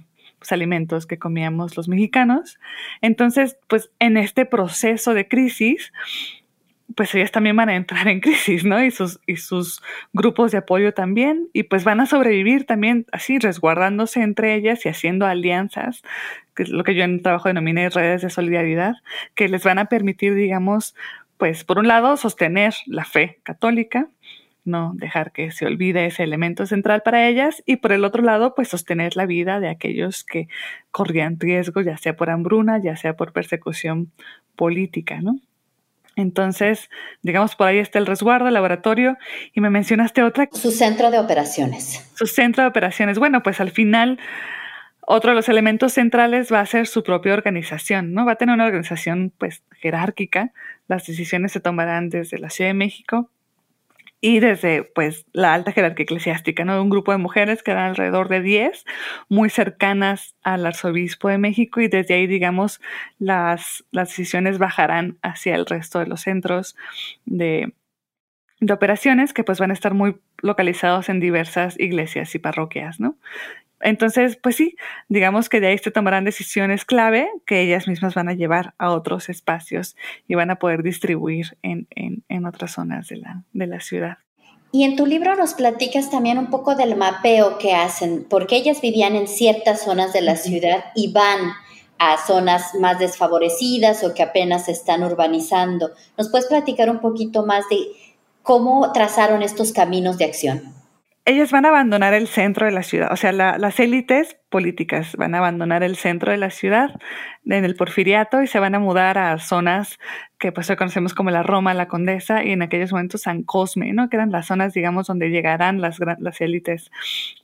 alimentos 0.51 1.05
que 1.05 1.19
comíamos 1.19 1.77
los 1.77 1.87
mexicanos. 1.87 2.59
Entonces, 3.01 3.57
pues 3.67 3.91
en 3.99 4.17
este 4.17 4.45
proceso 4.45 5.13
de 5.13 5.27
crisis, 5.27 5.91
pues 6.95 7.13
ellas 7.15 7.31
también 7.31 7.55
van 7.55 7.69
a 7.69 7.75
entrar 7.75 8.07
en 8.07 8.19
crisis, 8.21 8.63
¿no? 8.63 8.83
Y 8.83 8.91
sus, 8.91 9.19
y 9.25 9.37
sus 9.37 9.81
grupos 10.13 10.51
de 10.51 10.59
apoyo 10.59 10.93
también, 10.93 11.49
y 11.53 11.63
pues 11.63 11.83
van 11.83 11.99
a 11.99 12.05
sobrevivir 12.05 12.65
también 12.65 13.05
así, 13.11 13.39
resguardándose 13.39 14.21
entre 14.21 14.55
ellas 14.55 14.85
y 14.85 14.89
haciendo 14.89 15.25
alianzas, 15.25 16.03
que 16.55 16.63
es 16.63 16.69
lo 16.69 16.83
que 16.83 16.95
yo 16.95 17.03
en 17.03 17.15
el 17.15 17.21
trabajo 17.21 17.49
denominé 17.49 17.89
redes 17.89 18.21
de 18.21 18.29
solidaridad, 18.29 18.93
que 19.33 19.49
les 19.49 19.63
van 19.63 19.79
a 19.79 19.85
permitir, 19.85 20.35
digamos, 20.35 20.95
pues 21.37 21.63
por 21.65 21.79
un 21.79 21.87
lado, 21.87 22.15
sostener 22.17 22.73
la 22.85 23.03
fe 23.03 23.39
católica, 23.43 24.07
no 24.65 24.93
dejar 24.95 25.31
que 25.31 25.51
se 25.51 25.65
olvide 25.65 26.05
ese 26.05 26.23
elemento 26.23 26.65
central 26.65 27.01
para 27.03 27.27
ellas 27.27 27.63
y 27.65 27.77
por 27.77 27.91
el 27.91 28.03
otro 28.03 28.23
lado, 28.23 28.55
pues 28.55 28.69
sostener 28.69 29.15
la 29.15 29.25
vida 29.25 29.59
de 29.59 29.69
aquellos 29.69 30.23
que 30.23 30.47
corrían 30.91 31.39
riesgo, 31.39 31.81
ya 31.81 31.97
sea 31.97 32.15
por 32.15 32.29
hambruna, 32.29 32.81
ya 32.81 32.95
sea 32.95 33.15
por 33.15 33.31
persecución 33.31 34.11
política, 34.55 35.21
¿no? 35.21 35.39
Entonces, 36.15 36.89
digamos, 37.21 37.55
por 37.55 37.67
ahí 37.67 37.77
está 37.77 37.99
el 37.99 38.05
resguardo, 38.05 38.47
el 38.47 38.53
laboratorio, 38.53 39.17
y 39.53 39.61
me 39.61 39.69
mencionaste 39.69 40.23
otra. 40.23 40.47
Su 40.51 40.71
centro 40.71 41.11
de 41.11 41.19
operaciones. 41.19 42.09
Su 42.15 42.25
centro 42.25 42.63
de 42.63 42.69
operaciones. 42.69 43.19
Bueno, 43.19 43.43
pues 43.43 43.59
al 43.59 43.71
final, 43.71 44.17
otro 45.01 45.31
de 45.31 45.35
los 45.35 45.49
elementos 45.49 45.93
centrales 45.93 46.51
va 46.51 46.61
a 46.61 46.65
ser 46.65 46.87
su 46.87 47.03
propia 47.03 47.33
organización, 47.33 48.13
¿no? 48.13 48.25
Va 48.25 48.33
a 48.33 48.35
tener 48.37 48.55
una 48.55 48.65
organización, 48.65 49.33
pues, 49.37 49.63
jerárquica. 49.71 50.53
Las 50.87 51.05
decisiones 51.05 51.51
se 51.51 51.59
tomarán 51.59 52.09
desde 52.09 52.37
la 52.37 52.49
Ciudad 52.49 52.69
de 52.69 52.75
México, 52.75 53.29
y 54.25 54.39
desde 54.39 54.81
pues 54.83 55.27
la 55.33 55.53
alta 55.53 55.71
jerarquía 55.71 56.05
eclesiástica, 56.05 56.65
¿no? 56.65 56.81
Un 56.81 56.89
grupo 56.89 57.11
de 57.11 57.19
mujeres 57.19 57.61
que 57.61 57.69
eran 57.69 57.89
alrededor 57.89 58.27
de 58.27 58.41
10, 58.41 58.83
muy 59.29 59.51
cercanas 59.51 60.35
al 60.41 60.65
arzobispo 60.65 61.29
de 61.29 61.37
México 61.37 61.79
y 61.79 61.89
desde 61.89 62.15
ahí, 62.15 62.25
digamos, 62.25 62.81
las, 63.19 63.85
las 63.91 64.09
decisiones 64.09 64.57
bajarán 64.57 65.19
hacia 65.21 65.53
el 65.53 65.67
resto 65.67 65.99
de 65.99 66.07
los 66.07 66.21
centros 66.21 66.75
de, 67.25 67.75
de 68.61 68.73
operaciones 68.73 69.31
que 69.31 69.43
pues 69.43 69.59
van 69.59 69.69
a 69.69 69.75
estar 69.75 69.93
muy 69.93 70.19
localizados 70.41 71.07
en 71.09 71.19
diversas 71.19 71.79
iglesias 71.79 72.33
y 72.33 72.39
parroquias, 72.39 72.99
¿no? 72.99 73.19
Entonces, 73.81 74.37
pues 74.41 74.55
sí, 74.55 74.75
digamos 75.09 75.49
que 75.49 75.59
de 75.59 75.67
ahí 75.67 75.77
se 75.77 75.91
tomarán 75.91 76.23
decisiones 76.23 76.85
clave 76.85 77.29
que 77.45 77.61
ellas 77.61 77.87
mismas 77.87 78.15
van 78.15 78.29
a 78.29 78.33
llevar 78.33 78.73
a 78.77 78.91
otros 78.91 79.29
espacios 79.29 79.95
y 80.27 80.35
van 80.35 80.49
a 80.49 80.55
poder 80.57 80.81
distribuir 80.81 81.57
en, 81.61 81.87
en, 81.89 82.45
otras 82.45 82.73
zonas 82.73 83.07
de 83.07 83.17
la, 83.17 83.43
de 83.53 83.67
la 83.67 83.79
ciudad. 83.79 84.17
Y 84.71 84.83
en 84.83 84.95
tu 84.95 85.05
libro 85.05 85.35
nos 85.35 85.53
platicas 85.53 86.11
también 86.11 86.37
un 86.37 86.49
poco 86.49 86.75
del 86.75 86.95
mapeo 86.95 87.57
que 87.57 87.73
hacen, 87.73 88.25
porque 88.29 88.57
ellas 88.57 88.81
vivían 88.81 89.15
en 89.15 89.27
ciertas 89.27 89.83
zonas 89.83 90.13
de 90.13 90.21
la 90.21 90.35
ciudad 90.35 90.85
y 90.95 91.11
van 91.11 91.53
a 91.97 92.17
zonas 92.17 92.75
más 92.79 92.99
desfavorecidas 92.99 94.03
o 94.03 94.13
que 94.13 94.23
apenas 94.23 94.65
se 94.65 94.71
están 94.71 95.03
urbanizando. 95.03 95.91
¿Nos 96.17 96.29
puedes 96.29 96.47
platicar 96.47 96.89
un 96.89 96.99
poquito 96.99 97.45
más 97.45 97.67
de 97.69 97.77
cómo 98.43 98.91
trazaron 98.91 99.41
estos 99.41 99.71
caminos 99.71 100.17
de 100.17 100.25
acción? 100.25 100.74
Ellas 101.25 101.51
van 101.51 101.65
a 101.65 101.69
abandonar 101.69 102.13
el 102.13 102.27
centro 102.27 102.67
de 102.67 102.71
la 102.71 102.83
ciudad, 102.83 103.11
o 103.11 103.15
sea, 103.15 103.31
las 103.31 103.79
élites 103.79 104.37
políticas 104.49 105.15
van 105.15 105.33
a 105.33 105.39
abandonar 105.39 105.83
el 105.83 105.95
centro 105.95 106.31
de 106.31 106.37
la 106.37 106.51
ciudad 106.51 106.91
en 107.45 107.65
el 107.65 107.75
porfiriato 107.75 108.43
y 108.43 108.47
se 108.47 108.59
van 108.59 108.75
a 108.75 108.79
mudar 108.79 109.17
a 109.17 109.37
zonas 109.39 109.97
que 110.37 110.51
pues 110.51 110.69
hoy 110.69 110.75
conocemos 110.75 111.15
como 111.15 111.31
la 111.31 111.41
Roma, 111.41 111.73
la 111.73 111.87
Condesa 111.87 112.43
y 112.43 112.51
en 112.51 112.61
aquellos 112.61 112.91
momentos 112.91 113.21
San 113.21 113.41
Cosme, 113.41 113.91
¿no? 113.93 114.09
Que 114.09 114.17
eran 114.17 114.31
las 114.31 114.45
zonas, 114.47 114.73
digamos, 114.73 115.07
donde 115.07 115.29
llegarán 115.29 115.81
las, 115.81 115.97
las 116.19 116.41
élites 116.41 116.91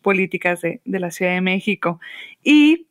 políticas 0.03 0.61
de, 0.61 0.81
de 0.85 0.99
la 0.99 1.09
Ciudad 1.09 1.33
de 1.33 1.41
México. 1.41 1.99
Y 2.43 2.87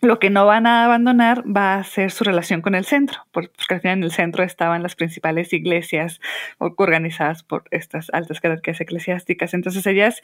lo 0.00 0.18
que 0.18 0.30
no 0.30 0.46
van 0.46 0.66
a 0.66 0.84
abandonar 0.84 1.44
va 1.44 1.74
a 1.74 1.84
ser 1.84 2.10
su 2.10 2.24
relación 2.24 2.60
con 2.60 2.74
el 2.74 2.84
centro, 2.84 3.26
porque 3.32 3.50
al 3.70 3.80
final 3.80 3.98
en 3.98 4.04
el 4.04 4.12
centro 4.12 4.44
estaban 4.44 4.82
las 4.82 4.94
principales 4.94 5.52
iglesias 5.52 6.20
organizadas 6.58 7.42
por 7.42 7.64
estas 7.70 8.10
altas 8.12 8.40
jerarquías 8.40 8.80
eclesiásticas. 8.80 9.54
Entonces 9.54 9.86
ellas, 9.86 10.22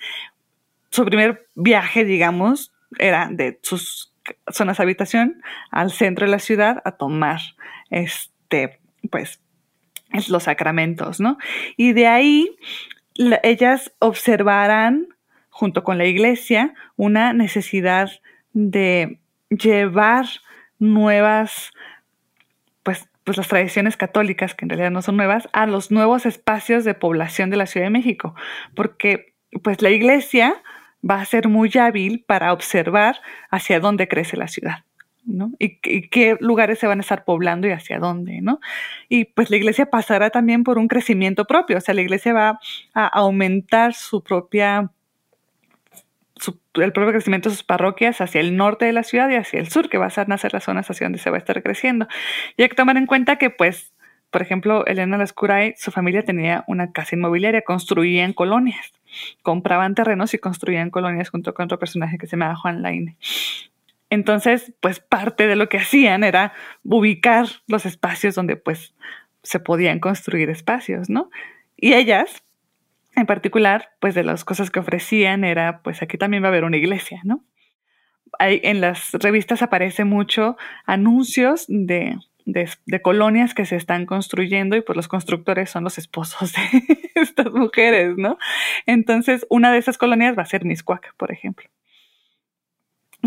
su 0.91 1.05
primer 1.05 1.49
viaje, 1.55 2.05
digamos, 2.05 2.73
era 2.99 3.29
de 3.31 3.59
sus 3.63 4.13
zonas 4.51 4.77
de 4.77 4.83
habitación 4.83 5.43
al 5.71 5.91
centro 5.91 6.27
de 6.27 6.33
la 6.33 6.39
ciudad 6.39 6.83
a 6.85 6.93
tomar 6.93 7.41
este, 7.91 8.79
pues, 9.11 9.41
los 10.29 10.45
sacramentos, 10.45 11.21
¿no? 11.21 11.39
Y 11.77 11.93
de 11.93 12.07
ahí 12.07 12.57
ellas 13.43 13.93
observarán, 13.99 15.09
junto 15.49 15.85
con 15.85 15.99
la 15.99 16.07
iglesia, 16.07 16.75
una 16.97 17.33
necesidad 17.33 18.11
de 18.53 19.19
llevar 19.59 20.27
nuevas, 20.79 21.73
pues, 22.83 23.09
pues 23.25 23.37
las 23.37 23.49
tradiciones 23.49 23.97
católicas, 23.97 24.55
que 24.55 24.65
en 24.65 24.71
realidad 24.71 24.91
no 24.91 25.03
son 25.03 25.17
nuevas, 25.17 25.49
a 25.53 25.67
los 25.67 25.91
nuevos 25.91 26.27
espacios 26.27 26.85
de 26.85 26.95
población 26.95 27.51
de 27.51 27.57
la 27.57 27.67
Ciudad 27.67 27.87
de 27.87 27.91
México, 27.91 28.35
porque 28.75 29.35
pues 29.63 29.83
la 29.83 29.91
iglesia 29.91 30.63
va 31.09 31.21
a 31.21 31.25
ser 31.25 31.49
muy 31.49 31.71
hábil 31.79 32.25
para 32.27 32.53
observar 32.53 33.17
hacia 33.51 33.81
dónde 33.81 34.09
crece 34.09 34.37
la 34.37 34.49
ciudad. 34.49 34.85
¿no? 35.25 35.53
Y, 35.59 35.79
qué 36.09 36.37
lugares 36.41 36.81
se 36.81 36.89
van 36.89 36.99
a 36.99 37.03
estar 37.03 37.25
poblando 37.25 37.69
y 37.69 37.71
hacia 37.71 38.01
dónde, 38.01 38.41
¿no? 38.41 38.59
Y 39.09 39.27
pues 39.27 39.51
la 39.51 39.57
iglesia 39.57 39.87
pasará 39.87 40.31
también 40.31 40.65
por 40.65 40.79
un 40.79 40.89
crecimiento 40.89 41.45
propio, 41.45 41.79
o 41.79 41.81
sea, 41.81 41.95
la 41.95 42.01
iglesia 42.01 42.33
va 42.33 42.59
a 42.93 43.07
aumentar 43.07 43.95
su 43.95 44.25
propia 44.25 44.91
el 46.75 46.93
propio 46.93 47.13
crecimiento 47.13 47.49
de 47.49 47.55
sus 47.55 47.65
parroquias 47.65 48.21
hacia 48.21 48.41
el 48.41 48.57
norte 48.57 48.85
de 48.85 48.93
la 48.93 49.03
ciudad 49.03 49.29
y 49.31 49.37
hacia 49.37 49.61
el 49.61 49.69
sur, 49.69 49.89
que 49.89 49.99
va 49.99 50.09
a 50.15 50.25
nacer 50.25 50.53
las 50.53 50.65
zonas 50.65 50.91
hacia 50.91 51.07
donde 51.07 51.19
se 51.19 51.31
va 51.31 51.37
a 51.37 51.39
estar 51.39 51.63
creciendo. 51.63 52.07
Y 52.57 52.63
hay 52.63 52.69
que 52.69 52.77
tomar 52.77 52.97
en 52.97 53.07
cuenta 53.07 53.37
que, 53.37 53.51
pues, 53.51 53.93
por 54.31 54.43
ejemplo, 54.43 54.87
Elena 54.87 55.19
Lascuray, 55.19 55.75
su 55.77 55.91
familia 55.91 56.25
tenía 56.25 56.65
una 56.67 56.93
casa 56.93 57.15
inmobiliaria, 57.15 57.63
construían 57.63 58.33
colonias, 58.33 58.93
compraban 59.43 59.95
terrenos 59.95 60.33
y 60.33 60.39
construían 60.39 60.91
colonias 60.91 61.29
junto 61.29 61.53
con 61.53 61.67
otro 61.67 61.79
personaje 61.79 62.19
que 62.19 62.27
se 62.27 62.37
llama 62.37 62.57
Juan 62.57 62.83
Laine. 62.83 63.17
Entonces, 64.09 64.73
pues 64.81 65.01
parte 65.01 65.47
de 65.47 65.57
lo 65.57 65.69
que 65.69 65.79
hacían 65.79 66.25
era 66.25 66.53
ubicar 66.83 67.47
los 67.67 67.87
espacios 67.87 68.35
donde 68.35 68.57
pues 68.57 68.95
se 69.43 69.61
podían 69.61 70.01
construir 70.01 70.51
espacios, 70.51 71.09
¿no? 71.09 71.31
Y 71.77 71.95
ellas, 71.95 72.43
en 73.15 73.27
particular, 73.27 73.91
pues 74.01 74.15
de 74.15 74.25
las 74.25 74.45
cosas 74.45 74.71
que 74.71 74.81
ofrecían 74.81 75.45
era, 75.45 75.83
pues 75.83 76.03
aquí 76.03 76.19
también 76.19 76.43
va 76.43 76.49
a 76.49 76.51
haber 76.51 76.65
una 76.65 76.77
iglesia, 76.77 77.21
¿no? 77.25 77.45
Hay, 78.39 78.61
en 78.65 78.81
las 78.81 79.13
revistas 79.13 79.63
aparece 79.63 80.05
mucho 80.05 80.57
anuncios 80.87 81.67
de, 81.69 82.17
de, 82.47 83.03
colonias 83.03 83.55
que 83.55 83.67
se 83.67 83.77
están 83.77 84.07
construyendo 84.07 84.77
y 84.77 84.81
pues 84.81 84.97
los 84.97 85.09
constructores 85.09 85.71
son 85.71 85.85
los 85.85 85.99
esposos 85.99 86.53
de 86.53 87.11
estas 87.15 87.53
mujeres, 87.53 88.17
¿no? 88.17 88.39
Entonces, 88.87 89.47
una 89.51 89.73
de 89.73 89.79
esas 89.79 89.99
colonias 89.99 90.37
va 90.37 90.43
a 90.43 90.47
ser 90.47 90.65
Miscuac, 90.65 91.15
por 91.17 91.31
ejemplo, 91.31 91.69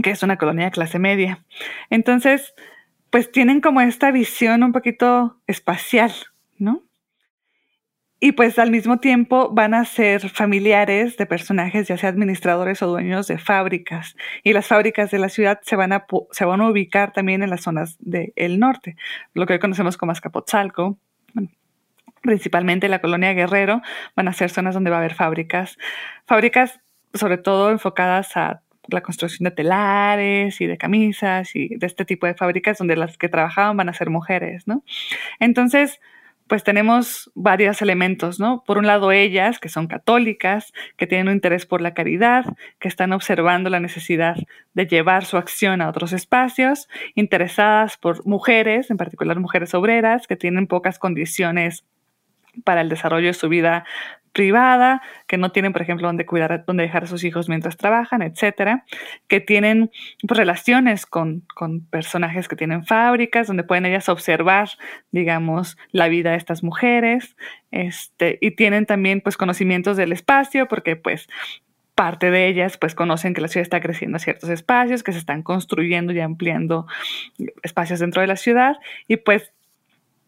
que 0.01 0.09
es 0.09 0.23
una 0.23 0.37
colonia 0.37 0.65
de 0.65 0.71
clase 0.71 0.99
media. 0.99 1.45
Entonces, 1.89 2.53
pues 3.11 3.31
tienen 3.31 3.61
como 3.61 3.81
esta 3.81 4.11
visión 4.11 4.63
un 4.63 4.73
poquito 4.73 5.39
espacial, 5.47 6.11
¿no? 6.57 6.84
Y 8.19 8.31
pues 8.31 8.57
al 8.59 8.71
mismo 8.71 8.99
tiempo 8.99 9.49
van 9.51 9.73
a 9.73 9.83
ser 9.85 10.29
familiares 10.29 11.17
de 11.17 11.25
personajes, 11.25 11.87
ya 11.87 11.97
sea 11.97 12.09
administradores 12.09 12.81
o 12.81 12.87
dueños 12.87 13.27
de 13.27 13.37
fábricas. 13.37 14.15
Y 14.43 14.53
las 14.53 14.67
fábricas 14.67 15.11
de 15.11 15.19
la 15.19 15.29
ciudad 15.29 15.59
se 15.63 15.75
van 15.75 15.91
a, 15.91 16.05
se 16.31 16.45
van 16.45 16.61
a 16.61 16.69
ubicar 16.69 17.11
también 17.11 17.43
en 17.43 17.49
las 17.49 17.61
zonas 17.61 17.97
del 17.99 18.59
norte, 18.59 18.95
lo 19.33 19.45
que 19.45 19.53
hoy 19.53 19.59
conocemos 19.59 19.97
como 19.97 20.13
Azcapotzalco. 20.13 20.97
principalmente 22.21 22.89
la 22.89 22.99
colonia 22.99 23.33
Guerrero 23.33 23.81
van 24.15 24.27
a 24.27 24.33
ser 24.33 24.49
zonas 24.49 24.73
donde 24.73 24.89
va 24.89 24.97
a 24.97 24.99
haber 24.99 25.13
fábricas. 25.13 25.77
Fábricas 26.25 26.79
sobre 27.13 27.37
todo 27.37 27.71
enfocadas 27.71 28.35
a 28.37 28.61
la 28.87 29.01
construcción 29.01 29.45
de 29.45 29.51
telares 29.51 30.61
y 30.61 30.67
de 30.67 30.77
camisas 30.77 31.55
y 31.55 31.69
de 31.75 31.87
este 31.87 32.05
tipo 32.05 32.27
de 32.27 32.35
fábricas 32.35 32.77
donde 32.77 32.95
las 32.95 33.17
que 33.17 33.29
trabajaban 33.29 33.77
van 33.77 33.89
a 33.89 33.93
ser 33.93 34.09
mujeres, 34.09 34.67
¿no? 34.67 34.83
Entonces, 35.39 35.99
pues 36.47 36.63
tenemos 36.63 37.31
varios 37.33 37.81
elementos, 37.81 38.39
¿no? 38.39 38.63
Por 38.65 38.77
un 38.77 38.85
lado, 38.85 39.11
ellas, 39.11 39.59
que 39.59 39.69
son 39.69 39.87
católicas, 39.87 40.73
que 40.95 41.07
tienen 41.07 41.27
un 41.27 41.33
interés 41.33 41.65
por 41.65 41.81
la 41.81 41.93
caridad, 41.93 42.45
que 42.79 42.87
están 42.87 43.13
observando 43.13 43.69
la 43.69 43.79
necesidad 43.79 44.35
de 44.73 44.85
llevar 44.85 45.25
su 45.25 45.37
acción 45.37 45.81
a 45.81 45.89
otros 45.89 46.13
espacios, 46.13 46.87
interesadas 47.15 47.97
por 47.97 48.25
mujeres, 48.27 48.91
en 48.91 48.97
particular 48.97 49.39
mujeres 49.39 49.73
obreras, 49.73 50.27
que 50.27 50.35
tienen 50.35 50.67
pocas 50.67 50.99
condiciones 50.99 51.83
para 52.63 52.81
el 52.81 52.89
desarrollo 52.89 53.27
de 53.27 53.33
su 53.33 53.49
vida 53.49 53.85
privada, 54.35 55.01
que 55.27 55.37
no 55.37 55.53
tienen, 55.53 55.71
por 55.71 55.81
ejemplo, 55.81 56.07
dónde 56.07 56.25
cuidar, 56.25 56.65
dónde 56.67 56.83
dejar 56.83 57.05
a 57.05 57.07
sus 57.07 57.23
hijos 57.23 57.47
mientras 57.47 57.77
trabajan, 57.77 58.21
etcétera, 58.21 58.83
que 59.29 59.39
tienen 59.39 59.91
pues, 60.27 60.37
relaciones 60.37 61.05
con, 61.05 61.45
con, 61.55 61.85
personajes 61.85 62.49
que 62.49 62.57
tienen 62.57 62.85
fábricas, 62.85 63.47
donde 63.47 63.63
pueden 63.63 63.85
ellas 63.85 64.09
observar, 64.09 64.67
digamos, 65.11 65.77
la 65.93 66.09
vida 66.09 66.31
de 66.31 66.37
estas 66.37 66.63
mujeres, 66.63 67.37
este, 67.71 68.37
y 68.41 68.51
tienen 68.51 68.85
también, 68.85 69.21
pues, 69.21 69.37
conocimientos 69.37 69.95
del 69.95 70.11
espacio, 70.11 70.67
porque, 70.67 70.97
pues, 70.97 71.29
parte 71.95 72.29
de 72.29 72.49
ellas 72.49 72.77
pues 72.77 72.93
conocen 72.93 73.33
que 73.33 73.39
la 73.39 73.47
ciudad 73.47 73.61
está 73.61 73.79
creciendo 73.79 74.17
a 74.17 74.19
ciertos 74.19 74.49
espacios, 74.49 75.01
que 75.01 75.13
se 75.13 75.17
están 75.17 75.43
construyendo 75.43 76.11
y 76.11 76.19
ampliando 76.19 76.87
espacios 77.63 77.99
dentro 78.01 78.19
de 78.19 78.27
la 78.27 78.35
ciudad 78.35 78.75
y 79.07 79.15
pues 79.15 79.53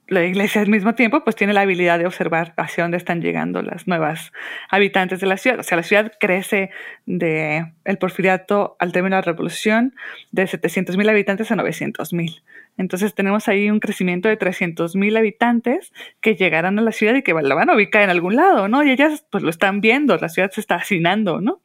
la 0.08 0.24
iglesia 0.24 0.62
al 0.62 0.70
mismo 0.70 0.96
tiempo 0.96 1.24
pues 1.24 1.36
tiene 1.36 1.54
la 1.54 1.62
habilidad 1.62 2.00
de 2.00 2.06
observar 2.06 2.54
hacia 2.58 2.84
dónde 2.84 2.98
están 2.98 3.22
llegando 3.22 3.62
las 3.62 3.88
nuevas 3.88 4.32
habitantes 4.70 5.20
de 5.20 5.28
la 5.28 5.38
ciudad. 5.38 5.60
O 5.60 5.64
sea, 5.64 5.76
la 5.76 5.84
ciudad 5.84 6.14
crece 6.20 6.70
de 7.06 7.74
el 7.84 7.98
porfiriato 7.98 8.78
al 8.80 8.92
término 8.92 9.16
de 9.16 9.22
la 9.22 9.26
revolución 9.26 9.96
de 10.32 10.48
700 10.48 10.98
mil 10.98 11.10
habitantes 11.10 11.52
a 11.52 11.56
900 11.56 12.14
mil. 12.14 12.42
Entonces 12.78 13.16
tenemos 13.16 13.48
ahí 13.48 13.70
un 13.70 13.80
crecimiento 13.80 14.30
de 14.30 14.38
300 14.38 14.96
mil 14.96 15.18
habitantes 15.18 15.92
que 16.22 16.36
llegarán 16.36 16.80
a 16.80 16.82
la 16.82 16.92
ciudad 16.92 17.16
y 17.16 17.24
que 17.24 17.34
la 17.34 17.56
van 17.56 17.70
a 17.70 17.76
ubicar 17.76 18.04
en 18.04 18.10
algún 18.10 18.36
lado, 18.36 18.68
¿no? 18.68 18.84
Y 18.84 18.92
ellas 18.92 19.26
pues 19.30 19.44
lo 19.44 19.50
están 19.50 19.82
viendo, 19.82 20.16
la 20.18 20.30
ciudad 20.30 20.52
se 20.52 20.62
está 20.62 20.76
hacinando, 20.76 21.42
¿no? 21.42 21.62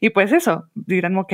Y 0.00 0.10
pues 0.10 0.32
eso, 0.32 0.66
dirán, 0.74 1.16
ok, 1.18 1.32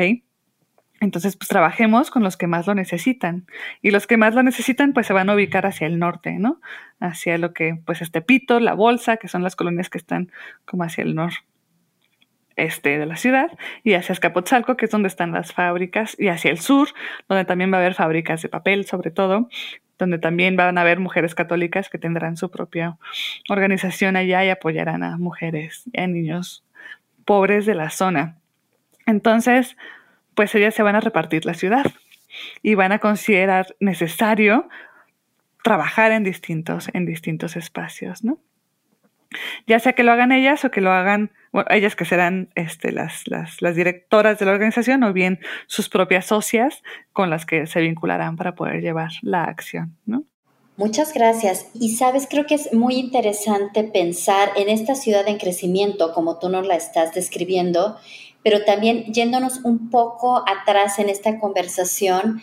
entonces, 1.06 1.36
pues 1.36 1.46
trabajemos 1.48 2.10
con 2.10 2.24
los 2.24 2.36
que 2.36 2.48
más 2.48 2.66
lo 2.66 2.74
necesitan. 2.74 3.46
Y 3.80 3.92
los 3.92 4.08
que 4.08 4.16
más 4.16 4.34
lo 4.34 4.42
necesitan, 4.42 4.92
pues 4.92 5.06
se 5.06 5.12
van 5.12 5.30
a 5.30 5.34
ubicar 5.34 5.64
hacia 5.64 5.86
el 5.86 6.00
norte, 6.00 6.32
¿no? 6.32 6.60
Hacia 6.98 7.38
lo 7.38 7.54
que, 7.54 7.78
pues, 7.86 8.02
es 8.02 8.10
Tepito, 8.10 8.58
La 8.58 8.74
Bolsa, 8.74 9.16
que 9.16 9.28
son 9.28 9.44
las 9.44 9.54
colonias 9.54 9.88
que 9.88 9.98
están 9.98 10.32
como 10.64 10.82
hacia 10.82 11.02
el 11.02 11.14
norte 11.14 11.38
este 12.56 12.98
de 12.98 13.04
la 13.04 13.16
ciudad, 13.16 13.50
y 13.84 13.92
hacia 13.92 14.14
Escapotzalco, 14.14 14.78
que 14.78 14.86
es 14.86 14.90
donde 14.90 15.08
están 15.08 15.30
las 15.30 15.52
fábricas, 15.52 16.16
y 16.18 16.28
hacia 16.28 16.50
el 16.50 16.58
sur, 16.58 16.88
donde 17.28 17.44
también 17.44 17.70
va 17.70 17.76
a 17.76 17.80
haber 17.80 17.92
fábricas 17.92 18.40
de 18.40 18.48
papel, 18.48 18.86
sobre 18.86 19.10
todo, 19.10 19.50
donde 19.98 20.18
también 20.18 20.56
van 20.56 20.78
a 20.78 20.80
haber 20.80 20.98
mujeres 20.98 21.34
católicas 21.34 21.90
que 21.90 21.98
tendrán 21.98 22.38
su 22.38 22.50
propia 22.50 22.96
organización 23.50 24.16
allá 24.16 24.42
y 24.42 24.48
apoyarán 24.48 25.02
a 25.02 25.18
mujeres 25.18 25.84
y 25.92 26.00
a 26.00 26.06
niños 26.06 26.64
pobres 27.26 27.66
de 27.66 27.74
la 27.74 27.90
zona. 27.90 28.38
Entonces, 29.04 29.76
pues 30.36 30.54
ellas 30.54 30.74
se 30.74 30.84
van 30.84 30.94
a 30.94 31.00
repartir 31.00 31.44
la 31.44 31.54
ciudad 31.54 31.86
y 32.62 32.76
van 32.76 32.92
a 32.92 33.00
considerar 33.00 33.74
necesario 33.80 34.68
trabajar 35.64 36.12
en 36.12 36.22
distintos, 36.22 36.88
en 36.92 37.06
distintos 37.06 37.56
espacios, 37.56 38.22
¿no? 38.22 38.38
Ya 39.66 39.80
sea 39.80 39.94
que 39.94 40.04
lo 40.04 40.12
hagan 40.12 40.30
ellas 40.30 40.64
o 40.64 40.70
que 40.70 40.80
lo 40.80 40.92
hagan, 40.92 41.32
bueno, 41.52 41.68
ellas 41.70 41.96
que 41.96 42.04
serán 42.04 42.50
este, 42.54 42.92
las, 42.92 43.26
las, 43.26 43.60
las 43.60 43.74
directoras 43.74 44.38
de 44.38 44.46
la 44.46 44.52
organización 44.52 45.02
o 45.02 45.12
bien 45.12 45.40
sus 45.66 45.88
propias 45.88 46.26
socias 46.26 46.84
con 47.12 47.30
las 47.30 47.44
que 47.44 47.66
se 47.66 47.80
vincularán 47.80 48.36
para 48.36 48.54
poder 48.54 48.80
llevar 48.80 49.10
la 49.22 49.44
acción, 49.44 49.96
¿no? 50.06 50.24
Muchas 50.76 51.14
gracias. 51.14 51.68
Y 51.72 51.96
sabes, 51.96 52.26
creo 52.28 52.44
que 52.44 52.54
es 52.54 52.74
muy 52.74 52.96
interesante 52.96 53.82
pensar 53.82 54.50
en 54.56 54.68
esta 54.68 54.94
ciudad 54.94 55.26
en 55.26 55.38
crecimiento, 55.38 56.12
como 56.12 56.38
tú 56.38 56.50
nos 56.50 56.66
la 56.66 56.76
estás 56.76 57.14
describiendo, 57.14 57.96
pero 58.46 58.64
también 58.64 59.12
yéndonos 59.12 59.58
un 59.64 59.90
poco 59.90 60.44
atrás 60.46 61.00
en 61.00 61.08
esta 61.08 61.40
conversación 61.40 62.40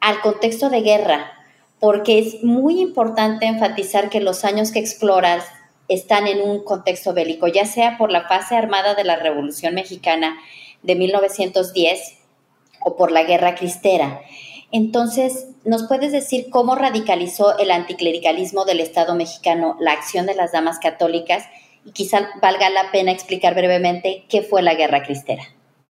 al 0.00 0.20
contexto 0.20 0.70
de 0.70 0.80
guerra, 0.80 1.34
porque 1.78 2.18
es 2.18 2.42
muy 2.42 2.80
importante 2.80 3.46
enfatizar 3.46 4.10
que 4.10 4.18
los 4.18 4.44
años 4.44 4.72
que 4.72 4.80
exploras 4.80 5.44
están 5.86 6.26
en 6.26 6.40
un 6.40 6.64
contexto 6.64 7.14
bélico, 7.14 7.46
ya 7.46 7.64
sea 7.64 7.96
por 7.96 8.10
la 8.10 8.26
fase 8.26 8.56
armada 8.56 8.96
de 8.96 9.04
la 9.04 9.14
Revolución 9.14 9.72
Mexicana 9.76 10.36
de 10.82 10.96
1910 10.96 12.18
o 12.80 12.96
por 12.96 13.12
la 13.12 13.22
Guerra 13.22 13.54
Cristera. 13.54 14.22
Entonces, 14.72 15.46
¿nos 15.64 15.84
puedes 15.84 16.10
decir 16.10 16.50
cómo 16.50 16.74
radicalizó 16.74 17.56
el 17.58 17.70
anticlericalismo 17.70 18.64
del 18.64 18.80
Estado 18.80 19.14
mexicano 19.14 19.76
la 19.78 19.92
acción 19.92 20.26
de 20.26 20.34
las 20.34 20.50
damas 20.50 20.80
católicas 20.80 21.44
y 21.86 21.92
quizá 21.92 22.28
valga 22.42 22.68
la 22.68 22.90
pena 22.90 23.12
explicar 23.12 23.54
brevemente 23.54 24.24
qué 24.28 24.42
fue 24.42 24.60
la 24.60 24.74
guerra 24.74 25.02
cristera. 25.02 25.44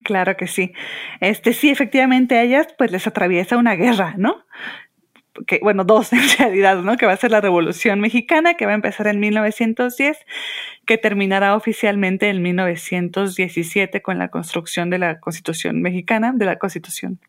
Claro 0.02 0.36
que 0.36 0.46
sí. 0.46 0.72
Este 1.20 1.52
sí, 1.52 1.68
efectivamente 1.68 2.38
a 2.38 2.42
ellas 2.42 2.68
pues 2.78 2.90
les 2.90 3.06
atraviesa 3.06 3.58
una 3.58 3.74
guerra, 3.74 4.14
¿no? 4.16 4.44
Bueno, 5.62 5.84
dos 5.84 6.12
en 6.14 6.20
realidad, 6.38 6.78
¿no? 6.82 6.96
Que 6.96 7.06
va 7.06 7.12
a 7.12 7.16
ser 7.16 7.30
la 7.30 7.40
Revolución 7.40 8.00
Mexicana, 8.00 8.54
que 8.54 8.66
va 8.66 8.72
a 8.72 8.76
empezar 8.76 9.08
en 9.08 9.20
1910, 9.20 10.18
que 10.86 10.96
terminará 10.96 11.54
oficialmente 11.56 12.28
en 12.28 12.40
1917 12.40 14.00
con 14.00 14.18
la 14.18 14.28
construcción 14.28 14.90
de 14.90 14.98
la 14.98 15.20
Constitución 15.20 15.82
Mexicana, 15.82 16.32
de 16.34 16.46
la 16.46 16.56
Constitución 16.56 17.20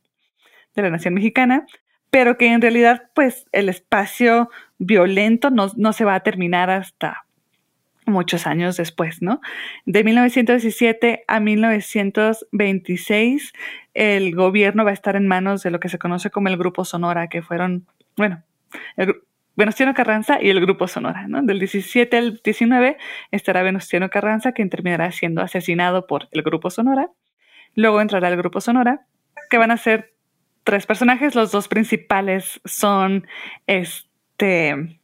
de 0.75 0.83
la 0.83 0.89
Nación 0.89 1.13
Mexicana, 1.13 1.65
pero 2.09 2.37
que 2.37 2.47
en 2.47 2.61
realidad, 2.61 3.09
pues, 3.13 3.45
el 3.51 3.69
espacio 3.69 4.49
violento 4.77 5.49
no, 5.49 5.71
no 5.75 5.93
se 5.93 6.05
va 6.05 6.15
a 6.15 6.19
terminar 6.21 6.69
hasta 6.69 7.25
muchos 8.11 8.47
años 8.47 8.77
después, 8.77 9.21
¿no? 9.21 9.41
De 9.85 10.03
1917 10.03 11.23
a 11.27 11.39
1926, 11.39 13.53
el 13.93 14.35
gobierno 14.35 14.85
va 14.85 14.91
a 14.91 14.93
estar 14.93 15.15
en 15.15 15.27
manos 15.27 15.63
de 15.63 15.71
lo 15.71 15.79
que 15.79 15.89
se 15.89 15.97
conoce 15.97 16.29
como 16.29 16.49
el 16.49 16.57
Grupo 16.57 16.85
Sonora, 16.85 17.27
que 17.27 17.41
fueron, 17.41 17.87
bueno, 18.15 18.43
Venustiano 19.55 19.93
Carranza 19.93 20.41
y 20.41 20.49
el 20.49 20.61
Grupo 20.61 20.87
Sonora, 20.87 21.27
¿no? 21.27 21.41
Del 21.41 21.59
17 21.59 22.17
al 22.17 22.41
19 22.43 22.97
estará 23.31 23.63
Venustiano 23.63 24.09
Carranza, 24.09 24.53
quien 24.53 24.69
terminará 24.69 25.11
siendo 25.11 25.41
asesinado 25.41 26.07
por 26.07 26.29
el 26.31 26.41
Grupo 26.41 26.69
Sonora. 26.69 27.09
Luego 27.75 28.01
entrará 28.01 28.29
el 28.29 28.37
Grupo 28.37 28.61
Sonora, 28.61 29.05
que 29.49 29.57
van 29.57 29.71
a 29.71 29.77
ser 29.77 30.13
tres 30.63 30.85
personajes. 30.85 31.35
Los 31.35 31.51
dos 31.51 31.67
principales 31.67 32.61
son 32.65 33.27
este 33.67 34.99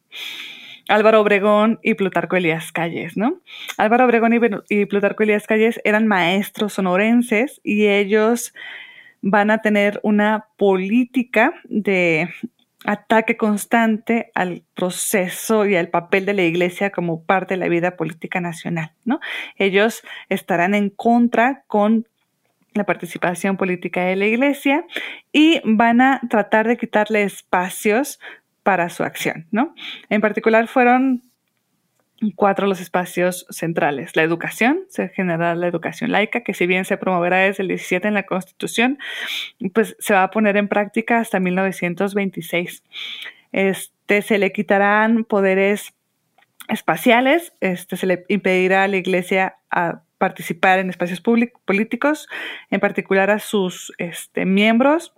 Álvaro 0.87 1.21
Obregón 1.21 1.79
y 1.83 1.95
Plutarco 1.95 2.35
Elías 2.35 2.71
Calles, 2.71 3.17
¿no? 3.17 3.41
Álvaro 3.77 4.05
Obregón 4.05 4.33
y, 4.69 4.85
Plutarco 4.85 5.23
Elías 5.23 5.47
Calles 5.47 5.79
eran 5.83 6.07
maestros 6.07 6.73
sonorenses 6.73 7.59
y 7.63 7.87
ellos 7.87 8.53
van 9.21 9.51
a 9.51 9.61
tener 9.61 9.99
una 10.03 10.47
política 10.57 11.53
de 11.65 12.29
ataque 12.85 13.35
constante 13.35 14.31
al 14.35 14.63
proceso 14.75 15.65
y 15.65 15.75
al 15.75 15.89
papel 15.89 16.25
de 16.25 16.33
la 16.33 16.43
iglesia 16.43 16.91
como 16.91 17.23
parte 17.23 17.55
de 17.55 17.59
la 17.59 17.67
vida 17.67 17.97
política 17.97 18.39
nacional, 18.39 18.93
¿no? 19.03 19.19
Ellos 19.57 20.03
estarán 20.29 20.73
en 20.73 20.89
contra 20.89 21.63
con 21.67 22.07
la 22.73 22.85
participación 22.85 23.57
política 23.57 24.05
de 24.05 24.15
la 24.15 24.27
iglesia 24.27 24.85
y 25.33 25.59
van 25.65 25.99
a 25.99 26.21
tratar 26.29 26.67
de 26.67 26.77
quitarle 26.77 27.23
espacios 27.23 28.19
para 28.67 28.89
su 28.89 29.03
acción, 29.03 29.47
¿no? 29.49 29.73
En 30.09 30.19
particular 30.19 30.67
fueron 30.67 31.23
cuatro 32.35 32.67
los 32.67 32.81
espacios 32.81 33.45
centrales. 33.49 34.17
La 34.17 34.23
educación, 34.23 34.81
se 34.89 35.07
generará 35.07 35.55
la 35.55 35.67
educación 35.67 36.11
laica, 36.11 36.41
que 36.41 36.53
si 36.53 36.67
bien 36.67 36.83
se 36.83 36.97
promoverá 36.97 37.37
desde 37.37 37.63
el 37.63 37.69
17 37.69 38.09
en 38.09 38.13
la 38.13 38.23
Constitución, 38.23 38.99
pues 39.73 39.95
se 39.99 40.13
va 40.13 40.23
a 40.23 40.31
poner 40.31 40.57
en 40.57 40.67
práctica 40.67 41.19
hasta 41.19 41.39
1926. 41.39 42.83
Este, 43.53 44.21
se 44.21 44.37
le 44.37 44.51
quitarán 44.51 45.23
poderes 45.23 45.93
espaciales, 46.67 47.53
este, 47.61 47.95
se 47.95 48.05
le 48.05 48.25
impedirá 48.27 48.83
a 48.83 48.89
la 48.89 48.97
Iglesia 48.97 49.59
participar 50.17 50.79
en 50.79 50.89
espacios 50.89 51.21
políticos, 51.21 52.27
en 52.69 52.81
particular 52.81 53.31
a 53.31 53.39
sus 53.39 53.93
este, 53.97 54.45
miembros, 54.45 55.13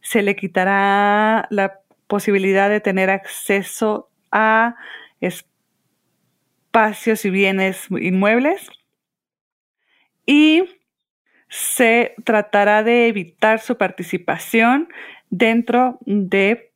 se 0.00 0.22
le 0.22 0.36
quitará 0.36 1.48
la 1.50 1.80
posibilidad 2.06 2.70
de 2.70 2.80
tener 2.80 3.10
acceso 3.10 4.08
a 4.30 4.76
espacios 5.20 7.24
y 7.24 7.30
bienes 7.30 7.86
inmuebles 7.90 8.70
y 10.26 10.64
se 11.48 12.14
tratará 12.24 12.82
de 12.82 13.08
evitar 13.08 13.60
su 13.60 13.78
participación 13.78 14.88
dentro 15.30 15.98
de 16.04 16.72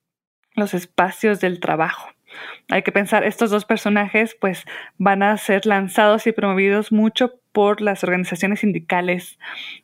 los 0.54 0.74
espacios 0.74 1.40
del 1.40 1.60
trabajo. 1.60 2.08
Hay 2.68 2.82
que 2.82 2.92
pensar, 2.92 3.24
estos 3.24 3.50
dos 3.50 3.64
personajes 3.64 4.36
pues 4.40 4.64
van 4.98 5.22
a 5.22 5.36
ser 5.36 5.66
lanzados 5.66 6.26
y 6.26 6.32
promovidos 6.32 6.92
mucho 6.92 7.40
por 7.52 7.80
las 7.80 8.04
organizaciones 8.04 8.60
sindicales 8.60 9.38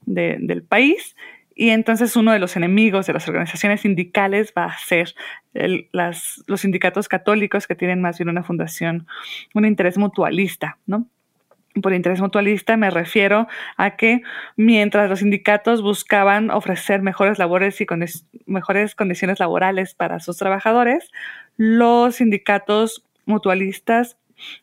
del 0.04 0.62
país 0.62 1.16
y 1.54 1.70
entonces 1.70 2.16
uno 2.16 2.32
de 2.32 2.38
los 2.38 2.56
enemigos 2.56 3.06
de 3.06 3.12
las 3.12 3.28
organizaciones 3.28 3.82
sindicales 3.82 4.52
va 4.56 4.64
a 4.64 4.78
ser 4.78 5.14
los 5.52 6.60
sindicatos 6.60 7.08
católicos 7.08 7.66
que 7.66 7.76
tienen 7.76 8.00
más 8.00 8.18
bien 8.18 8.28
una 8.28 8.42
fundación, 8.42 9.06
un 9.54 9.64
interés 9.64 9.96
mutualista, 9.96 10.78
¿no? 10.86 11.06
Por 11.80 11.92
interés 11.92 12.20
mutualista 12.20 12.76
me 12.76 12.90
refiero 12.90 13.48
a 13.76 13.96
que 13.96 14.22
mientras 14.56 15.10
los 15.10 15.20
sindicatos 15.20 15.82
buscaban 15.82 16.50
ofrecer 16.50 17.02
mejores 17.02 17.38
labores 17.38 17.80
y 17.80 17.86
mejores 18.46 18.94
condiciones 18.94 19.40
laborales 19.40 19.94
para 19.94 20.20
sus 20.20 20.36
trabajadores, 20.36 21.10
los 21.56 22.16
sindicatos 22.16 23.04
mutualistas 23.26 24.16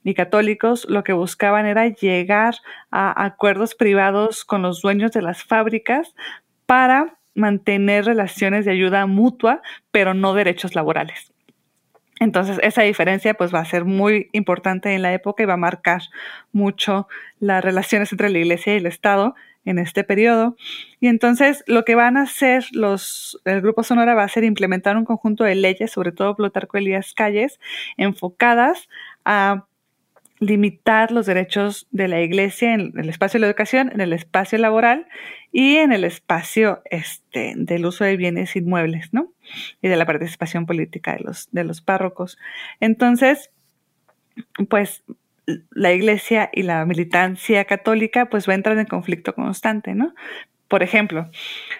y 0.03 0.13
católicos 0.13 0.85
lo 0.89 1.03
que 1.03 1.13
buscaban 1.13 1.65
era 1.65 1.87
llegar 1.87 2.55
a 2.91 3.25
acuerdos 3.25 3.75
privados 3.75 4.45
con 4.45 4.61
los 4.61 4.81
dueños 4.81 5.11
de 5.11 5.21
las 5.21 5.43
fábricas 5.43 6.13
para 6.71 7.17
mantener 7.35 8.05
relaciones 8.05 8.63
de 8.63 8.71
ayuda 8.71 9.05
mutua, 9.05 9.61
pero 9.91 10.13
no 10.13 10.33
derechos 10.33 10.73
laborales. 10.73 11.33
Entonces, 12.21 12.61
esa 12.63 12.83
diferencia 12.83 13.33
pues 13.33 13.53
va 13.53 13.59
a 13.59 13.65
ser 13.65 13.83
muy 13.83 14.29
importante 14.31 14.95
en 14.95 15.01
la 15.01 15.13
época 15.13 15.43
y 15.43 15.45
va 15.45 15.55
a 15.55 15.57
marcar 15.57 16.03
mucho 16.53 17.09
las 17.41 17.61
relaciones 17.61 18.13
entre 18.13 18.29
la 18.29 18.37
iglesia 18.37 18.73
y 18.73 18.77
el 18.77 18.85
Estado 18.85 19.35
en 19.65 19.79
este 19.79 20.05
periodo. 20.05 20.55
Y 21.01 21.07
entonces 21.07 21.61
lo 21.67 21.83
que 21.83 21.95
van 21.95 22.15
a 22.15 22.21
hacer 22.21 22.63
los, 22.71 23.41
el 23.43 23.59
Grupo 23.59 23.83
Sonora 23.83 24.13
va 24.13 24.23
a 24.23 24.29
ser 24.29 24.45
implementar 24.45 24.95
un 24.95 25.03
conjunto 25.03 25.43
de 25.43 25.55
leyes, 25.55 25.91
sobre 25.91 26.13
todo 26.13 26.37
Plutarco 26.37 26.77
Elías 26.77 27.13
Calles, 27.13 27.59
enfocadas 27.97 28.87
a 29.25 29.65
limitar 30.41 31.11
los 31.11 31.27
derechos 31.27 31.87
de 31.91 32.07
la 32.07 32.19
iglesia 32.19 32.73
en 32.73 32.93
el 32.97 33.09
espacio 33.09 33.37
de 33.37 33.41
la 33.41 33.47
educación, 33.47 33.91
en 33.93 34.01
el 34.01 34.11
espacio 34.11 34.57
laboral 34.57 35.07
y 35.51 35.75
en 35.75 35.93
el 35.93 36.03
espacio 36.03 36.81
este, 36.89 37.53
del 37.55 37.85
uso 37.85 38.03
de 38.05 38.17
bienes 38.17 38.55
inmuebles, 38.55 39.13
¿no? 39.13 39.31
Y 39.83 39.87
de 39.87 39.95
la 39.95 40.07
participación 40.07 40.65
política 40.65 41.13
de 41.13 41.19
los, 41.19 41.47
de 41.51 41.63
los 41.63 41.81
párrocos. 41.81 42.39
Entonces, 42.79 43.51
pues 44.67 45.03
la 45.69 45.93
iglesia 45.93 46.49
y 46.51 46.63
la 46.63 46.85
militancia 46.85 47.65
católica 47.65 48.25
pues 48.25 48.49
va 48.49 48.53
a 48.53 48.55
entrar 48.55 48.79
en 48.79 48.87
conflicto 48.87 49.35
constante, 49.35 49.93
¿no? 49.93 50.15
Por 50.67 50.81
ejemplo, 50.81 51.29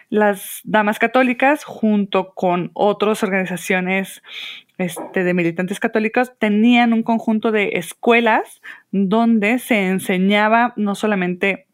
las 0.10 0.62
damas 0.66 1.00
católicas 1.00 1.64
junto 1.64 2.34
con 2.36 2.70
otras 2.74 3.24
organizaciones 3.24 4.22
este, 4.82 5.24
de 5.24 5.34
militantes 5.34 5.80
católicos 5.80 6.34
tenían 6.38 6.94
un 6.94 7.04
conjunto 7.04 7.52
de 7.52 7.72
escuelas 7.74 8.62
donde 8.92 9.60
se 9.60 9.88
enseñaba 9.88 10.74
no 10.76 10.96
solamente 10.96 11.68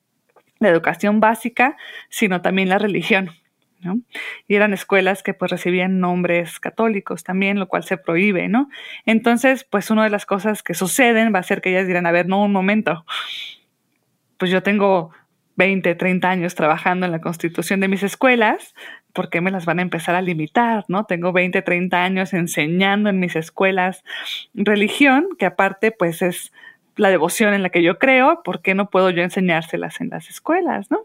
la 0.60 0.70
educación 0.70 1.20
básica, 1.20 1.78
sino 2.10 2.42
también 2.42 2.70
la 2.70 2.80
religión. 2.80 3.32
Y 4.48 4.56
eran 4.56 4.74
escuelas 4.74 5.24
que 5.24 5.34
pues 5.34 5.52
recibían 5.52 6.00
nombres 6.00 6.60
católicos 6.60 7.24
también, 7.24 7.60
lo 7.60 7.68
cual 7.68 7.84
se 7.84 7.98
prohíbe, 7.98 8.48
¿no? 8.48 8.70
Entonces, 9.06 9.64
pues 9.64 9.92
una 9.92 10.04
de 10.04 10.10
las 10.10 10.26
cosas 10.26 10.64
que 10.64 10.74
suceden 10.74 11.34
va 11.34 11.40
a 11.40 11.44
ser 11.44 11.62
que 11.62 11.70
ellas 11.70 11.88
dirán, 11.88 12.06
a 12.06 12.12
ver, 12.12 12.28
no, 12.28 12.44
un 12.44 12.52
momento, 12.52 13.06
pues 14.38 14.52
yo 14.52 14.64
tengo 14.64 15.12
20, 15.56 15.96
30 15.96 16.30
años 16.30 16.56
trabajando 16.56 17.06
en 17.06 17.12
la 17.12 17.22
constitución 17.22 17.80
de 17.80 17.88
mis 17.88 18.04
escuelas, 18.04 18.74
¿por 19.18 19.32
qué 19.32 19.42
me 19.42 19.50
las 19.50 19.66
van 19.66 19.80
a 19.80 19.82
empezar 19.82 20.14
a 20.14 20.22
limitar, 20.22 20.86
no? 20.90 21.06
Tengo 21.06 21.34
20, 21.34 21.64
30 21.64 22.04
años 22.04 22.36
enseñando 22.36 23.10
en 23.10 23.20
mis 23.20 23.36
escuelas 23.36 24.04
religión, 24.54 25.30
que 25.40 25.48
aparte 25.48 25.92
pues 25.92 26.22
es 26.22 26.54
la 26.98 27.10
devoción 27.10 27.56
en 27.56 27.64
la 27.64 27.70
que 27.70 27.82
yo 27.82 27.98
creo, 27.98 28.44
¿por 28.44 28.62
qué 28.62 28.76
no 28.76 28.92
puedo 28.92 29.10
yo 29.10 29.24
enseñárselas 29.24 30.02
en 30.02 30.10
las 30.10 30.30
escuelas, 30.30 30.92
no? 30.92 31.00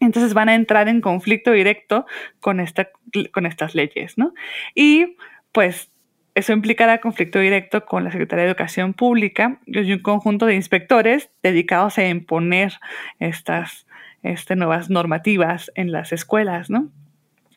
Entonces 0.00 0.34
van 0.34 0.50
a 0.50 0.54
entrar 0.54 0.86
en 0.88 1.00
conflicto 1.00 1.52
directo 1.52 2.04
con, 2.40 2.60
esta, 2.60 2.90
con 3.32 3.46
estas 3.46 3.74
leyes, 3.74 4.18
¿no? 4.18 4.34
Y 4.74 5.16
pues 5.50 5.90
eso 6.34 6.52
implicará 6.52 7.00
conflicto 7.00 7.38
directo 7.38 7.86
con 7.86 8.04
la 8.04 8.10
Secretaría 8.10 8.44
de 8.44 8.50
Educación 8.50 8.92
Pública 8.92 9.60
y 9.64 9.94
un 9.94 10.00
conjunto 10.00 10.44
de 10.44 10.56
inspectores 10.56 11.30
dedicados 11.42 11.96
a 11.96 12.06
imponer 12.06 12.74
estas 13.18 13.86
este, 14.22 14.56
nuevas 14.56 14.90
normativas 14.90 15.72
en 15.74 15.90
las 15.90 16.12
escuelas, 16.12 16.68
¿no? 16.68 16.90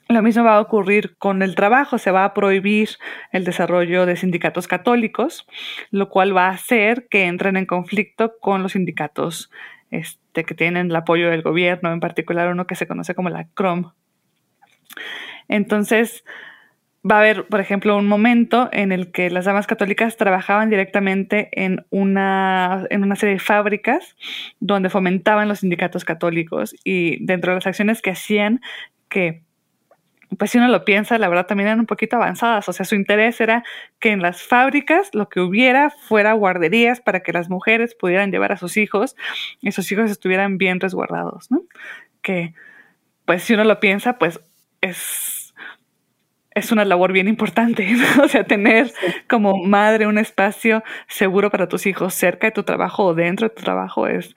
Lo 0.10 0.22
mismo 0.22 0.44
va 0.44 0.58
a 0.58 0.62
ocurrir 0.62 1.16
con 1.18 1.42
el 1.42 1.56
trabajo, 1.56 1.98
se 1.98 2.12
va 2.12 2.26
a 2.26 2.34
prohibir 2.34 2.90
el 3.32 3.46
desarrollo 3.46 4.06
de 4.06 4.16
sindicatos 4.16 4.68
católicos, 4.68 5.48
lo 5.92 6.10
cual 6.10 6.36
va 6.36 6.48
a 6.48 6.54
hacer 6.54 7.08
que 7.10 7.26
entren 7.26 7.56
en 7.56 7.66
conflicto 7.66 8.34
con 8.40 8.64
los 8.64 8.74
sindicatos 8.74 9.50
este, 9.92 10.44
que 10.44 10.56
tienen 10.56 10.88
el 10.88 10.96
apoyo 10.96 11.30
del 11.30 11.42
gobierno, 11.42 11.92
en 11.94 12.00
particular 12.00 12.50
uno 12.50 12.68
que 12.68 12.76
se 12.76 12.88
conoce 12.88 13.16
como 13.16 13.30
la 13.30 13.48
CROM. 13.54 13.92
Entonces, 15.48 16.24
va 17.10 17.18
a 17.18 17.20
haber, 17.20 17.46
por 17.48 17.60
ejemplo, 17.60 17.98
un 17.98 18.08
momento 18.08 18.70
en 18.72 18.92
el 18.92 19.12
que 19.12 19.30
las 19.30 19.46
damas 19.46 19.68
católicas 19.68 20.18
trabajaban 20.18 20.70
directamente 20.70 21.50
en 21.52 21.86
una, 21.90 22.86
en 22.90 23.04
una 23.04 23.16
serie 23.16 23.36
de 23.36 23.40
fábricas 23.40 24.16
donde 24.60 24.90
fomentaban 24.90 25.48
los 25.48 25.60
sindicatos 25.60 26.06
católicos 26.06 26.76
y 26.84 27.24
dentro 27.26 27.52
de 27.52 27.56
las 27.56 27.68
acciones 27.68 28.02
que 28.02 28.12
hacían 28.12 28.62
que 29.10 29.44
pues 30.38 30.52
si 30.52 30.58
uno 30.58 30.68
lo 30.68 30.86
piensa, 30.86 31.18
la 31.18 31.28
verdad 31.28 31.46
también 31.46 31.68
eran 31.68 31.80
un 31.80 31.86
poquito 31.86 32.16
avanzadas. 32.16 32.68
O 32.70 32.74
sea, 32.74 32.86
su 32.86 32.96
interés 32.96 33.42
era 33.42 33.64
que 34.00 34.12
en 34.12 34.22
las 34.22 34.42
fábricas 34.44 35.10
lo 35.14 35.30
que 35.30 35.40
hubiera 35.40 35.90
fuera 35.90 36.34
guarderías 36.34 37.02
para 37.02 37.22
que 37.22 37.34
las 37.34 37.50
mujeres 37.50 37.96
pudieran 37.96 38.32
llevar 38.32 38.52
a 38.52 38.58
sus 38.58 38.78
hijos 38.78 39.16
y 39.62 39.72
sus 39.72 39.92
hijos 39.92 40.10
estuvieran 40.12 40.58
bien 40.58 40.80
resguardados, 40.80 41.52
¿no? 41.52 41.64
Que, 42.22 42.54
pues 43.26 43.44
si 43.44 43.54
uno 43.54 43.64
lo 43.64 43.80
piensa, 43.80 44.18
pues 44.18 44.40
es, 44.82 45.54
es 46.52 46.72
una 46.72 46.86
labor 46.86 47.12
bien 47.12 47.28
importante, 47.28 47.90
¿no? 47.92 48.24
O 48.24 48.28
sea, 48.28 48.46
tener 48.46 48.92
como 49.30 49.58
madre 49.64 50.08
un 50.08 50.18
espacio 50.18 50.84
seguro 51.08 51.50
para 51.50 51.68
tus 51.68 51.86
hijos 51.86 52.14
cerca 52.14 52.48
de 52.48 52.52
tu 52.52 52.64
trabajo 52.64 53.06
o 53.06 53.14
dentro 53.14 53.50
de 53.50 53.56
tu 53.56 53.64
trabajo 53.64 54.08
es 54.08 54.36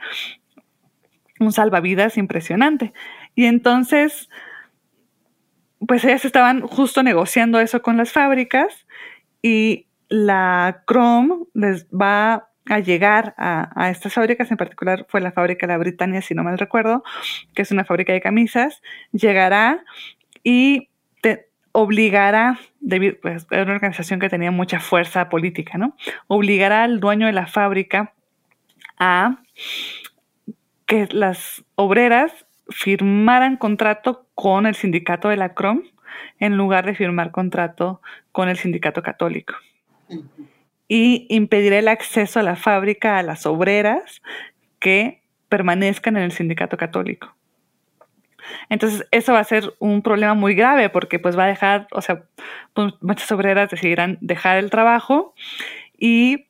un 1.39 1.53
salvavidas 1.53 2.17
impresionante. 2.17 2.93
Y 3.35 3.45
entonces, 3.45 4.29
pues 5.87 6.05
ellas 6.05 6.25
estaban 6.25 6.63
justo 6.63 7.03
negociando 7.03 7.61
eso 7.61 7.83
con 7.83 7.97
las 7.97 8.13
fábricas 8.13 8.87
y 9.43 9.87
la 10.09 10.83
Chrome 10.87 11.45
les 11.55 11.87
va 11.89 12.49
a 12.69 12.81
llegar 12.81 13.35
a, 13.39 13.91
estas 13.91 14.15
fábricas, 14.15 14.51
en 14.51 14.57
particular 14.57 15.07
fue 15.09 15.21
la 15.21 15.31
fábrica 15.31 15.67
la 15.67 15.79
Britannia, 15.79 16.21
si 16.21 16.35
no 16.35 16.43
mal 16.43 16.59
recuerdo, 16.59 17.05
que 17.55 17.63
es 17.63 17.71
una 17.71 17.85
fábrica 17.85 18.13
de 18.13 18.21
camisas, 18.21 18.83
llegará 19.13 19.85
y 20.43 20.89
obligará, 21.73 22.59
pues 23.21 23.47
era 23.51 23.65
una 23.65 23.75
organización 23.75 24.19
que 24.19 24.31
tenía 24.31 24.51
mucha 24.51 24.81
fuerza 24.81 25.29
política, 25.29 25.77
¿no? 25.77 25.95
Obligará 26.27 26.85
al 26.85 27.01
dueño 27.01 27.27
de 27.27 27.35
la 27.35 27.47
fábrica 27.47 28.15
a 28.99 29.43
que 30.87 31.07
las 31.11 31.65
obreras 31.75 32.33
firmaran 32.69 33.57
contrato 33.57 34.27
con 34.35 34.67
el 34.67 34.75
sindicato 34.75 35.29
de 35.29 35.37
la 35.37 35.55
CROM 35.55 35.83
en 36.39 36.57
lugar 36.57 36.87
de 36.87 36.95
firmar 36.95 37.31
contrato 37.31 38.01
con 38.33 38.49
el 38.49 38.57
sindicato 38.57 39.03
católico. 39.03 39.55
Y 40.89 41.27
impedir 41.29 41.73
el 41.73 41.89
acceso 41.89 42.41
a 42.41 42.43
la 42.43 42.57
fábrica 42.57 43.19
a 43.19 43.23
las 43.23 43.47
obreras 43.47 44.23
que 44.79 45.23
permanezcan 45.49 46.17
en 46.17 46.25
el 46.25 46.33
sindicato 46.33 46.77
católico. 46.77 47.35
Entonces, 48.69 49.07
eso 49.11 49.33
va 49.33 49.41
a 49.41 49.45
ser 49.45 49.75
un 49.79 50.03
problema 50.03 50.35
muy 50.35 50.55
grave 50.55 50.89
porque 50.89 51.19
pues 51.19 51.37
va 51.37 51.45
a 51.45 51.49
dejar, 51.49 51.89
o 51.93 52.01
sea, 52.01 52.23
pues, 52.75 52.95
muchas 53.01 53.31
obreras 53.33 53.71
decidirán 53.71 54.19
dejar 54.21 54.59
el 54.59 54.71
trabajo 54.71 55.35
y 55.99 56.47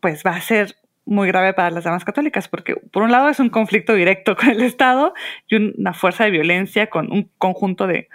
pues 0.00 0.22
va 0.24 0.36
a 0.36 0.40
ser 0.40 0.76
muy 1.10 1.26
grave 1.28 1.52
para 1.52 1.70
las 1.70 1.84
damas 1.84 2.04
católicas, 2.04 2.48
porque 2.48 2.76
por 2.76 3.02
un 3.02 3.10
lado 3.10 3.28
es 3.28 3.40
un 3.40 3.50
conflicto 3.50 3.94
directo 3.94 4.36
con 4.36 4.50
el 4.50 4.62
Estado 4.62 5.12
y 5.48 5.56
una 5.56 5.92
fuerza 5.92 6.24
de 6.24 6.30
violencia 6.30 6.88
con 6.88 7.12
un 7.12 7.28
conjunto 7.36 7.86
de 7.86 8.08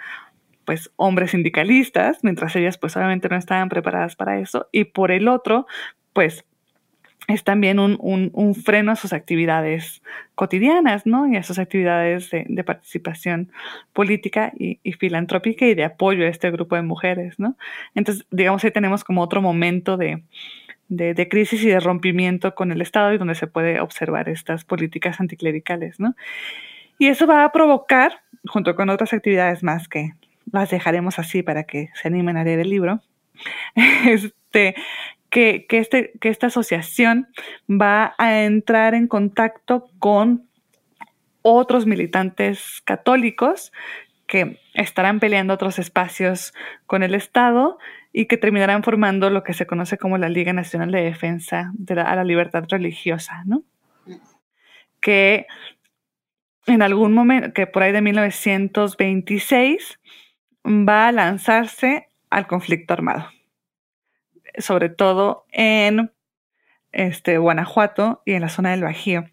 pues 0.64 0.90
hombres 0.96 1.30
sindicalistas, 1.30 2.18
mientras 2.22 2.56
ellas 2.56 2.78
pues 2.78 2.96
obviamente 2.96 3.28
no 3.28 3.36
estaban 3.36 3.68
preparadas 3.68 4.16
para 4.16 4.40
eso, 4.40 4.68
y 4.72 4.84
por 4.84 5.12
el 5.12 5.28
otro, 5.28 5.66
pues 6.12 6.44
es 7.28 7.44
también 7.44 7.78
un, 7.78 7.98
un, 8.00 8.54
freno 8.54 8.92
a 8.92 8.96
sus 8.96 9.12
actividades 9.12 10.00
cotidianas, 10.34 11.06
¿no? 11.06 11.26
Y 11.28 11.36
a 11.36 11.42
sus 11.42 11.58
actividades 11.58 12.30
de, 12.30 12.64
participación 12.64 13.50
política 13.92 14.52
y, 14.56 14.78
y, 14.84 14.92
filantrópica 14.92 15.66
y 15.66 15.74
de 15.74 15.84
apoyo 15.84 16.24
a 16.24 16.28
este 16.28 16.50
grupo 16.52 16.76
de 16.76 16.82
mujeres, 16.82 17.38
¿no? 17.38 17.56
Entonces, 17.96 18.26
digamos, 18.30 18.64
ahí 18.64 18.70
tenemos 18.70 19.02
como 19.02 19.22
otro 19.22 19.42
momento 19.42 19.96
de, 19.96 20.22
de, 20.88 21.28
crisis 21.28 21.62
y 21.62 21.68
de 21.68 21.80
rompimiento 21.80 22.54
con 22.54 22.72
el 22.72 22.80
Estado 22.80 23.12
y 23.12 23.18
donde 23.18 23.34
se 23.34 23.46
puede 23.46 23.80
observar 23.80 24.28
estas 24.28 24.64
políticas 24.64 25.20
anticlericales, 25.20 25.98
¿no? 25.98 26.14
Y 26.98 27.08
eso 27.08 27.26
va 27.26 27.44
a 27.44 27.52
provocar, 27.52 28.20
junto 28.46 28.74
con 28.74 28.88
otras 28.88 29.12
actividades 29.12 29.62
más 29.62 29.88
que 29.88 30.12
las 30.52 30.70
dejaremos 30.70 31.18
así 31.18 31.42
para 31.42 31.64
que 31.64 31.90
se 31.94 32.08
animen 32.08 32.36
a 32.36 32.44
leer 32.44 32.60
el 32.60 32.70
libro, 32.70 33.00
este, 34.06 34.74
que, 35.28 35.66
que, 35.68 35.78
este, 35.78 36.12
que 36.20 36.28
esta 36.28 36.46
asociación 36.46 37.28
va 37.68 38.14
a 38.18 38.42
entrar 38.42 38.94
en 38.94 39.08
contacto 39.08 39.90
con 39.98 40.48
otros 41.42 41.86
militantes 41.86 42.80
católicos 42.84 43.72
que 44.26 44.58
estarán 44.74 45.20
peleando 45.20 45.54
otros 45.54 45.78
espacios 45.78 46.52
con 46.86 47.02
el 47.02 47.14
Estado 47.14 47.78
y 48.18 48.24
que 48.24 48.38
terminarán 48.38 48.82
formando 48.82 49.28
lo 49.28 49.42
que 49.42 49.52
se 49.52 49.66
conoce 49.66 49.98
como 49.98 50.16
la 50.16 50.30
Liga 50.30 50.54
Nacional 50.54 50.90
de 50.90 51.02
Defensa 51.02 51.70
de 51.74 51.96
la, 51.96 52.04
a 52.04 52.16
la 52.16 52.24
Libertad 52.24 52.64
Religiosa, 52.66 53.42
¿no? 53.44 53.62
Que 55.02 55.46
en 56.66 56.80
algún 56.80 57.12
momento, 57.12 57.52
que 57.52 57.66
por 57.66 57.82
ahí 57.82 57.92
de 57.92 58.00
1926, 58.00 60.00
va 60.64 61.08
a 61.08 61.12
lanzarse 61.12 62.08
al 62.30 62.46
conflicto 62.46 62.94
armado, 62.94 63.28
sobre 64.56 64.88
todo 64.88 65.44
en 65.52 66.10
este, 66.92 67.36
Guanajuato 67.36 68.22
y 68.24 68.32
en 68.32 68.40
la 68.40 68.48
zona 68.48 68.70
del 68.70 68.84
Bajío. 68.84 69.26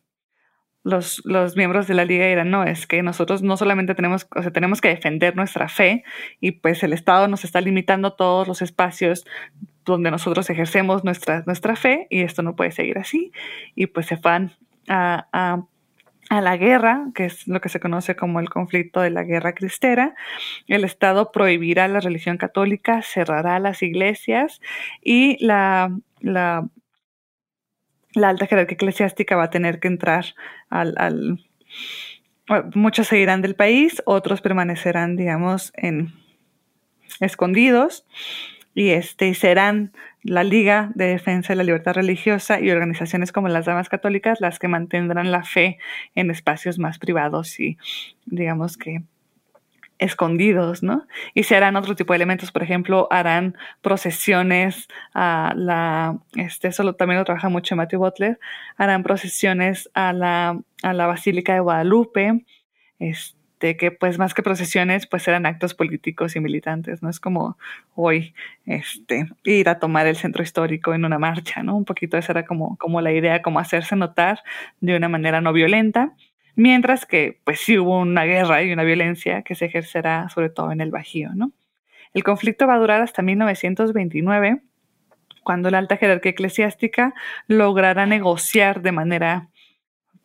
Los, 0.84 1.22
los, 1.24 1.56
miembros 1.56 1.88
de 1.88 1.94
la 1.94 2.04
liga 2.04 2.28
dirán, 2.28 2.52
no, 2.52 2.66
es 2.66 2.88
que 2.88 3.02
nosotros 3.04 3.42
no 3.42 3.56
solamente 3.56 3.96
tenemos, 3.96 4.28
o 4.36 4.42
sea, 4.42 4.52
tenemos 4.52 4.82
que 4.82 4.90
defender 4.90 5.36
nuestra 5.36 5.70
fe 5.70 6.04
y 6.42 6.52
pues 6.52 6.84
el 6.84 6.92
Estado 6.92 7.28
nos 7.30 7.46
está 7.46 7.62
limitando 7.62 8.14
todos 8.14 8.48
los 8.48 8.62
espacios 8.62 9.26
donde 9.86 10.12
nosotros 10.12 10.50
ejercemos 10.50 11.04
nuestra, 11.04 11.44
nuestra 11.46 11.76
fe 11.76 12.08
y 12.10 12.22
esto 12.22 12.42
no 12.42 12.56
puede 12.56 12.72
seguir 12.72 12.98
así. 12.98 13.32
Y 13.76 13.88
pues 13.88 14.08
se 14.08 14.18
van 14.18 14.54
a, 14.90 15.28
a 16.30 16.42
la 16.42 16.58
guerra, 16.58 17.08
que 17.14 17.26
es 17.26 17.48
lo 17.48 17.62
que 17.62 17.70
se 17.70 17.80
conoce 17.80 18.16
como 18.16 18.40
el 18.40 18.50
conflicto 18.50 19.02
de 19.02 19.10
la 19.10 19.24
guerra 19.24 19.54
cristera. 19.54 20.16
El 20.68 20.84
Estado 20.84 21.32
prohibirá 21.32 21.88
la 21.88 22.00
religión 22.00 22.38
católica, 22.38 23.02
cerrará 23.02 23.60
las 23.60 23.84
iglesias 23.84 24.60
y 25.02 25.44
la, 25.46 25.96
la, 26.22 26.68
la 28.14 28.30
alta 28.30 28.48
jerarquía 28.48 28.76
eclesiástica 28.76 29.36
va 29.36 29.44
a 29.44 29.50
tener 29.50 29.80
que 29.80 29.88
entrar 29.88 30.26
al, 30.70 31.40
muchos 32.74 33.08
se 33.08 33.20
irán 33.20 33.42
del 33.42 33.56
país, 33.56 34.02
otros 34.06 34.42
permanecerán, 34.42 35.16
digamos, 35.16 35.72
en 35.76 36.14
escondidos 37.20 38.06
y 38.76 38.90
este 38.90 39.34
serán 39.34 39.94
la 40.24 40.44
Liga 40.44 40.92
de 40.96 41.06
Defensa 41.06 41.54
de 41.54 41.58
la 41.58 41.64
Libertad 41.64 41.94
Religiosa 41.94 42.60
y 42.60 42.72
organizaciones 42.72 43.32
como 43.32 43.48
las 43.48 43.66
Damas 43.66 43.90
Católicas 43.90 44.42
las 44.42 44.58
que 44.58 44.68
mantendrán 44.68 45.32
la 45.32 45.44
fe 45.44 45.78
en 46.16 46.32
espacios 46.32 46.80
más 46.80 46.98
privados 46.98 47.60
y 47.60 47.78
digamos 48.26 48.78
que 48.78 49.04
escondidos, 50.04 50.84
¿no? 50.84 51.08
Y 51.34 51.44
se 51.44 51.56
harán 51.56 51.76
otro 51.78 51.96
tipo 51.96 52.14
de 52.14 52.18
elementos, 52.18 52.52
por 52.52 52.62
ejemplo, 52.62 53.08
harán 53.10 53.56
procesiones 53.82 54.88
a 55.14 55.54
la, 55.56 56.20
este, 56.36 56.68
eso 56.68 56.94
también 56.94 57.20
lo 57.20 57.26
trabaja 57.26 57.50
mucho 57.50 57.76
Matthew 57.76 58.00
Butler, 58.00 58.40
harán 58.78 59.04
procesiones 59.04 59.90
a 59.94 60.12
la, 60.12 60.60
a 60.84 60.94
la 60.94 61.08
Basílica 61.08 61.54
de 61.54 61.62
Guadalupe, 61.62 62.46
este, 63.00 63.78
que 63.78 63.92
pues 63.92 64.20
más 64.20 64.34
que 64.34 64.44
procesiones, 64.44 65.08
pues 65.08 65.26
eran 65.28 65.46
actos 65.46 65.74
políticos 65.74 66.36
y 66.36 66.42
militantes, 66.42 67.02
¿no? 67.02 67.10
Es 67.10 67.22
como 67.22 67.58
hoy, 67.96 68.36
este, 68.66 69.30
ir 69.46 69.70
a 69.70 69.80
tomar 69.80 70.06
el 70.06 70.18
centro 70.18 70.44
histórico 70.44 70.94
en 70.94 71.06
una 71.06 71.18
marcha, 71.18 71.64
¿no? 71.64 71.78
Un 71.78 71.86
poquito 71.86 72.18
esa 72.18 72.34
era 72.34 72.46
como, 72.46 72.78
como 72.78 73.00
la 73.00 73.14
idea, 73.14 73.42
como 73.42 73.60
hacerse 73.60 73.96
notar 73.96 74.40
de 74.82 74.98
una 74.98 75.08
manera 75.08 75.40
no 75.40 75.54
violenta, 75.54 76.14
mientras 76.56 77.06
que 77.06 77.40
pues 77.44 77.60
sí 77.60 77.78
hubo 77.78 78.00
una 78.00 78.24
guerra 78.26 78.64
y 78.64 78.72
una 78.72 78.84
violencia 78.84 79.42
que 79.42 79.56
se 79.56 79.66
ejercerá 79.66 80.30
sobre 80.30 80.50
todo 80.50 80.72
en 80.72 80.82
el 80.82 80.92
Bajío, 80.92 81.32
¿no? 81.36 81.52
El 82.14 82.24
conflicto 82.24 82.68
va 82.68 82.76
a 82.76 82.80
durar 82.80 83.02
hasta 83.02 83.22
1929, 83.22 84.62
cuando 85.44 85.70
la 85.70 85.80
alta 85.80 85.98
jerarquía 85.98 86.32
eclesiástica 86.32 87.14
logrará 87.48 88.06
negociar 88.06 88.82
de 88.82 88.92
manera, 88.92 89.50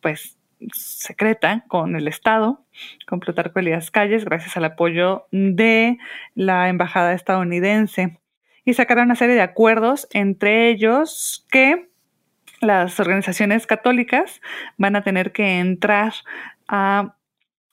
pues, 0.01 0.37
secreta 0.73 1.65
con 1.69 1.97
el 1.97 2.09
Estado, 2.09 2.65
con 3.07 3.21
Plutarco 3.21 3.59
Elías 3.59 3.91
Calles, 3.91 4.25
gracias 4.25 4.57
al 4.57 4.65
apoyo 4.65 5.27
de 5.31 5.99
la 6.35 6.69
embajada 6.69 7.15
estadounidense. 7.15 8.19
Y 8.65 8.75
sacaron 8.75 9.05
una 9.05 9.17
serie 9.17 9.35
de 9.35 9.41
acuerdos, 9.41 10.09
entre 10.13 10.69
ellos 10.69 11.47
que 11.51 11.89
las 12.61 12.99
organizaciones 13.01 13.67
católicas 13.67 14.41
van 14.77 14.97
a 14.97 15.03
tener 15.03 15.33
que 15.33 15.59
entrar 15.59 16.13
a, 16.67 17.17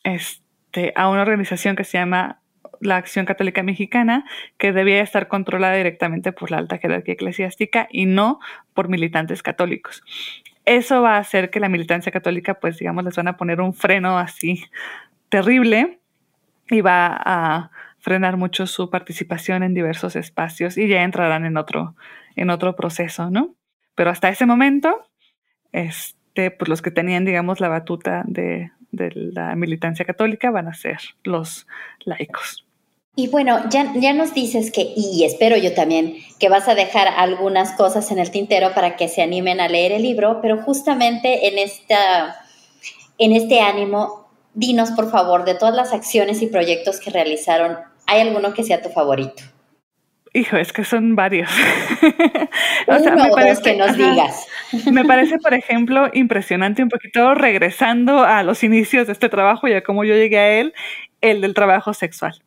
este, 0.03 0.93
a 0.95 1.09
una 1.09 1.21
organización 1.21 1.75
que 1.75 1.83
se 1.83 1.97
llama 1.97 2.41
la 2.81 2.97
Acción 2.97 3.25
Católica 3.25 3.63
Mexicana, 3.63 4.25
que 4.57 4.73
debía 4.73 5.01
estar 5.01 5.27
controlada 5.27 5.75
directamente 5.75 6.31
por 6.33 6.51
la 6.51 6.57
alta 6.57 6.77
jerarquía 6.77 7.13
eclesiástica 7.13 7.87
y 7.89 8.05
no 8.05 8.39
por 8.73 8.89
militantes 8.89 9.41
católicos 9.41 10.03
eso 10.65 11.01
va 11.01 11.15
a 11.15 11.19
hacer 11.19 11.49
que 11.49 11.59
la 11.59 11.69
militancia 11.69 12.11
católica, 12.11 12.55
pues 12.55 12.79
digamos, 12.79 13.03
les 13.03 13.15
van 13.15 13.27
a 13.27 13.37
poner 13.37 13.61
un 13.61 13.73
freno 13.73 14.17
así 14.17 14.63
terrible 15.29 15.99
y 16.69 16.81
va 16.81 17.07
a 17.23 17.71
frenar 17.99 18.37
mucho 18.37 18.67
su 18.67 18.89
participación 18.89 19.63
en 19.63 19.73
diversos 19.73 20.15
espacios 20.15 20.77
y 20.77 20.87
ya 20.87 21.03
entrarán 21.03 21.45
en 21.45 21.57
otro, 21.57 21.95
en 22.35 22.49
otro 22.49 22.75
proceso, 22.75 23.29
¿no? 23.29 23.55
Pero 23.95 24.09
hasta 24.09 24.29
ese 24.29 24.45
momento, 24.45 25.07
este, 25.71 26.51
pues 26.51 26.69
los 26.69 26.81
que 26.81 26.91
tenían, 26.91 27.25
digamos, 27.25 27.59
la 27.59 27.69
batuta 27.69 28.23
de, 28.25 28.71
de 28.91 29.11
la 29.13 29.55
militancia 29.55 30.05
católica 30.05 30.51
van 30.51 30.67
a 30.67 30.73
ser 30.73 30.99
los 31.23 31.67
laicos. 32.05 32.65
Y 33.17 33.29
bueno, 33.29 33.61
ya, 33.69 33.93
ya 33.95 34.13
nos 34.13 34.33
dices 34.33 34.71
que, 34.71 34.93
y 34.95 35.23
espero 35.23 35.55
yo 35.55 35.73
también, 35.73 36.17
que 36.37 36.49
vas 36.49 36.67
a 36.67 36.75
dejar 36.75 37.07
algunas 37.07 37.71
cosas 37.71 38.11
en 38.11 38.19
el 38.19 38.29
tintero 38.29 38.73
para 38.73 38.97
que 38.97 39.07
se 39.07 39.21
animen 39.21 39.61
a 39.61 39.69
leer 39.69 39.93
el 39.93 40.03
libro, 40.03 40.39
pero 40.41 40.61
justamente 40.61 41.47
en, 41.47 41.57
esta, 41.57 42.35
en 43.17 43.31
este 43.31 43.61
ánimo, 43.61 44.27
dinos 44.53 44.91
por 44.91 45.09
favor, 45.09 45.45
de 45.45 45.55
todas 45.55 45.73
las 45.73 45.93
acciones 45.93 46.41
y 46.41 46.47
proyectos 46.47 46.99
que 46.99 47.09
realizaron, 47.09 47.77
¿hay 48.05 48.19
alguno 48.19 48.53
que 48.53 48.63
sea 48.65 48.81
tu 48.81 48.89
favorito? 48.89 49.43
Hijo, 50.35 50.57
es 50.57 50.73
que 50.73 50.83
son 50.83 51.15
varios. 51.15 51.49
o 52.87 52.99
sea, 52.99 53.15
me 53.15 53.29
parece, 53.29 53.61
que 53.63 53.77
nos 53.77 53.95
digas. 53.95 54.47
me 54.91 55.05
parece, 55.05 55.37
por 55.39 55.53
ejemplo, 55.53 56.09
impresionante 56.13 56.83
un 56.83 56.89
poquito 56.89 57.33
regresando 57.33 58.23
a 58.23 58.43
los 58.43 58.63
inicios 58.63 59.07
de 59.07 59.13
este 59.13 59.29
trabajo 59.29 59.67
y 59.67 59.73
a 59.73 59.83
cómo 59.83 60.03
yo 60.03 60.13
llegué 60.13 60.37
a 60.37 60.59
él, 60.59 60.73
el 61.21 61.41
del 61.41 61.53
trabajo 61.53 61.93
sexual 61.93 62.41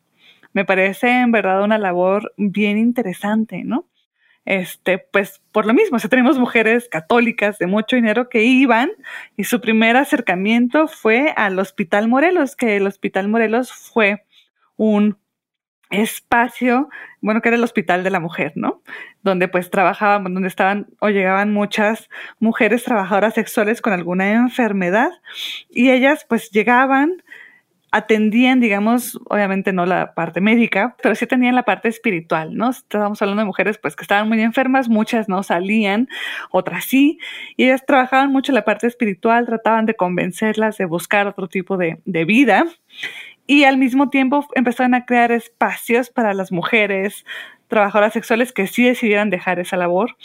me 0.53 0.65
parece 0.65 1.09
en 1.21 1.31
verdad 1.31 1.63
una 1.63 1.79
labor 1.79 2.33
bien 2.37 2.79
interesante, 2.79 3.63
¿no? 3.65 3.89
Este, 4.45 4.99
pues 4.99 5.43
por 5.53 5.67
lo 5.67 5.75
mismo, 5.75 5.99
si 5.99 6.09
tenemos 6.09 6.39
mujeres 6.39 6.89
católicas 6.89 7.59
de 7.59 7.67
mucho 7.67 7.97
dinero 7.97 8.31
que 8.31 8.45
iban 8.45 8.91
y 9.37 9.45
su 9.45 9.61
primer 9.61 9.97
acercamiento 9.97 10.89
fue 10.89 11.35
al 11.37 11.59
Hospital 11.59 12.09
Morelos, 12.09 12.57
que 12.57 12.77
el 12.77 12.87
Hospital 12.87 13.29
Morelos 13.29 13.73
fue 13.73 14.25
un 14.77 15.19
espacio, 15.91 16.89
bueno, 17.21 17.41
que 17.41 17.49
era 17.49 17.57
el 17.57 17.65
Hospital 17.65 18.05
de 18.05 18.11
la 18.11 18.21
Mujer, 18.21 18.53
¿no? 18.55 18.83
Donde 19.23 19.49
pues 19.49 19.71
trabajaban, 19.71 20.35
donde 20.35 20.49
estaban 20.49 20.89
o 21.01 21.09
llegaban 21.09 21.53
muchas 21.53 22.09
mujeres 22.39 22.85
trabajadoras 22.85 23.35
sexuales 23.35 23.81
con 23.81 23.93
alguna 23.93 24.33
enfermedad 24.33 25.11
y 25.71 25.91
ellas 25.91 26.27
pues 26.29 26.51
llegaban, 26.51 27.23
atendían, 27.91 28.61
digamos, 28.61 29.19
obviamente 29.31 29.73
no 29.73 29.87
la 29.87 30.15
parte 30.15 30.43
médica, 30.43 30.95
pero 31.03 31.15
sí 31.15 31.27
tenían 31.27 31.55
la 31.55 31.63
parte 31.63 31.89
espiritual, 31.89 32.55
¿no? 32.55 32.69
Estábamos 32.71 33.23
hablando 33.23 33.41
de 33.41 33.47
mujeres 33.47 33.79
pues 33.79 33.97
que 33.97 34.03
estaban 34.03 34.29
muy 34.29 34.43
enfermas, 34.43 34.89
muchas 34.91 35.29
no 35.29 35.43
salían, 35.43 36.09
otras 36.51 36.85
sí, 36.85 37.19
y 37.57 37.65
ellas 37.65 37.85
trabajaban 37.87 38.31
mucho 38.31 38.53
la 38.53 38.65
parte 38.65 38.87
espiritual, 38.87 39.47
trataban 39.47 39.87
de 39.87 39.95
convencerlas 39.95 40.77
de 40.77 40.85
buscar 40.85 41.27
otro 41.27 41.49
tipo 41.49 41.79
de, 41.79 42.01
de 42.05 42.25
vida 42.27 42.67
y 43.49 43.65
al 43.65 43.79
mismo 43.79 44.11
tiempo 44.11 44.47
empezaron 44.55 44.95
a 44.95 45.07
crear 45.07 45.33
espacios 45.33 46.11
para 46.11 46.35
las 46.35 46.53
mujeres 46.53 47.25
trabajadoras 47.67 48.13
sexuales 48.13 48.53
que 48.53 48.69
sí 48.69 48.85
decidieran 48.85 49.31
dejar 49.31 49.59
esa 49.59 49.77
labor 49.77 50.17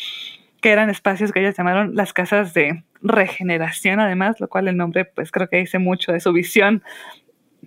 que 0.61 0.71
eran 0.71 0.89
espacios 0.89 1.31
que 1.31 1.39
ellas 1.39 1.57
llamaron 1.57 1.95
las 1.95 2.13
casas 2.13 2.53
de 2.53 2.83
regeneración, 3.01 3.99
además, 3.99 4.39
lo 4.39 4.47
cual 4.47 4.69
el 4.69 4.77
nombre, 4.77 5.03
pues 5.03 5.29
creo 5.29 5.49
que 5.49 5.57
dice 5.57 5.77
mucho 5.77 6.13
de 6.13 6.21
su 6.21 6.31
visión 6.31 6.83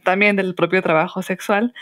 también 0.02 0.36
del 0.36 0.54
propio 0.54 0.80
trabajo 0.82 1.20
sexual, 1.20 1.74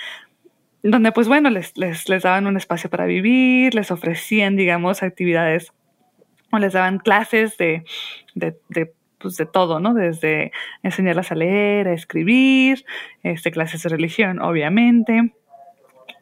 donde 0.82 1.12
pues 1.12 1.28
bueno, 1.28 1.50
les, 1.50 1.76
les, 1.76 2.08
les 2.08 2.22
daban 2.24 2.46
un 2.48 2.56
espacio 2.56 2.90
para 2.90 3.06
vivir, 3.06 3.74
les 3.74 3.92
ofrecían, 3.92 4.56
digamos, 4.56 5.02
actividades 5.02 5.72
o 6.50 6.58
les 6.58 6.72
daban 6.72 6.98
clases 6.98 7.56
de, 7.58 7.84
de, 8.34 8.56
de 8.68 8.92
pues 9.24 9.38
de 9.38 9.46
todo, 9.46 9.80
¿no? 9.80 9.94
Desde 9.94 10.52
enseñarlas 10.82 11.32
a 11.32 11.34
leer, 11.34 11.88
a 11.88 11.94
escribir, 11.94 12.84
este, 13.22 13.50
clases 13.50 13.82
de 13.82 13.88
religión, 13.88 14.38
obviamente. 14.38 15.32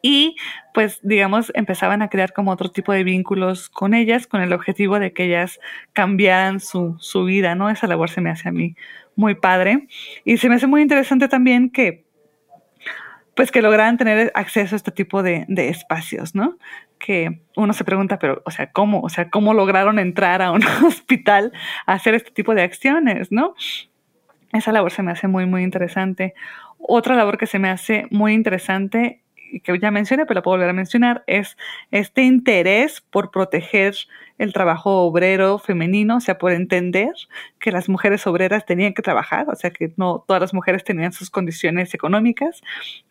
Y 0.01 0.37
pues, 0.73 1.01
digamos, 1.03 1.51
empezaban 1.53 2.01
a 2.01 2.07
crear 2.07 2.31
como 2.31 2.51
otro 2.51 2.71
tipo 2.71 2.93
de 2.93 3.03
vínculos 3.03 3.67
con 3.67 3.93
ellas, 3.93 4.25
con 4.25 4.41
el 4.41 4.53
objetivo 4.53 4.99
de 4.99 5.11
que 5.11 5.25
ellas 5.25 5.59
cambiaran 5.91 6.61
su, 6.61 6.95
su 6.99 7.25
vida, 7.25 7.55
¿no? 7.55 7.69
Esa 7.69 7.87
labor 7.87 8.09
se 8.09 8.21
me 8.21 8.29
hace 8.29 8.47
a 8.47 8.53
mí 8.53 8.75
muy 9.17 9.35
padre. 9.35 9.89
Y 10.23 10.37
se 10.37 10.47
me 10.47 10.55
hace 10.55 10.67
muy 10.67 10.81
interesante 10.81 11.27
también 11.27 11.69
que, 11.69 12.05
pues 13.35 13.51
que 13.51 13.61
lograran 13.61 13.97
tener 13.97 14.31
acceso 14.33 14.75
a 14.75 14.77
este 14.77 14.91
tipo 14.91 15.23
de, 15.23 15.43
de, 15.49 15.67
espacios, 15.67 16.35
¿no? 16.35 16.57
Que 17.05 17.41
uno 17.57 17.73
se 17.73 17.83
pregunta, 17.83 18.17
pero, 18.17 18.41
o 18.45 18.51
sea, 18.51 18.71
¿cómo? 18.71 19.01
O 19.01 19.09
sea, 19.09 19.29
¿cómo 19.29 19.53
lograron 19.53 19.99
entrar 19.99 20.41
a 20.41 20.51
un 20.51 20.61
hospital 20.87 21.51
a 21.85 21.93
hacer 21.93 22.15
este 22.15 22.31
tipo 22.31 22.55
de 22.55 22.61
acciones, 22.61 23.29
¿no? 23.29 23.55
Esa 24.53 24.71
labor 24.71 24.91
se 24.91 25.03
me 25.03 25.11
hace 25.11 25.27
muy, 25.27 25.45
muy 25.45 25.63
interesante. 25.63 26.33
Otra 26.77 27.15
labor 27.17 27.37
que 27.37 27.45
se 27.45 27.59
me 27.59 27.69
hace 27.69 28.07
muy 28.09 28.33
interesante 28.33 29.21
y 29.51 29.59
que 29.59 29.77
ya 29.79 29.91
mencioné, 29.91 30.25
pero 30.25 30.35
la 30.39 30.43
puedo 30.43 30.55
volver 30.55 30.69
a 30.69 30.73
mencionar, 30.73 31.25
es 31.27 31.57
este 31.91 32.23
interés 32.23 33.01
por 33.01 33.31
proteger 33.31 33.95
el 34.37 34.51
trabajo 34.51 35.03
obrero 35.03 35.59
femenino, 35.59 36.17
o 36.17 36.19
sea, 36.19 36.37
por 36.37 36.51
entender 36.51 37.11
que 37.59 37.71
las 37.71 37.87
mujeres 37.87 38.25
obreras 38.27 38.65
tenían 38.65 38.93
que 38.93 39.01
trabajar, 39.01 39.47
o 39.49 39.55
sea, 39.55 39.69
que 39.69 39.93
no 39.95 40.23
todas 40.27 40.41
las 40.41 40.53
mujeres 40.53 40.83
tenían 40.83 41.13
sus 41.13 41.29
condiciones 41.29 41.93
económicas, 41.93 42.61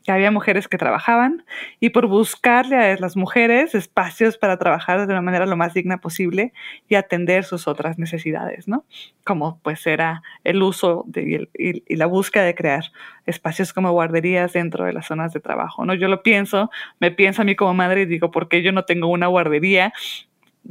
que 0.05 0.12
había 0.12 0.31
mujeres 0.31 0.68
que 0.68 0.79
trabajaban, 0.79 1.45
y 1.81 1.91
por 1.91 2.09
buscarle 2.09 2.77
a 2.77 2.97
las 2.97 3.16
mujeres 3.16 3.75
espacios 3.75 4.37
para 4.37 4.59
trabajar 4.59 5.07
de 5.07 5.12
una 5.12 5.23
manera 5.23 5.47
lo 5.47 5.57
más 5.57 5.75
digna 5.75 5.99
posible 5.99 6.53
y 6.89 6.97
atender 6.97 7.45
sus 7.45 7.68
otras 7.68 7.99
necesidades, 7.99 8.66
¿no? 8.66 8.85
Como 9.25 9.61
pues 9.62 9.87
era 9.87 10.23
el 10.45 10.62
uso 10.62 11.05
de, 11.07 11.49
y, 11.55 11.85
y 11.87 11.97
la 11.97 12.07
búsqueda 12.07 12.45
de 12.45 12.55
crear 12.55 12.85
espacios 13.27 13.73
como 13.73 13.93
guarderías 13.93 14.53
dentro 14.53 14.85
de 14.85 14.93
las 14.93 15.07
zonas 15.07 15.33
de 15.33 15.41
trabajo, 15.41 15.85
¿no? 15.85 15.95
Yo 15.95 16.09
lo 16.09 16.23
pienso, 16.23 16.70
me 16.99 17.11
pienso 17.12 17.43
a 17.43 17.45
mí 17.45 17.55
como 17.55 17.75
madre 17.75 18.03
y 18.03 18.07
digo, 18.07 18.31
¿por 18.31 18.49
qué 18.49 18.62
yo 18.62 18.73
no 18.73 18.85
tengo 18.85 19.07
una 19.07 19.29
guardería 19.29 19.93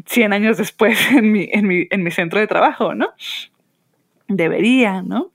100 0.05 0.33
años 0.33 0.57
después 0.57 0.97
en 1.11 1.31
mi, 1.31 1.49
en 1.51 1.67
mi, 1.67 1.87
en 1.89 2.03
mi 2.03 2.11
centro 2.11 2.39
de 2.39 2.47
trabajo, 2.47 2.93
¿no? 2.95 3.09
Debería, 4.27 5.01
¿no? 5.01 5.31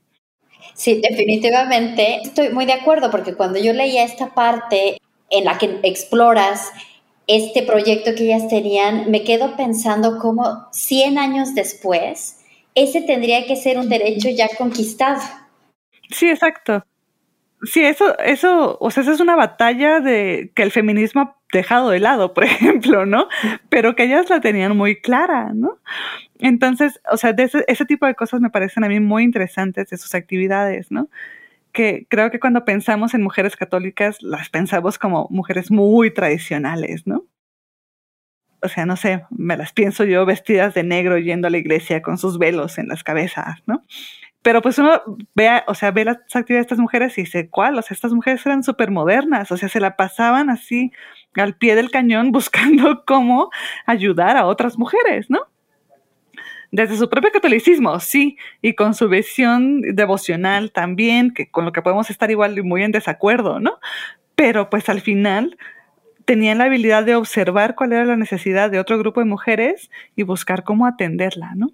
Sí, 0.73 1.01
definitivamente 1.01 2.21
estoy 2.23 2.49
muy 2.49 2.65
de 2.65 2.73
acuerdo 2.73 3.09
porque 3.09 3.33
cuando 3.33 3.59
yo 3.59 3.73
leía 3.73 4.03
esta 4.03 4.33
parte 4.33 4.99
en 5.29 5.45
la 5.45 5.57
que 5.57 5.79
exploras 5.83 6.71
este 7.25 7.63
proyecto 7.63 8.15
que 8.15 8.25
ellas 8.25 8.47
tenían, 8.47 9.11
me 9.11 9.23
quedo 9.23 9.57
pensando 9.57 10.17
cómo 10.19 10.67
100 10.71 11.17
años 11.17 11.55
después, 11.55 12.39
ese 12.73 13.01
tendría 13.01 13.45
que 13.45 13.55
ser 13.55 13.77
un 13.77 13.89
derecho 13.89 14.29
ya 14.29 14.47
conquistado. 14.57 15.19
Sí, 16.09 16.29
exacto. 16.29 16.85
Sí, 17.63 17.83
eso, 17.83 18.17
eso, 18.19 18.77
o 18.79 18.91
sea, 18.91 19.03
esa 19.03 19.13
es 19.13 19.19
una 19.19 19.35
batalla 19.35 19.99
de 19.99 20.51
que 20.55 20.63
el 20.63 20.71
feminismo 20.71 21.21
ha 21.21 21.36
dejado 21.51 21.89
de 21.89 21.99
lado, 21.99 22.33
por 22.33 22.43
ejemplo, 22.45 23.05
¿no? 23.05 23.27
Pero 23.69 23.95
que 23.95 24.03
ellas 24.03 24.29
la 24.29 24.41
tenían 24.41 24.75
muy 24.75 24.99
clara, 25.01 25.51
¿no? 25.53 25.79
Entonces, 26.39 27.01
o 27.11 27.17
sea, 27.17 27.31
ese, 27.37 27.63
ese 27.67 27.85
tipo 27.85 28.05
de 28.05 28.15
cosas 28.15 28.41
me 28.41 28.49
parecen 28.49 28.83
a 28.83 28.89
mí 28.89 28.99
muy 28.99 29.23
interesantes 29.23 29.89
de 29.89 29.97
sus 29.97 30.13
actividades, 30.15 30.91
¿no? 30.91 31.09
Que 31.71 32.05
creo 32.09 32.31
que 32.31 32.39
cuando 32.39 32.65
pensamos 32.65 33.13
en 33.13 33.23
mujeres 33.23 33.55
católicas, 33.55 34.21
las 34.21 34.49
pensamos 34.49 34.97
como 34.99 35.27
mujeres 35.29 35.71
muy 35.71 36.11
tradicionales, 36.13 37.07
¿no? 37.07 37.25
O 38.61 38.69
sea, 38.69 38.85
no 38.85 38.95
sé, 38.95 39.23
me 39.29 39.55
las 39.55 39.71
pienso 39.71 40.03
yo 40.03 40.25
vestidas 40.25 40.73
de 40.73 40.83
negro 40.83 41.17
yendo 41.19 41.47
a 41.47 41.51
la 41.51 41.57
iglesia 41.57 42.01
con 42.01 42.17
sus 42.17 42.39
velos 42.39 42.79
en 42.79 42.87
las 42.87 43.03
cabezas, 43.03 43.61
¿no? 43.67 43.83
Pero 44.41 44.61
pues 44.61 44.79
uno 44.79 45.01
ve, 45.35 45.61
o 45.67 45.75
sea, 45.75 45.91
ve 45.91 46.05
las 46.05 46.17
actividades 46.33 46.47
de 46.49 46.61
estas 46.61 46.79
mujeres 46.79 47.17
y 47.17 47.21
dice, 47.23 47.49
¿cuál? 47.49 47.77
O 47.77 47.81
sea, 47.81 47.93
estas 47.93 48.13
mujeres 48.13 48.45
eran 48.45 48.63
súper 48.63 48.91
modernas, 48.91 49.51
o 49.51 49.57
sea, 49.57 49.67
se 49.69 49.79
la 49.79 49.95
pasaban 49.95 50.49
así 50.49 50.91
al 51.41 51.55
pie 51.55 51.75
del 51.75 51.91
cañón 51.91 52.31
buscando 52.33 53.03
cómo 53.05 53.49
ayudar 53.85 54.37
a 54.37 54.45
otras 54.45 54.77
mujeres, 54.77 55.29
¿no? 55.29 55.41
Desde 56.69 56.97
su 56.97 57.09
propio 57.09 57.31
catolicismo, 57.31 57.97
sí, 58.01 58.37
y 58.61 58.73
con 58.73 58.93
su 58.93 59.07
visión 59.07 59.81
devocional 59.81 60.71
también, 60.71 61.33
que 61.33 61.49
con 61.49 61.63
lo 61.63 61.71
que 61.71 61.81
podemos 61.81 62.09
estar 62.09 62.29
igual 62.29 62.61
muy 62.63 62.83
en 62.83 62.91
desacuerdo, 62.91 63.61
¿no? 63.61 63.79
Pero 64.35 64.69
pues 64.69 64.89
al 64.89 64.99
final 64.99 65.57
tenían 66.25 66.57
la 66.57 66.65
habilidad 66.65 67.05
de 67.05 67.15
observar 67.15 67.75
cuál 67.75 67.93
era 67.93 68.03
la 68.03 68.17
necesidad 68.17 68.69
de 68.69 68.79
otro 68.79 68.97
grupo 68.97 69.21
de 69.21 69.25
mujeres 69.25 69.89
y 70.17 70.23
buscar 70.23 70.65
cómo 70.65 70.85
atenderla, 70.85 71.53
¿no? 71.55 71.71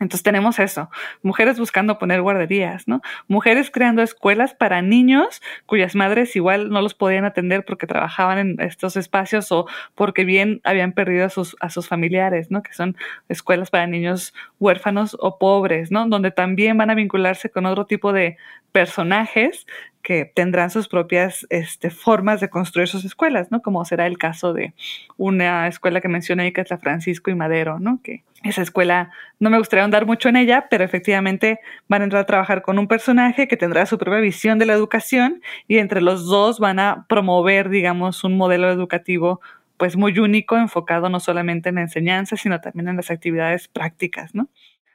Entonces 0.00 0.24
tenemos 0.24 0.58
eso, 0.58 0.90
mujeres 1.22 1.58
buscando 1.58 1.98
poner 1.98 2.20
guarderías, 2.20 2.88
¿no? 2.88 3.00
Mujeres 3.28 3.70
creando 3.70 4.02
escuelas 4.02 4.52
para 4.52 4.82
niños 4.82 5.40
cuyas 5.66 5.94
madres 5.94 6.34
igual 6.34 6.70
no 6.70 6.82
los 6.82 6.94
podían 6.94 7.24
atender 7.24 7.64
porque 7.64 7.86
trabajaban 7.86 8.38
en 8.38 8.60
estos 8.60 8.96
espacios 8.96 9.52
o 9.52 9.66
porque 9.94 10.24
bien 10.24 10.60
habían 10.64 10.92
perdido 10.92 11.26
a 11.26 11.30
sus, 11.30 11.56
a 11.60 11.70
sus 11.70 11.86
familiares, 11.86 12.50
¿no? 12.50 12.62
Que 12.62 12.72
son 12.72 12.96
escuelas 13.28 13.70
para 13.70 13.86
niños 13.86 14.34
huérfanos 14.58 15.16
o 15.20 15.38
pobres, 15.38 15.92
¿no? 15.92 16.08
Donde 16.08 16.32
también 16.32 16.76
van 16.76 16.90
a 16.90 16.94
vincularse 16.94 17.50
con 17.50 17.64
otro 17.66 17.86
tipo 17.86 18.12
de 18.12 18.36
personajes 18.74 19.66
que 20.02 20.24
tendrán 20.26 20.68
sus 20.68 20.88
propias 20.88 21.46
este, 21.48 21.90
formas 21.90 22.40
de 22.40 22.50
construir 22.50 22.88
sus 22.88 23.04
escuelas, 23.04 23.52
¿no? 23.52 23.62
Como 23.62 23.84
será 23.84 24.08
el 24.08 24.18
caso 24.18 24.52
de 24.52 24.74
una 25.16 25.68
escuela 25.68 26.00
que 26.00 26.08
mencioné 26.08 26.42
ahí, 26.42 26.52
que 26.52 26.60
es 26.60 26.70
la 26.70 26.78
Francisco 26.78 27.30
y 27.30 27.36
Madero, 27.36 27.78
¿no? 27.78 28.00
Que 28.02 28.24
esa 28.42 28.62
escuela, 28.62 29.12
no 29.38 29.48
me 29.48 29.58
gustaría 29.58 29.84
andar 29.84 30.06
mucho 30.06 30.28
en 30.28 30.36
ella, 30.36 30.66
pero 30.68 30.82
efectivamente 30.82 31.60
van 31.88 32.02
a 32.02 32.04
entrar 32.04 32.22
a 32.22 32.26
trabajar 32.26 32.62
con 32.62 32.80
un 32.80 32.88
personaje 32.88 33.46
que 33.46 33.56
tendrá 33.56 33.86
su 33.86 33.96
propia 33.96 34.18
visión 34.18 34.58
de 34.58 34.66
la 34.66 34.72
educación 34.72 35.40
y 35.68 35.78
entre 35.78 36.00
los 36.00 36.26
dos 36.26 36.58
van 36.58 36.80
a 36.80 37.06
promover, 37.08 37.68
digamos, 37.68 38.24
un 38.24 38.36
modelo 38.36 38.70
educativo 38.70 39.40
pues 39.76 39.96
muy 39.96 40.18
único, 40.18 40.56
enfocado 40.56 41.08
no 41.08 41.20
solamente 41.20 41.68
en 41.68 41.76
la 41.76 41.82
enseñanza, 41.82 42.36
sino 42.36 42.60
también 42.60 42.88
en 42.88 42.96
las 42.96 43.12
actividades 43.12 43.68
prácticas, 43.68 44.34
¿no? 44.34 44.48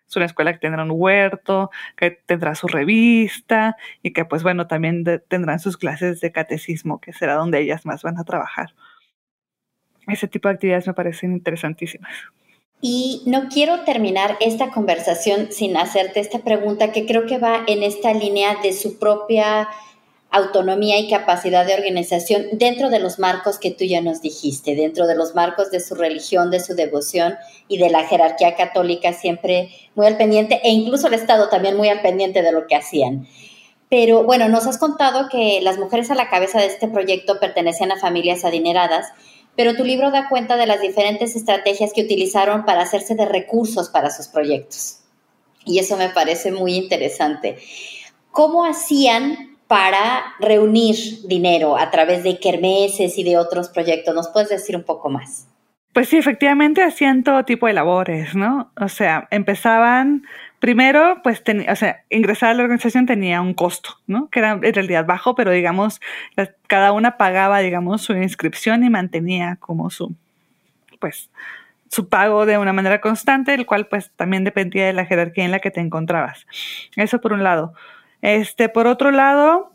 Es 0.09 0.15
una 0.15 0.25
escuela 0.25 0.53
que 0.53 0.59
tendrá 0.59 0.83
un 0.83 0.91
huerto, 0.91 1.69
que 1.95 2.09
tendrá 2.11 2.55
su 2.55 2.67
revista 2.67 3.77
y 4.01 4.11
que 4.11 4.25
pues 4.25 4.41
bueno, 4.41 4.65
también 4.67 5.03
tendrán 5.27 5.59
sus 5.59 5.77
clases 5.77 6.19
de 6.19 6.31
catecismo, 6.31 6.99
que 6.99 7.13
será 7.13 7.35
donde 7.35 7.59
ellas 7.59 7.85
más 7.85 8.01
van 8.01 8.17
a 8.17 8.23
trabajar. 8.23 8.73
Ese 10.07 10.27
tipo 10.27 10.47
de 10.47 10.55
actividades 10.55 10.87
me 10.87 10.93
parecen 10.95 11.31
interesantísimas. 11.33 12.11
Y 12.81 13.21
no 13.25 13.49
quiero 13.49 13.81
terminar 13.81 14.37
esta 14.39 14.71
conversación 14.71 15.51
sin 15.51 15.77
hacerte 15.77 16.21
esta 16.21 16.39
pregunta 16.39 16.91
que 16.91 17.05
creo 17.05 17.27
que 17.27 17.37
va 17.37 17.63
en 17.67 17.83
esta 17.83 18.13
línea 18.13 18.55
de 18.63 18.73
su 18.73 18.97
propia 18.97 19.67
autonomía 20.31 20.99
y 20.99 21.09
capacidad 21.09 21.65
de 21.65 21.73
organización 21.73 22.47
dentro 22.51 22.89
de 22.89 22.99
los 22.99 23.17
marcos 23.17 23.57
que 23.57 23.71
tú 23.71 23.83
ya 23.83 24.01
nos 24.01 24.21
dijiste, 24.21 24.75
dentro 24.75 25.07
de 25.07 25.15
los 25.15 25.33
marcos 25.33 25.71
de 25.71 25.79
su 25.79 25.95
religión, 25.95 26.51
de 26.51 26.59
su 26.59 26.75
devoción 26.75 27.35
y 27.67 27.77
de 27.77 27.89
la 27.89 28.05
jerarquía 28.05 28.55
católica 28.55 29.13
siempre 29.13 29.69
muy 29.95 30.05
al 30.05 30.17
pendiente 30.17 30.59
e 30.63 30.69
incluso 30.69 31.07
el 31.07 31.15
Estado 31.15 31.49
también 31.49 31.75
muy 31.77 31.89
al 31.89 32.01
pendiente 32.01 32.43
de 32.43 32.51
lo 32.51 32.67
que 32.67 32.75
hacían. 32.75 33.27
Pero 33.89 34.23
bueno, 34.23 34.49
nos 34.49 34.67
has 34.67 34.77
contado 34.77 35.29
que 35.29 35.61
las 35.61 35.79
mujeres 35.79 36.11
a 36.11 36.15
la 36.15 36.29
cabeza 36.29 36.59
de 36.59 36.67
este 36.67 36.87
proyecto 36.87 37.39
pertenecían 37.39 37.91
a 37.91 37.99
familias 37.99 38.45
adineradas, 38.45 39.07
pero 39.55 39.75
tu 39.75 39.83
libro 39.83 40.11
da 40.11 40.29
cuenta 40.29 40.57
de 40.57 40.67
las 40.67 40.79
diferentes 40.79 41.35
estrategias 41.35 41.91
que 41.91 42.03
utilizaron 42.03 42.65
para 42.65 42.83
hacerse 42.83 43.15
de 43.15 43.25
recursos 43.25 43.89
para 43.89 44.11
sus 44.11 44.27
proyectos. 44.27 44.99
Y 45.65 45.79
eso 45.79 45.97
me 45.97 46.09
parece 46.09 46.51
muy 46.51 46.75
interesante. 46.75 47.57
¿Cómo 48.31 48.63
hacían 48.63 49.48
para 49.69 50.33
reunir 50.39 50.95
dinero 51.27 51.77
a 51.77 51.91
través 51.91 52.23
de 52.23 52.39
kermeses 52.39 53.19
y 53.19 53.23
de 53.23 53.37
otros 53.37 53.69
proyectos. 53.69 54.15
¿Nos 54.15 54.27
puedes 54.29 54.49
decir 54.49 54.75
un 54.75 54.81
poco 54.81 55.11
más? 55.11 55.47
Pues 55.93 56.09
sí, 56.09 56.17
efectivamente 56.17 56.81
hacían 56.81 57.23
todo 57.23 57.45
tipo 57.45 57.67
de 57.67 57.73
labores, 57.73 58.33
¿no? 58.33 58.71
O 58.81 58.89
sea, 58.89 59.27
empezaban 59.29 60.23
primero, 60.57 61.19
pues, 61.23 61.43
o 61.69 61.75
sea, 61.75 62.03
ingresar 62.09 62.49
a 62.49 62.53
la 62.55 62.63
organización 62.63 63.05
tenía 63.05 63.41
un 63.41 63.53
costo, 63.53 63.91
¿no? 64.07 64.27
Que 64.31 64.39
era 64.39 64.53
en 64.53 64.73
realidad 64.73 65.05
bajo, 65.05 65.35
pero 65.35 65.51
digamos, 65.51 66.01
cada 66.65 66.91
una 66.91 67.17
pagaba, 67.17 67.59
digamos, 67.59 68.01
su 68.01 68.13
inscripción 68.13 68.83
y 68.83 68.89
mantenía 68.89 69.57
como 69.59 69.91
su, 69.91 70.15
pues, 70.99 71.29
su 71.89 72.09
pago 72.09 72.47
de 72.47 72.57
una 72.57 72.73
manera 72.73 73.01
constante, 73.01 73.53
el 73.53 73.67
cual 73.67 73.85
pues 73.85 74.09
también 74.15 74.43
dependía 74.43 74.87
de 74.87 74.93
la 74.93 75.05
jerarquía 75.05 75.45
en 75.45 75.51
la 75.51 75.59
que 75.59 75.69
te 75.69 75.79
encontrabas. 75.79 76.47
Eso 76.95 77.21
por 77.21 77.33
un 77.33 77.43
lado. 77.43 77.75
Este, 78.21 78.69
por 78.69 78.87
otro 78.87 79.11
lado, 79.11 79.71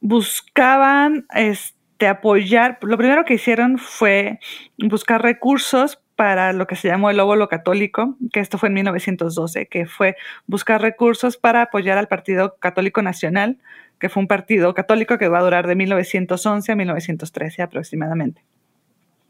buscaban 0.00 1.26
este, 1.34 2.06
apoyar, 2.06 2.78
lo 2.82 2.98
primero 2.98 3.24
que 3.24 3.34
hicieron 3.34 3.78
fue 3.78 4.40
buscar 4.78 5.22
recursos 5.22 6.02
para 6.16 6.52
lo 6.52 6.66
que 6.66 6.76
se 6.76 6.88
llamó 6.88 7.10
el 7.10 7.20
óvulo 7.20 7.48
católico, 7.48 8.16
que 8.32 8.40
esto 8.40 8.58
fue 8.58 8.68
en 8.68 8.74
1912, 8.74 9.66
que 9.66 9.86
fue 9.86 10.16
buscar 10.46 10.80
recursos 10.80 11.36
para 11.36 11.62
apoyar 11.62 11.98
al 11.98 12.08
Partido 12.08 12.56
Católico 12.58 13.02
Nacional, 13.02 13.58
que 13.98 14.08
fue 14.08 14.20
un 14.20 14.28
partido 14.28 14.74
católico 14.74 15.18
que 15.18 15.28
va 15.28 15.38
a 15.38 15.42
durar 15.42 15.66
de 15.66 15.74
1911 15.74 16.72
a 16.72 16.76
1913 16.76 17.62
aproximadamente. 17.62 18.42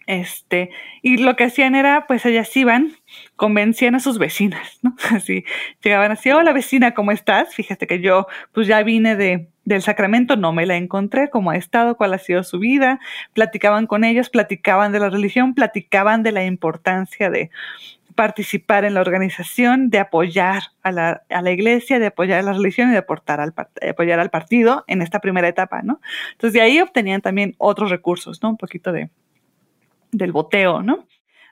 Este, 0.06 0.70
y 1.00 1.18
lo 1.18 1.36
que 1.36 1.44
hacían 1.44 1.74
era, 1.74 2.06
pues 2.06 2.26
ellas 2.26 2.54
iban, 2.56 2.92
convencían 3.36 3.94
a 3.94 4.00
sus 4.00 4.18
vecinas, 4.18 4.78
¿no? 4.82 4.96
Así, 5.10 5.44
llegaban 5.82 6.12
así, 6.12 6.30
hola 6.30 6.52
vecina, 6.52 6.92
¿cómo 6.92 7.12
estás? 7.12 7.54
Fíjate 7.54 7.86
que 7.86 8.00
yo, 8.00 8.26
pues 8.52 8.66
ya 8.66 8.82
vine 8.82 9.16
de, 9.16 9.48
del 9.64 9.82
Sacramento, 9.82 10.36
no 10.36 10.52
me 10.52 10.66
la 10.66 10.76
encontré, 10.76 11.30
cómo 11.30 11.50
ha 11.50 11.56
estado, 11.56 11.96
cuál 11.96 12.14
ha 12.14 12.18
sido 12.18 12.42
su 12.42 12.58
vida, 12.58 12.98
platicaban 13.32 13.86
con 13.86 14.04
ellos, 14.04 14.28
platicaban 14.28 14.92
de 14.92 15.00
la 15.00 15.10
religión, 15.10 15.54
platicaban 15.54 16.22
de 16.22 16.32
la 16.32 16.44
importancia 16.44 17.30
de 17.30 17.50
participar 18.14 18.84
en 18.84 18.94
la 18.94 19.00
organización, 19.00 19.88
de 19.88 19.98
apoyar 19.98 20.62
a 20.82 20.92
la, 20.92 21.22
a 21.30 21.42
la 21.42 21.50
iglesia, 21.50 21.98
de 21.98 22.06
apoyar 22.06 22.40
a 22.40 22.42
la 22.42 22.52
religión 22.52 22.88
y 22.90 22.92
de, 22.92 22.98
aportar 22.98 23.40
al, 23.40 23.54
de 23.80 23.90
apoyar 23.90 24.20
al 24.20 24.30
partido 24.30 24.84
en 24.86 25.00
esta 25.00 25.20
primera 25.20 25.48
etapa, 25.48 25.82
¿no? 25.82 26.00
Entonces 26.32 26.52
de 26.52 26.60
ahí 26.60 26.80
obtenían 26.80 27.22
también 27.22 27.54
otros 27.58 27.90
recursos, 27.90 28.42
¿no? 28.42 28.50
Un 28.50 28.56
poquito 28.56 28.92
de, 28.92 29.08
del 30.12 30.32
boteo, 30.32 30.82
¿no? 30.82 31.06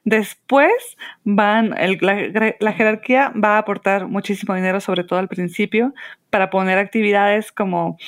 Después 0.05 0.97
van, 1.25 1.71
la, 2.01 2.73
jerarquía 2.73 3.33
va 3.33 3.57
a 3.57 3.59
aportar 3.59 4.07
muchísimo 4.07 4.55
dinero, 4.55 4.81
sobre 4.81 5.05
todo 5.05 5.19
al 5.19 5.29
principio, 5.29 5.93
para 6.31 6.49
poner 6.49 6.79
actividades 6.79 7.53
como 7.53 7.99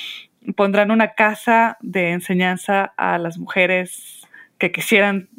pondrán 0.55 0.91
una 0.91 1.13
casa 1.13 1.77
de 1.81 2.11
enseñanza 2.11 2.93
a 2.97 3.17
las 3.17 3.37
mujeres 3.37 4.27
que 4.57 4.71
quisieran 4.71 5.29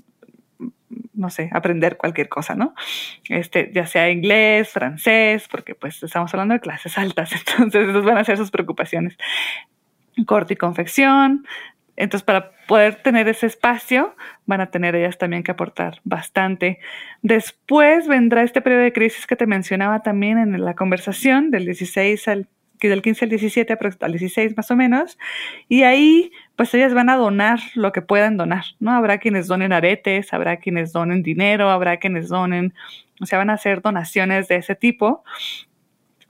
no 1.13 1.31
sé, 1.31 1.51
aprender 1.53 1.97
cualquier 1.97 2.29
cosa, 2.29 2.55
¿no? 2.55 2.75
Este, 3.29 3.71
ya 3.73 3.87
sea 3.87 4.11
inglés, 4.11 4.69
francés, 4.71 5.49
porque 5.51 5.75
pues 5.75 6.03
estamos 6.03 6.33
hablando 6.35 6.55
de 6.55 6.61
clases 6.61 6.99
altas, 6.99 7.33
entonces 7.49 7.89
esas 7.89 8.05
van 8.05 8.19
a 8.19 8.25
ser 8.25 8.37
sus 8.37 8.51
preocupaciones. 8.51 9.17
Corte 10.27 10.55
y 10.55 10.57
confección. 10.57 11.47
Entonces, 11.97 12.25
para 12.25 12.53
poder 12.67 12.97
tener 12.97 13.29
ese 13.29 13.47
espacio, 13.47 14.17
van 14.47 14.61
a 14.61 14.71
tener 14.71 14.95
ellas 14.97 15.19
también 15.19 15.43
que 15.43 15.53
aportar 15.53 16.01
bastante. 16.05 16.79
Después 17.23 18.09
vendrá 18.09 18.43
este 18.43 18.61
periodo 18.61 18.83
de 18.83 18.93
crisis 18.93 19.27
que 19.27 19.37
te 19.37 19.47
mencionaba 19.47 20.03
también 20.03 20.39
en 20.39 20.65
la 20.65 20.75
conversación, 20.75 21.51
del 21.51 21.67
16 21.67 22.29
al 22.29 22.49
del 22.89 23.03
15 23.03 23.25
al 23.25 23.31
17, 23.31 23.79
al 24.01 24.13
16 24.13 24.57
más 24.57 24.71
o 24.71 24.77
menos, 24.77 25.19
y 25.69 25.83
ahí 25.83 26.31
pues 26.57 26.73
ellas 26.75 26.95
van 26.95 27.09
a 27.09 27.17
donar 27.17 27.61
lo 27.75 27.93
que 27.93 28.03
puedan 28.03 28.37
donar, 28.37 28.65
¿no? 28.79 28.93
Habrá 28.93 29.19
quienes 29.19 29.47
donen 29.47 29.73
aretes, 29.73 30.33
habrá 30.33 30.59
quienes 30.59 30.93
donen 30.93 31.23
dinero, 31.23 31.71
habrá 31.71 31.99
quienes 31.99 32.29
donen, 32.29 32.75
o 33.21 33.27
sea, 33.27 33.39
van 33.39 33.51
a 33.51 33.55
hacer 33.55 33.83
donaciones 33.83 34.49
de 34.49 34.57
ese 34.57 34.75
tipo, 34.75 35.25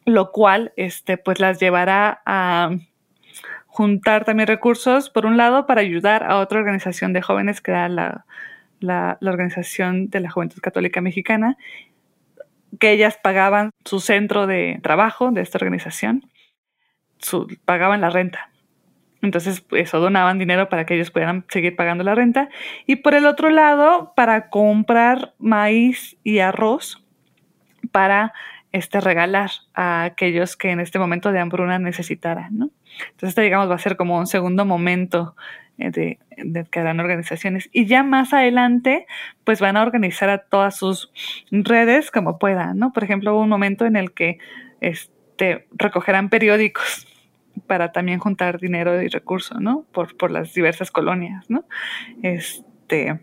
lo 0.04 0.32
cual, 0.32 0.72
este, 0.76 1.16
pues 1.18 1.40
las 1.40 1.58
llevará 1.60 2.22
a 2.26 2.70
juntar 3.74 4.24
también 4.24 4.46
recursos, 4.46 5.10
por 5.10 5.26
un 5.26 5.36
lado, 5.36 5.66
para 5.66 5.80
ayudar 5.80 6.22
a 6.22 6.38
otra 6.38 6.60
organización 6.60 7.12
de 7.12 7.22
jóvenes 7.22 7.60
que 7.60 7.72
era 7.72 7.88
la, 7.88 8.24
la, 8.78 9.18
Organización 9.20 10.10
de 10.10 10.20
la 10.20 10.30
Juventud 10.30 10.60
Católica 10.60 11.00
Mexicana, 11.00 11.56
que 12.78 12.92
ellas 12.92 13.18
pagaban 13.20 13.70
su 13.84 13.98
centro 13.98 14.46
de 14.46 14.78
trabajo 14.80 15.32
de 15.32 15.40
esta 15.40 15.58
organización 15.58 16.30
pagaban 17.64 18.00
la 18.00 18.10
renta. 18.10 18.50
Entonces, 19.22 19.64
eso 19.72 19.98
donaban 19.98 20.38
dinero 20.38 20.68
para 20.68 20.86
que 20.86 20.94
ellos 20.94 21.10
pudieran 21.10 21.44
seguir 21.48 21.74
pagando 21.74 22.04
la 22.04 22.14
renta. 22.14 22.50
Y 22.86 22.96
por 22.96 23.14
el 23.14 23.26
otro 23.26 23.50
lado, 23.50 24.12
para 24.14 24.50
comprar 24.50 25.34
maíz 25.38 26.16
y 26.22 26.38
arroz 26.38 27.02
para 27.90 28.34
este, 28.74 29.00
regalar 29.00 29.52
a 29.72 30.02
aquellos 30.02 30.56
que 30.56 30.72
en 30.72 30.80
este 30.80 30.98
momento 30.98 31.30
de 31.30 31.38
hambruna 31.38 31.78
necesitaran, 31.78 32.58
¿no? 32.58 32.70
Entonces, 33.04 33.28
este, 33.28 33.42
digamos, 33.42 33.70
va 33.70 33.76
a 33.76 33.78
ser 33.78 33.96
como 33.96 34.18
un 34.18 34.26
segundo 34.26 34.64
momento 34.64 35.36
eh, 35.78 35.92
de, 35.92 36.64
que 36.64 36.80
harán 36.80 36.98
organizaciones. 36.98 37.70
Y 37.72 37.86
ya 37.86 38.02
más 38.02 38.32
adelante, 38.32 39.06
pues 39.44 39.60
van 39.60 39.76
a 39.76 39.82
organizar 39.82 40.28
a 40.28 40.38
todas 40.38 40.76
sus 40.76 41.12
redes 41.52 42.10
como 42.10 42.40
puedan, 42.40 42.80
¿no? 42.80 42.92
Por 42.92 43.04
ejemplo, 43.04 43.32
hubo 43.32 43.42
un 43.42 43.48
momento 43.48 43.86
en 43.86 43.94
el 43.94 44.12
que 44.12 44.38
este, 44.80 45.68
recogerán 45.74 46.28
periódicos 46.28 47.06
para 47.68 47.92
también 47.92 48.18
juntar 48.18 48.58
dinero 48.58 49.00
y 49.00 49.06
recursos, 49.06 49.60
¿no? 49.60 49.84
Por, 49.92 50.16
por 50.16 50.32
las 50.32 50.52
diversas 50.52 50.90
colonias, 50.90 51.48
¿no? 51.48 51.64
Este, 52.24 53.20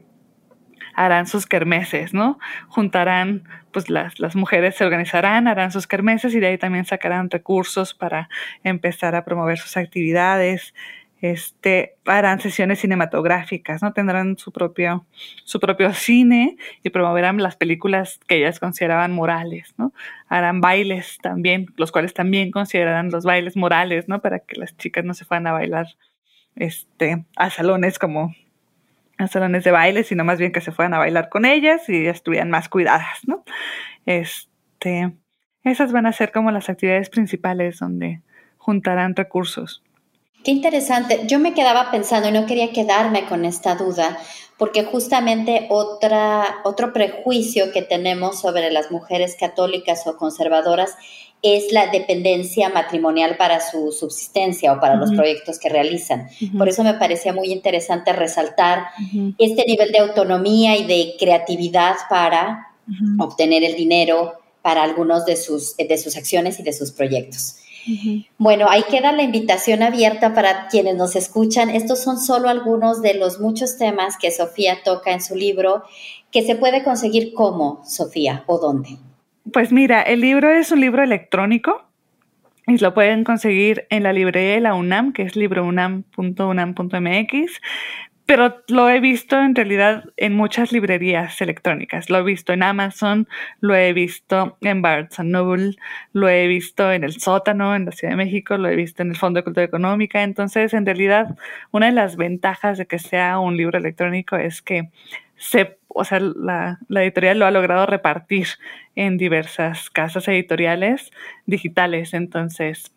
harán 0.95 1.27
sus 1.27 1.45
kermeses, 1.45 2.13
¿no? 2.13 2.39
Juntarán, 2.67 3.43
pues 3.71 3.89
las, 3.89 4.19
las 4.19 4.35
mujeres 4.35 4.75
se 4.75 4.85
organizarán, 4.85 5.47
harán 5.47 5.71
sus 5.71 5.87
kermeses 5.87 6.33
y 6.33 6.39
de 6.39 6.47
ahí 6.47 6.57
también 6.57 6.85
sacarán 6.85 7.29
recursos 7.29 7.93
para 7.93 8.29
empezar 8.63 9.15
a 9.15 9.25
promover 9.25 9.57
sus 9.57 9.77
actividades, 9.77 10.73
este, 11.21 11.97
harán 12.05 12.39
sesiones 12.39 12.79
cinematográficas, 12.79 13.83
¿no? 13.83 13.93
Tendrán 13.93 14.37
su 14.39 14.51
propio, 14.51 15.05
su 15.43 15.59
propio 15.59 15.93
cine 15.93 16.57
y 16.81 16.89
promoverán 16.89 17.37
las 17.37 17.55
películas 17.55 18.19
que 18.27 18.37
ellas 18.37 18.59
consideraban 18.59 19.11
morales, 19.11 19.75
¿no? 19.77 19.93
Harán 20.27 20.61
bailes 20.61 21.19
también, 21.21 21.67
los 21.77 21.91
cuales 21.91 22.15
también 22.15 22.49
considerarán 22.49 23.11
los 23.11 23.23
bailes 23.23 23.55
morales, 23.55 24.07
¿no? 24.07 24.19
Para 24.19 24.39
que 24.39 24.59
las 24.59 24.75
chicas 24.77 25.05
no 25.05 25.13
se 25.13 25.25
fueran 25.25 25.45
a 25.45 25.51
bailar, 25.51 25.87
este, 26.55 27.23
a 27.35 27.51
salones 27.51 27.99
como 27.99 28.33
a 29.21 29.27
salones 29.27 29.63
de 29.63 29.71
baile, 29.71 30.03
sino 30.03 30.23
más 30.23 30.39
bien 30.39 30.51
que 30.51 30.61
se 30.61 30.71
fueran 30.71 30.93
a 30.93 30.99
bailar 30.99 31.29
con 31.29 31.45
ellas 31.45 31.87
y 31.87 32.07
estuvieran 32.07 32.49
más 32.49 32.69
cuidadas, 32.69 33.19
¿no? 33.25 33.43
Este, 34.05 35.13
esas 35.63 35.91
van 35.91 36.05
a 36.05 36.13
ser 36.13 36.31
como 36.31 36.51
las 36.51 36.69
actividades 36.69 37.09
principales 37.09 37.79
donde 37.79 38.21
juntarán 38.57 39.15
recursos. 39.15 39.83
Qué 40.43 40.51
interesante. 40.51 41.21
Yo 41.27 41.39
me 41.39 41.53
quedaba 41.53 41.91
pensando 41.91 42.29
y 42.29 42.31
no 42.31 42.47
quería 42.47 42.71
quedarme 42.71 43.25
con 43.25 43.45
esta 43.45 43.75
duda, 43.75 44.17
porque 44.57 44.83
justamente 44.83 45.67
otra, 45.69 46.61
otro 46.63 46.93
prejuicio 46.93 47.71
que 47.71 47.83
tenemos 47.83 48.41
sobre 48.41 48.71
las 48.71 48.91
mujeres 48.91 49.35
católicas 49.39 50.07
o 50.07 50.17
conservadoras 50.17 50.95
es 51.41 51.71
la 51.71 51.87
dependencia 51.87 52.69
matrimonial 52.69 53.35
para 53.37 53.59
su 53.59 53.91
subsistencia 53.91 54.73
o 54.73 54.79
para 54.79 54.95
los 54.95 55.11
proyectos 55.11 55.57
que 55.57 55.69
realizan. 55.69 56.29
Por 56.57 56.69
eso 56.69 56.83
me 56.83 56.93
parecía 56.93 57.33
muy 57.33 57.51
interesante 57.51 58.13
resaltar 58.13 58.85
este 59.37 59.65
nivel 59.65 59.91
de 59.91 59.99
autonomía 59.99 60.77
y 60.77 60.85
de 60.85 61.15
creatividad 61.17 61.95
para 62.09 62.67
obtener 63.17 63.63
el 63.63 63.75
dinero 63.75 64.33
para 64.61 64.83
algunos 64.83 65.25
de 65.25 65.35
sus, 65.35 65.75
de 65.77 65.97
sus 65.97 66.15
acciones 66.15 66.59
y 66.59 66.63
de 66.63 66.73
sus 66.73 66.91
proyectos. 66.91 67.55
Bueno, 68.37 68.67
ahí 68.69 68.83
queda 68.89 69.11
la 69.11 69.23
invitación 69.23 69.81
abierta 69.81 70.35
para 70.35 70.67
quienes 70.67 70.95
nos 70.95 71.15
escuchan. 71.15 71.69
Estos 71.69 71.99
son 71.99 72.19
solo 72.19 72.49
algunos 72.49 73.01
de 73.01 73.15
los 73.15 73.39
muchos 73.39 73.77
temas 73.77 74.17
que 74.17 74.29
Sofía 74.29 74.83
toca 74.83 75.11
en 75.11 75.21
su 75.21 75.35
libro, 75.35 75.83
que 76.31 76.45
se 76.45 76.55
puede 76.55 76.83
conseguir 76.83 77.33
cómo, 77.33 77.81
Sofía, 77.83 78.43
o 78.45 78.59
dónde. 78.59 78.99
Pues 79.51 79.71
mira, 79.71 80.01
el 80.01 80.21
libro 80.21 80.49
es 80.49 80.71
un 80.71 80.81
libro 80.81 81.03
electrónico 81.03 81.83
y 82.67 82.77
lo 82.77 82.93
pueden 82.93 83.23
conseguir 83.23 83.87
en 83.89 84.03
la 84.03 84.13
librería 84.13 84.53
de 84.53 84.61
la 84.61 84.75
UNAM, 84.75 85.13
que 85.13 85.23
es 85.23 85.35
librounam.unam.mx 85.35 87.59
pero 88.31 88.63
lo 88.69 88.89
he 88.89 89.01
visto 89.01 89.37
en 89.41 89.53
realidad 89.53 90.05
en 90.15 90.37
muchas 90.37 90.71
librerías 90.71 91.41
electrónicas. 91.41 92.09
Lo 92.09 92.19
he 92.19 92.23
visto 92.23 92.53
en 92.53 92.63
Amazon, 92.63 93.27
lo 93.59 93.75
he 93.75 93.91
visto 93.91 94.57
en 94.61 94.81
Barnes 94.81 95.19
Noble, 95.19 95.75
lo 96.13 96.29
he 96.29 96.47
visto 96.47 96.93
en 96.93 97.03
el 97.03 97.19
sótano 97.19 97.75
en 97.75 97.83
la 97.83 97.91
Ciudad 97.91 98.13
de 98.13 98.15
México, 98.15 98.57
lo 98.57 98.69
he 98.69 98.77
visto 98.77 99.01
en 99.01 99.09
el 99.09 99.17
Fondo 99.17 99.39
de 99.39 99.43
Cultura 99.43 99.65
Económica. 99.65 100.23
Entonces, 100.23 100.73
en 100.73 100.85
realidad, 100.85 101.35
una 101.71 101.87
de 101.87 101.91
las 101.91 102.15
ventajas 102.15 102.77
de 102.77 102.85
que 102.85 102.99
sea 102.99 103.37
un 103.37 103.57
libro 103.57 103.77
electrónico 103.77 104.37
es 104.37 104.61
que 104.61 104.87
se, 105.41 105.79
o 105.87 106.05
sea, 106.05 106.19
la, 106.19 106.79
la 106.87 107.03
editorial 107.03 107.39
lo 107.39 107.47
ha 107.47 107.51
logrado 107.51 107.87
repartir 107.87 108.47
en 108.95 109.17
diversas 109.17 109.89
casas 109.89 110.27
editoriales 110.27 111.09
digitales. 111.47 112.13
Entonces, 112.13 112.91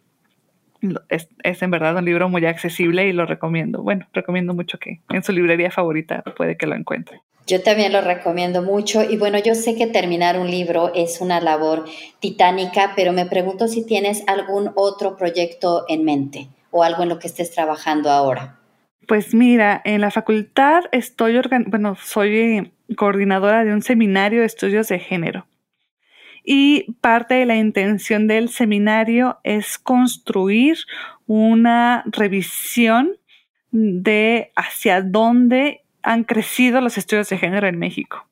es, 1.09 1.29
es, 1.43 1.63
en 1.63 1.71
verdad 1.71 1.97
un 1.97 2.05
libro 2.05 2.29
muy 2.29 2.45
accesible 2.45 3.07
y 3.07 3.13
lo 3.13 3.25
recomiendo. 3.25 3.83
Bueno, 3.83 4.07
recomiendo 4.13 4.53
mucho 4.53 4.79
que 4.79 5.01
en 5.09 5.25
su 5.25 5.33
librería 5.33 5.71
favorita 5.71 6.23
puede 6.37 6.59
que 6.59 6.67
lo 6.67 6.75
encuentre. 6.75 7.23
Yo 7.47 7.63
también 7.63 7.93
lo 7.93 8.03
recomiendo 8.03 8.63
mucho 8.63 9.03
y 9.03 9.17
bueno, 9.17 9.39
yo 9.39 9.55
sé 9.55 9.75
que 9.75 9.87
terminar 9.87 10.39
un 10.39 10.51
libro 10.51 10.93
es 10.95 11.23
una 11.23 11.41
labor 11.41 11.87
titánica, 12.21 12.93
pero 12.95 13.15
me 13.15 13.25
pregunto 13.25 13.69
si 13.69 13.87
tienes 13.87 14.23
algún 14.27 14.71
otro 14.75 15.17
proyecto 15.17 15.87
en 15.89 16.05
mente 16.05 16.49
o 16.71 16.83
algo 16.83 17.03
en 17.03 17.09
lo 17.09 17.19
que 17.19 17.27
estés 17.27 17.51
trabajando 17.51 18.11
ahora. 18.11 18.59
Pues 19.07 19.35
mira, 19.35 19.81
en 19.85 20.01
la 20.01 20.11
facultad 20.11 20.85
estoy, 20.93 21.41
bueno, 21.67 21.97
soy 21.97 22.73
coordinadora 22.97 23.65
de 23.65 23.73
un 23.73 23.83
seminario 23.83 24.41
de 24.41 24.47
estudios 24.47 24.89
de 24.89 24.99
género 24.99 25.47
y 26.45 26.93
parte 27.01 27.35
de 27.35 27.47
la 27.47 27.57
intención 27.57 28.29
del 28.29 28.51
seminario 28.51 29.39
es 29.43 29.79
construir 29.79 30.77
una 31.27 32.05
revisión 32.07 33.17
de 33.73 34.53
hacia 34.55 35.01
dónde 35.01 35.85
han 36.03 36.25
crecido 36.25 36.83
los 36.83 36.99
estudios 36.99 37.31
de 37.31 37.39
género 37.39 37.67
en 37.67 37.79
México. 37.79 38.29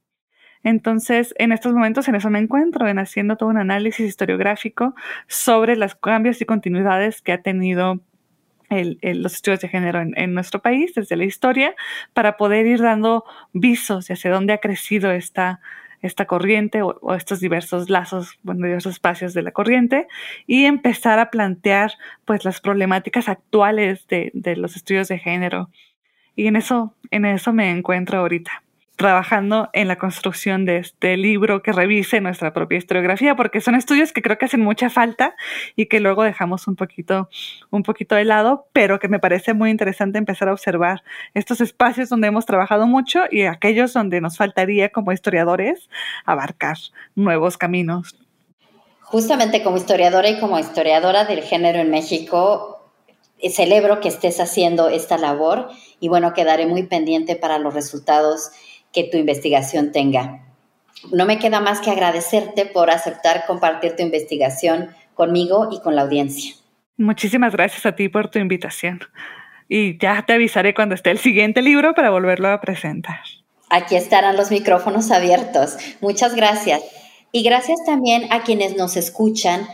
Entonces, 0.62 1.34
en 1.38 1.50
estos 1.50 1.72
momentos 1.72 2.06
en 2.06 2.14
eso 2.14 2.30
me 2.30 2.38
encuentro, 2.38 2.86
en 2.86 2.98
haciendo 2.98 3.36
todo 3.36 3.48
un 3.48 3.56
análisis 3.56 4.06
historiográfico 4.06 4.94
sobre 5.26 5.74
los 5.74 5.94
cambios 5.94 6.40
y 6.40 6.44
continuidades 6.44 7.22
que 7.22 7.32
ha 7.32 7.42
tenido 7.42 8.00
los 8.72 9.34
estudios 9.34 9.60
de 9.60 9.68
género 9.68 10.00
en, 10.00 10.12
en, 10.16 10.34
nuestro 10.34 10.60
país 10.60 10.94
desde 10.94 11.16
la 11.16 11.24
historia 11.24 11.74
para 12.12 12.36
poder 12.36 12.66
ir 12.66 12.80
dando 12.80 13.24
visos 13.52 14.08
de 14.08 14.14
hacia 14.14 14.30
dónde 14.30 14.52
ha 14.52 14.58
crecido 14.58 15.12
esta, 15.12 15.60
esta 16.02 16.26
corriente 16.26 16.82
o, 16.82 17.14
estos 17.14 17.40
diversos 17.40 17.88
lazos, 17.88 18.38
bueno, 18.42 18.66
diversos 18.66 18.94
espacios 18.94 19.34
de 19.34 19.42
la 19.42 19.52
corriente 19.52 20.08
y 20.46 20.64
empezar 20.64 21.18
a 21.18 21.30
plantear 21.30 21.92
pues 22.24 22.44
las 22.44 22.60
problemáticas 22.60 23.28
actuales 23.28 24.06
de, 24.08 24.30
de 24.34 24.56
los 24.56 24.76
estudios 24.76 25.08
de 25.08 25.18
género. 25.18 25.70
Y 26.34 26.46
en 26.46 26.56
eso, 26.56 26.94
en 27.10 27.24
eso 27.24 27.52
me 27.52 27.70
encuentro 27.70 28.18
ahorita 28.18 28.61
trabajando 28.96 29.70
en 29.72 29.88
la 29.88 29.96
construcción 29.96 30.64
de 30.64 30.76
este 30.78 31.16
libro 31.16 31.62
que 31.62 31.72
revise 31.72 32.20
nuestra 32.20 32.52
propia 32.52 32.78
historiografía, 32.78 33.34
porque 33.34 33.60
son 33.60 33.74
estudios 33.74 34.12
que 34.12 34.22
creo 34.22 34.38
que 34.38 34.44
hacen 34.44 34.60
mucha 34.60 34.90
falta 34.90 35.34
y 35.76 35.86
que 35.86 36.00
luego 36.00 36.22
dejamos 36.22 36.68
un 36.68 36.76
poquito, 36.76 37.28
un 37.70 37.82
poquito 37.82 38.14
de 38.14 38.24
lado, 38.24 38.66
pero 38.72 38.98
que 38.98 39.08
me 39.08 39.18
parece 39.18 39.54
muy 39.54 39.70
interesante 39.70 40.18
empezar 40.18 40.48
a 40.48 40.52
observar 40.52 41.02
estos 41.34 41.60
espacios 41.60 42.08
donde 42.08 42.28
hemos 42.28 42.46
trabajado 42.46 42.86
mucho 42.86 43.24
y 43.30 43.42
aquellos 43.42 43.92
donde 43.92 44.20
nos 44.20 44.36
faltaría 44.36 44.90
como 44.90 45.12
historiadores 45.12 45.88
abarcar 46.24 46.76
nuevos 47.14 47.56
caminos. 47.56 48.16
Justamente 49.00 49.62
como 49.62 49.76
historiadora 49.76 50.28
y 50.28 50.40
como 50.40 50.58
historiadora 50.58 51.24
del 51.24 51.42
género 51.42 51.80
en 51.80 51.90
México, 51.90 52.90
eh, 53.42 53.50
celebro 53.50 54.00
que 54.00 54.08
estés 54.08 54.38
haciendo 54.38 54.88
esta 54.88 55.18
labor 55.18 55.68
y 55.98 56.08
bueno, 56.08 56.32
quedaré 56.32 56.66
muy 56.66 56.84
pendiente 56.84 57.36
para 57.36 57.58
los 57.58 57.74
resultados 57.74 58.52
que 58.92 59.04
tu 59.04 59.16
investigación 59.16 59.92
tenga. 59.92 60.44
No 61.10 61.26
me 61.26 61.38
queda 61.38 61.60
más 61.60 61.80
que 61.80 61.90
agradecerte 61.90 62.66
por 62.66 62.90
aceptar 62.90 63.44
compartir 63.46 63.96
tu 63.96 64.02
investigación 64.02 64.90
conmigo 65.14 65.68
y 65.72 65.80
con 65.80 65.96
la 65.96 66.02
audiencia. 66.02 66.54
Muchísimas 66.96 67.52
gracias 67.52 67.86
a 67.86 67.96
ti 67.96 68.08
por 68.08 68.28
tu 68.28 68.38
invitación. 68.38 69.00
Y 69.68 69.98
ya 69.98 70.24
te 70.26 70.34
avisaré 70.34 70.74
cuando 70.74 70.94
esté 70.94 71.10
el 71.10 71.18
siguiente 71.18 71.62
libro 71.62 71.94
para 71.94 72.10
volverlo 72.10 72.48
a 72.48 72.60
presentar. 72.60 73.20
Aquí 73.70 73.96
estarán 73.96 74.36
los 74.36 74.50
micrófonos 74.50 75.10
abiertos. 75.10 75.76
Muchas 76.00 76.34
gracias. 76.34 76.82
Y 77.32 77.42
gracias 77.42 77.78
también 77.86 78.26
a 78.30 78.42
quienes 78.42 78.76
nos 78.76 78.96
escuchan 78.98 79.66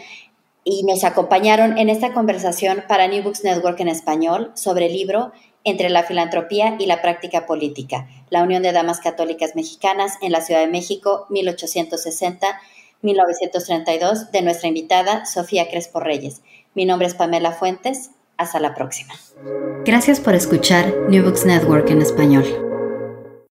y 0.63 0.85
nos 0.85 1.03
acompañaron 1.03 1.79
en 1.79 1.89
esta 1.89 2.13
conversación 2.13 2.85
para 2.87 3.09
New 3.09 3.23
Books 3.25 3.43
Network 3.43 3.81
en 3.81 3.89
español 3.89 4.53
sobre 4.55 4.87
el 4.87 4.93
libro 4.93 5.33
Entre 5.65 5.91
la 5.91 6.03
filantropía 6.03 6.77
y 6.79 6.87
la 6.87 7.03
práctica 7.03 7.45
política, 7.47 8.09
la 8.31 8.43
Unión 8.43 8.63
de 8.63 8.73
Damas 8.73 9.01
Católicas 9.01 9.57
Mexicanas 9.57 10.15
en 10.23 10.33
la 10.33 10.41
Ciudad 10.41 10.61
de 10.61 10.69
México, 10.69 11.27
1860-1932, 11.31 14.31
de 14.31 14.43
nuestra 14.43 14.69
invitada 14.69 15.27
Sofía 15.27 15.69
Crespo 15.69 16.01
Reyes. 16.01 16.43
Mi 16.75 16.85
nombre 16.85 17.09
es 17.09 17.15
Pamela 17.15 17.53
Fuentes. 17.53 18.11
Hasta 18.37 18.61
la 18.61 18.75
próxima. 18.75 19.15
Gracias 19.85 20.21
por 20.21 20.37
escuchar 20.37 20.95
New 21.09 21.25
Books 21.25 21.45
Network 21.45 21.91
en 21.91 22.03
español. 22.03 22.45